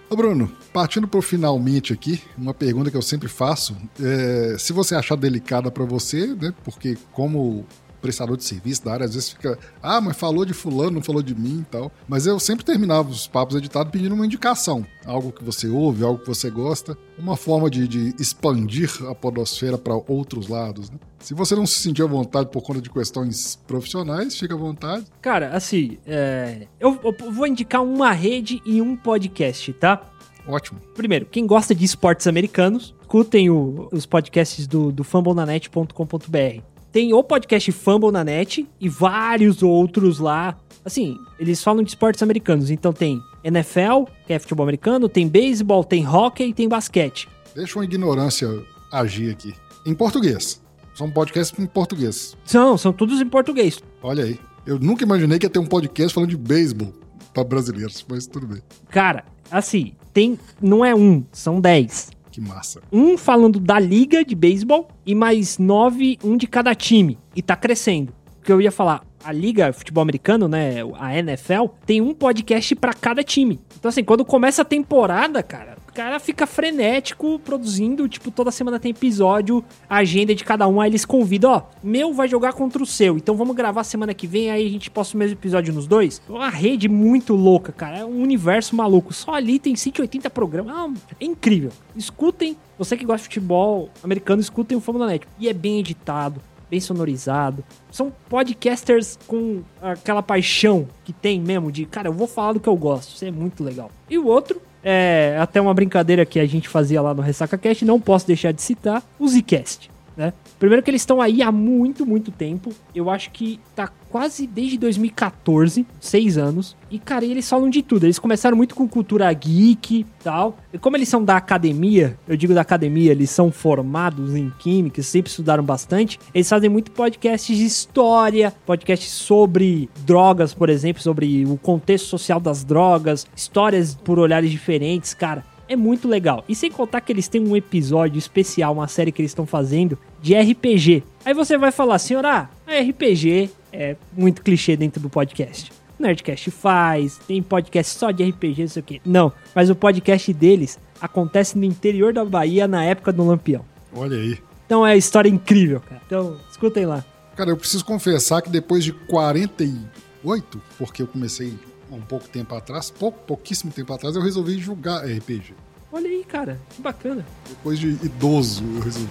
[0.10, 4.96] Ô Bruno, partindo pro finalmente aqui, uma pergunta que eu sempre faço, é, se você
[4.96, 7.66] achar delicada pra você, né, porque como
[8.02, 11.22] prestador de serviço da área, às vezes fica, ah, mas falou de fulano, não falou
[11.22, 15.32] de mim e tal, mas eu sempre terminava os papos editados pedindo uma indicação, algo
[15.32, 19.96] que você ouve, algo que você gosta, uma forma de, de expandir a podosfera para
[20.08, 20.98] outros lados, né?
[21.20, 25.06] Se você não se sentir à vontade por conta de questões profissionais, fica à vontade.
[25.22, 30.00] Cara, assim, é, eu, eu vou indicar uma rede e um podcast, tá?
[30.48, 30.80] Ótimo.
[30.96, 36.62] Primeiro, quem gosta de esportes americanos, escutem o- os podcasts do, do fumblenanet.com.br.
[36.92, 40.58] Tem o podcast Fumble na Net e vários outros lá.
[40.84, 42.72] Assim, eles falam de esportes americanos.
[42.72, 47.28] Então tem NFL, que é futebol americano, tem beisebol, tem hockey e tem basquete.
[47.54, 48.48] Deixa uma ignorância
[48.92, 49.54] agir aqui.
[49.86, 50.62] Em português.
[50.96, 52.36] São podcasts em português.
[52.44, 53.80] São, são todos em português.
[54.02, 54.40] Olha aí.
[54.66, 56.92] Eu nunca imaginei que ia ter um podcast falando de beisebol
[57.34, 58.62] para brasileiros, mas tudo bem.
[58.90, 60.40] Cara, assim, tem.
[60.62, 62.10] Não é um, são dez.
[62.38, 62.84] Que massa.
[62.92, 67.18] um falando da liga de beisebol e mais nove, um de cada time.
[67.36, 68.14] E tá crescendo.
[68.38, 72.94] Porque eu ia falar, a liga futebol americano, né, a NFL, tem um podcast pra
[72.94, 73.60] cada time.
[73.80, 78.92] Então assim, quando começa a temporada, cara, cara fica frenético produzindo, tipo, toda semana tem
[78.92, 82.86] episódio, a agenda de cada um, aí eles convidam, ó, meu vai jogar contra o
[82.86, 85.88] seu, então vamos gravar semana que vem, aí a gente posta o mesmo episódio nos
[85.88, 86.22] dois.
[86.30, 89.12] Uma rede muito louca, cara, é um universo maluco.
[89.12, 91.72] Só ali tem 180 programas, ah, é incrível.
[91.96, 95.26] Escutem, você que gosta de futebol americano, escutem o Fórmula Net.
[95.40, 96.40] E é bem editado,
[96.70, 97.64] bem sonorizado.
[97.90, 102.70] São podcasters com aquela paixão que tem mesmo de, cara, eu vou falar do que
[102.70, 103.16] eu gosto.
[103.16, 103.90] Isso é muito legal.
[104.08, 107.84] E o outro é até uma brincadeira que a gente fazia lá no Ressaca Cast,
[107.86, 109.90] não posso deixar de citar, o Zcast.
[110.18, 110.34] Né?
[110.58, 112.72] Primeiro que eles estão aí há muito, muito tempo.
[112.96, 116.76] Eu acho que tá quase desde 2014, seis anos.
[116.90, 118.06] E, cara, eles falam de tudo.
[118.06, 120.58] Eles começaram muito com cultura geek e tal.
[120.74, 125.04] E como eles são da academia, eu digo da academia, eles são formados em química,
[125.04, 126.18] sempre estudaram bastante.
[126.34, 132.40] Eles fazem muito podcasts de história, podcasts sobre drogas, por exemplo, sobre o contexto social
[132.40, 135.44] das drogas, histórias por olhares diferentes, cara.
[135.68, 136.44] É muito legal.
[136.48, 139.98] E sem contar que eles têm um episódio especial, uma série que eles estão fazendo
[140.22, 141.04] de RPG.
[141.26, 145.72] Aí você vai falar, senhora, a RPG é muito clichê dentro do podcast.
[146.00, 149.02] O Nerdcast faz, tem podcast só de RPG, não sei o quê.
[149.06, 153.66] Não, mas o podcast deles acontece no interior da Bahia na época do Lampião.
[153.94, 154.38] Olha aí.
[154.66, 156.02] Então é história incrível, cara.
[156.06, 157.04] Então, escutem lá.
[157.36, 161.54] Cara, eu preciso confessar que depois de 48, porque eu comecei
[161.92, 165.54] um pouco tempo atrás, pouco, pouquíssimo tempo atrás, eu resolvi jogar RPG.
[165.92, 167.26] Olha aí, cara, que bacana.
[167.48, 169.08] Depois de idoso, eu resolvi.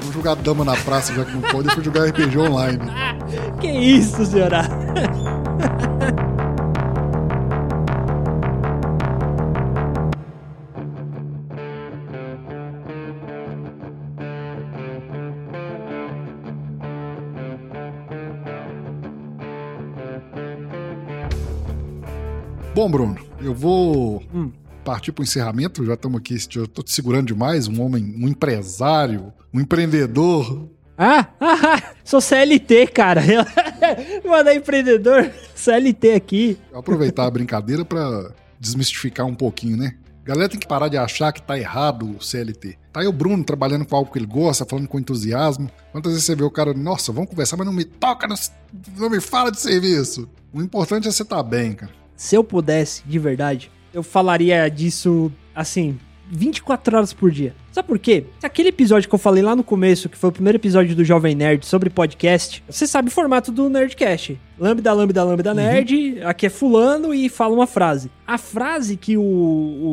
[0.00, 2.80] Eu não jogar dama na praça, já que não pode, eu fui jogar RPG online.
[3.60, 4.62] que isso, senhora?
[22.78, 24.52] Bom, Bruno, eu vou hum.
[24.84, 25.84] partir para o encerramento.
[25.84, 27.66] Já estamos aqui, eu estou te segurando demais.
[27.66, 30.70] Um homem, um empresário, um empreendedor.
[30.96, 33.20] Ah, ah sou CLT, cara.
[34.24, 36.56] Mano, é empreendedor, CLT aqui.
[36.70, 38.30] Vou aproveitar a brincadeira para
[38.60, 39.96] desmistificar um pouquinho, né?
[40.24, 42.78] galera tem que parar de achar que tá errado o CLT.
[42.92, 45.68] Tá aí o Bruno trabalhando com algo que ele gosta, falando com entusiasmo.
[45.90, 48.28] Quantas vezes você vê o cara, nossa, vamos conversar, mas não me toca,
[48.96, 50.30] não me fala de serviço.
[50.52, 54.68] O importante é você estar tá bem, cara se eu pudesse, de verdade, eu falaria
[54.68, 55.96] disso assim,
[56.28, 57.54] 24 horas por dia.
[57.70, 58.24] Sabe por quê?
[58.42, 61.36] Aquele episódio que eu falei lá no começo, que foi o primeiro episódio do Jovem
[61.36, 64.36] Nerd sobre podcast, você sabe o formato do Nerdcast.
[64.58, 65.56] Lambda, lambda, lambda, uhum.
[65.56, 68.10] nerd, aqui é fulano e fala uma frase.
[68.26, 69.22] A frase que o,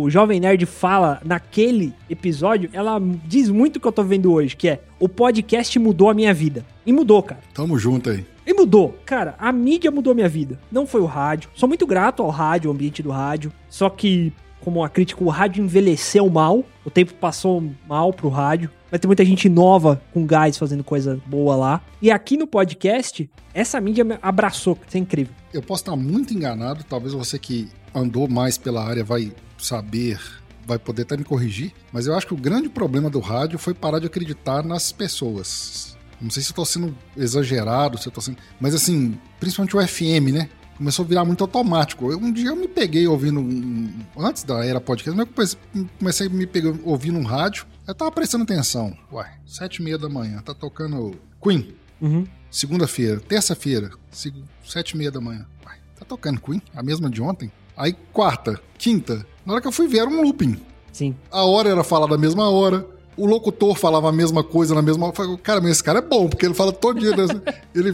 [0.02, 4.56] o Jovem Nerd fala naquele episódio, ela diz muito o que eu tô vendo hoje,
[4.56, 6.66] que é o podcast mudou a minha vida.
[6.84, 7.42] E mudou, cara.
[7.54, 8.26] Tamo junto aí.
[8.46, 8.98] E mudou.
[9.06, 10.60] Cara, a mídia mudou minha vida.
[10.72, 11.50] Não foi o rádio.
[11.56, 13.52] Sou muito grato ao rádio, ao ambiente do rádio.
[13.70, 14.32] Só que,
[14.62, 16.64] como a crítica, o rádio envelheceu mal.
[16.86, 18.70] O tempo passou mal pro rádio.
[18.92, 21.82] Vai ter muita gente nova com gás fazendo coisa boa lá.
[22.02, 24.78] E aqui no podcast, essa mídia abraçou.
[24.88, 25.34] Isso é incrível.
[25.52, 26.84] Eu posso estar muito enganado.
[26.84, 30.20] Talvez você que andou mais pela área vai saber
[30.66, 33.74] vai poder até me corrigir, mas eu acho que o grande problema do rádio foi
[33.74, 35.95] parar de acreditar nas pessoas.
[36.26, 38.38] Não sei se eu tô sendo exagerado, se eu tô sendo.
[38.60, 40.50] Mas assim, principalmente o FM, né?
[40.76, 42.12] Começou a virar muito automático.
[42.12, 43.40] Eu, um dia eu me peguei ouvindo.
[43.40, 45.60] Um, antes da era podcast, eu comecei,
[46.00, 47.66] comecei a me pegar ouvindo um rádio.
[47.88, 48.98] Eu tava prestando atenção.
[49.12, 51.76] Uai, sete e meia da manhã, tá tocando Queen.
[52.02, 52.26] Uhum.
[52.50, 55.46] Segunda-feira, terça-feira, sete e meia da manhã.
[55.64, 57.52] Uai, tá tocando Queen, a mesma de ontem.
[57.78, 60.60] Aí quarta, quinta, na hora que eu fui ver era um looping.
[60.92, 61.16] Sim.
[61.30, 65.08] A hora era falar da mesma hora o locutor falava a mesma coisa na mesma
[65.08, 65.38] hora.
[65.42, 67.16] Cara, mas esse cara é bom, porque ele fala todo dia.
[67.16, 67.26] Né?
[67.74, 67.94] ele,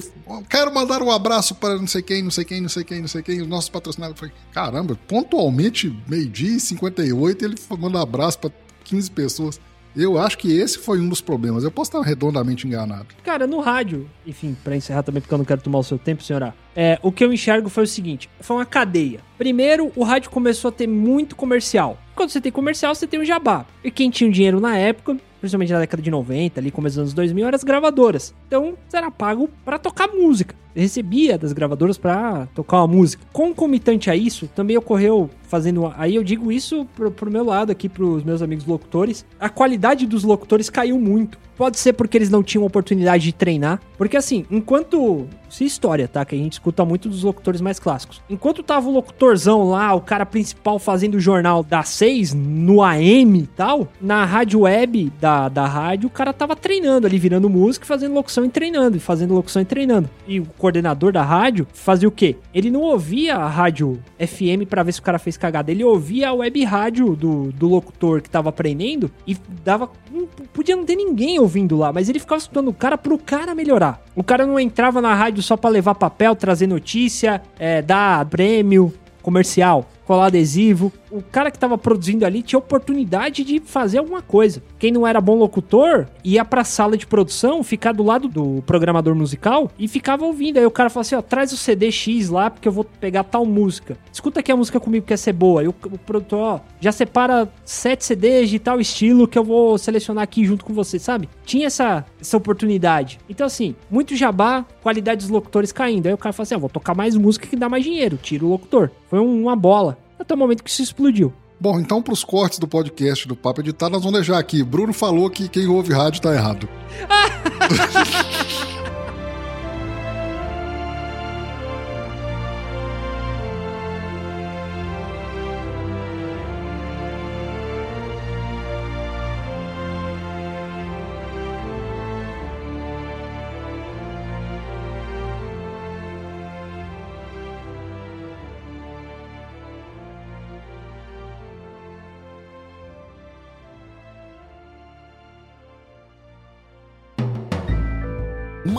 [0.49, 3.07] quero mandar um abraço para não sei quem, não sei quem, não sei quem, não
[3.07, 4.19] sei quem, os nossos patrocinadores.
[4.19, 8.51] Falei, caramba, pontualmente, meio-dia e 58, ele manda um abraço para
[8.83, 9.61] 15 pessoas.
[9.95, 11.63] Eu acho que esse foi um dos problemas.
[11.63, 13.07] Eu posso estar redondamente enganado.
[13.23, 16.23] Cara, no rádio, enfim, para encerrar também, porque eu não quero tomar o seu tempo,
[16.23, 16.53] senhora.
[16.75, 19.19] É, o que eu enxergo foi o seguinte: foi uma cadeia.
[19.37, 21.97] Primeiro, o rádio começou a ter muito comercial.
[22.15, 23.65] Quando você tem comercial, você tem o jabá.
[23.83, 27.13] E quem tinha dinheiro na época principalmente na década de 90, ali começo dos anos
[27.15, 28.31] 2000, eram as gravadoras.
[28.47, 30.55] Então, você era pago para tocar música.
[30.75, 33.23] Recebia das gravadoras para tocar uma música.
[33.31, 35.93] Concomitante a isso, também ocorreu fazendo.
[35.97, 39.25] Aí eu digo isso pro, pro meu lado aqui, pros meus amigos locutores.
[39.39, 41.37] A qualidade dos locutores caiu muito.
[41.57, 43.79] Pode ser porque eles não tinham oportunidade de treinar.
[43.97, 45.27] Porque assim, enquanto.
[45.47, 46.23] Isso é história, tá?
[46.23, 48.21] Que a gente escuta muito dos locutores mais clássicos.
[48.29, 53.39] Enquanto tava o locutorzão lá, o cara principal fazendo o jornal das 6 no AM
[53.39, 57.85] e tal, na rádio web da, da rádio, o cara tava treinando ali, virando música,
[57.85, 60.09] fazendo locução e treinando, e fazendo locução e treinando.
[60.25, 62.37] E coordenador da rádio fazia o quê?
[62.53, 65.71] Ele não ouvia a rádio FM para ver se o cara fez cagada.
[65.71, 69.89] Ele ouvia a web rádio do, do locutor que tava aprendendo e dava.
[70.11, 73.55] Não, podia não ter ninguém ouvindo lá, mas ele ficava escutando o cara pro cara
[73.55, 74.03] melhorar.
[74.15, 78.93] O cara não entrava na rádio só para levar papel, trazer notícia, é, dar prêmio
[79.23, 80.91] comercial colar adesivo.
[81.09, 84.61] O cara que tava produzindo ali tinha oportunidade de fazer alguma coisa.
[84.77, 89.15] Quem não era bom locutor ia pra sala de produção, ficar do lado do programador
[89.15, 90.57] musical e ficava ouvindo.
[90.57, 93.23] Aí o cara falava assim: ó, traz o CD X lá porque eu vou pegar
[93.23, 93.97] tal música.
[94.11, 95.63] Escuta aqui a música comigo que quer ser boa.
[95.63, 99.77] E o, o produtor, ó, já separa sete CDs de tal estilo que eu vou
[99.77, 101.29] selecionar aqui junto com você, sabe?
[101.45, 103.17] Tinha essa, essa oportunidade.
[103.29, 106.07] Então, assim, muito jabá, qualidade dos locutores caindo.
[106.07, 108.45] Aí o cara fala assim: ó, vou tocar mais música que dá mais dinheiro, tira
[108.45, 108.91] o locutor.
[109.09, 111.33] Foi uma bola até o momento que isso explodiu.
[111.59, 114.63] Bom, então para os cortes do podcast do Papo Editado, nós vamos deixar aqui.
[114.63, 116.67] Bruno falou que quem ouve rádio está errado.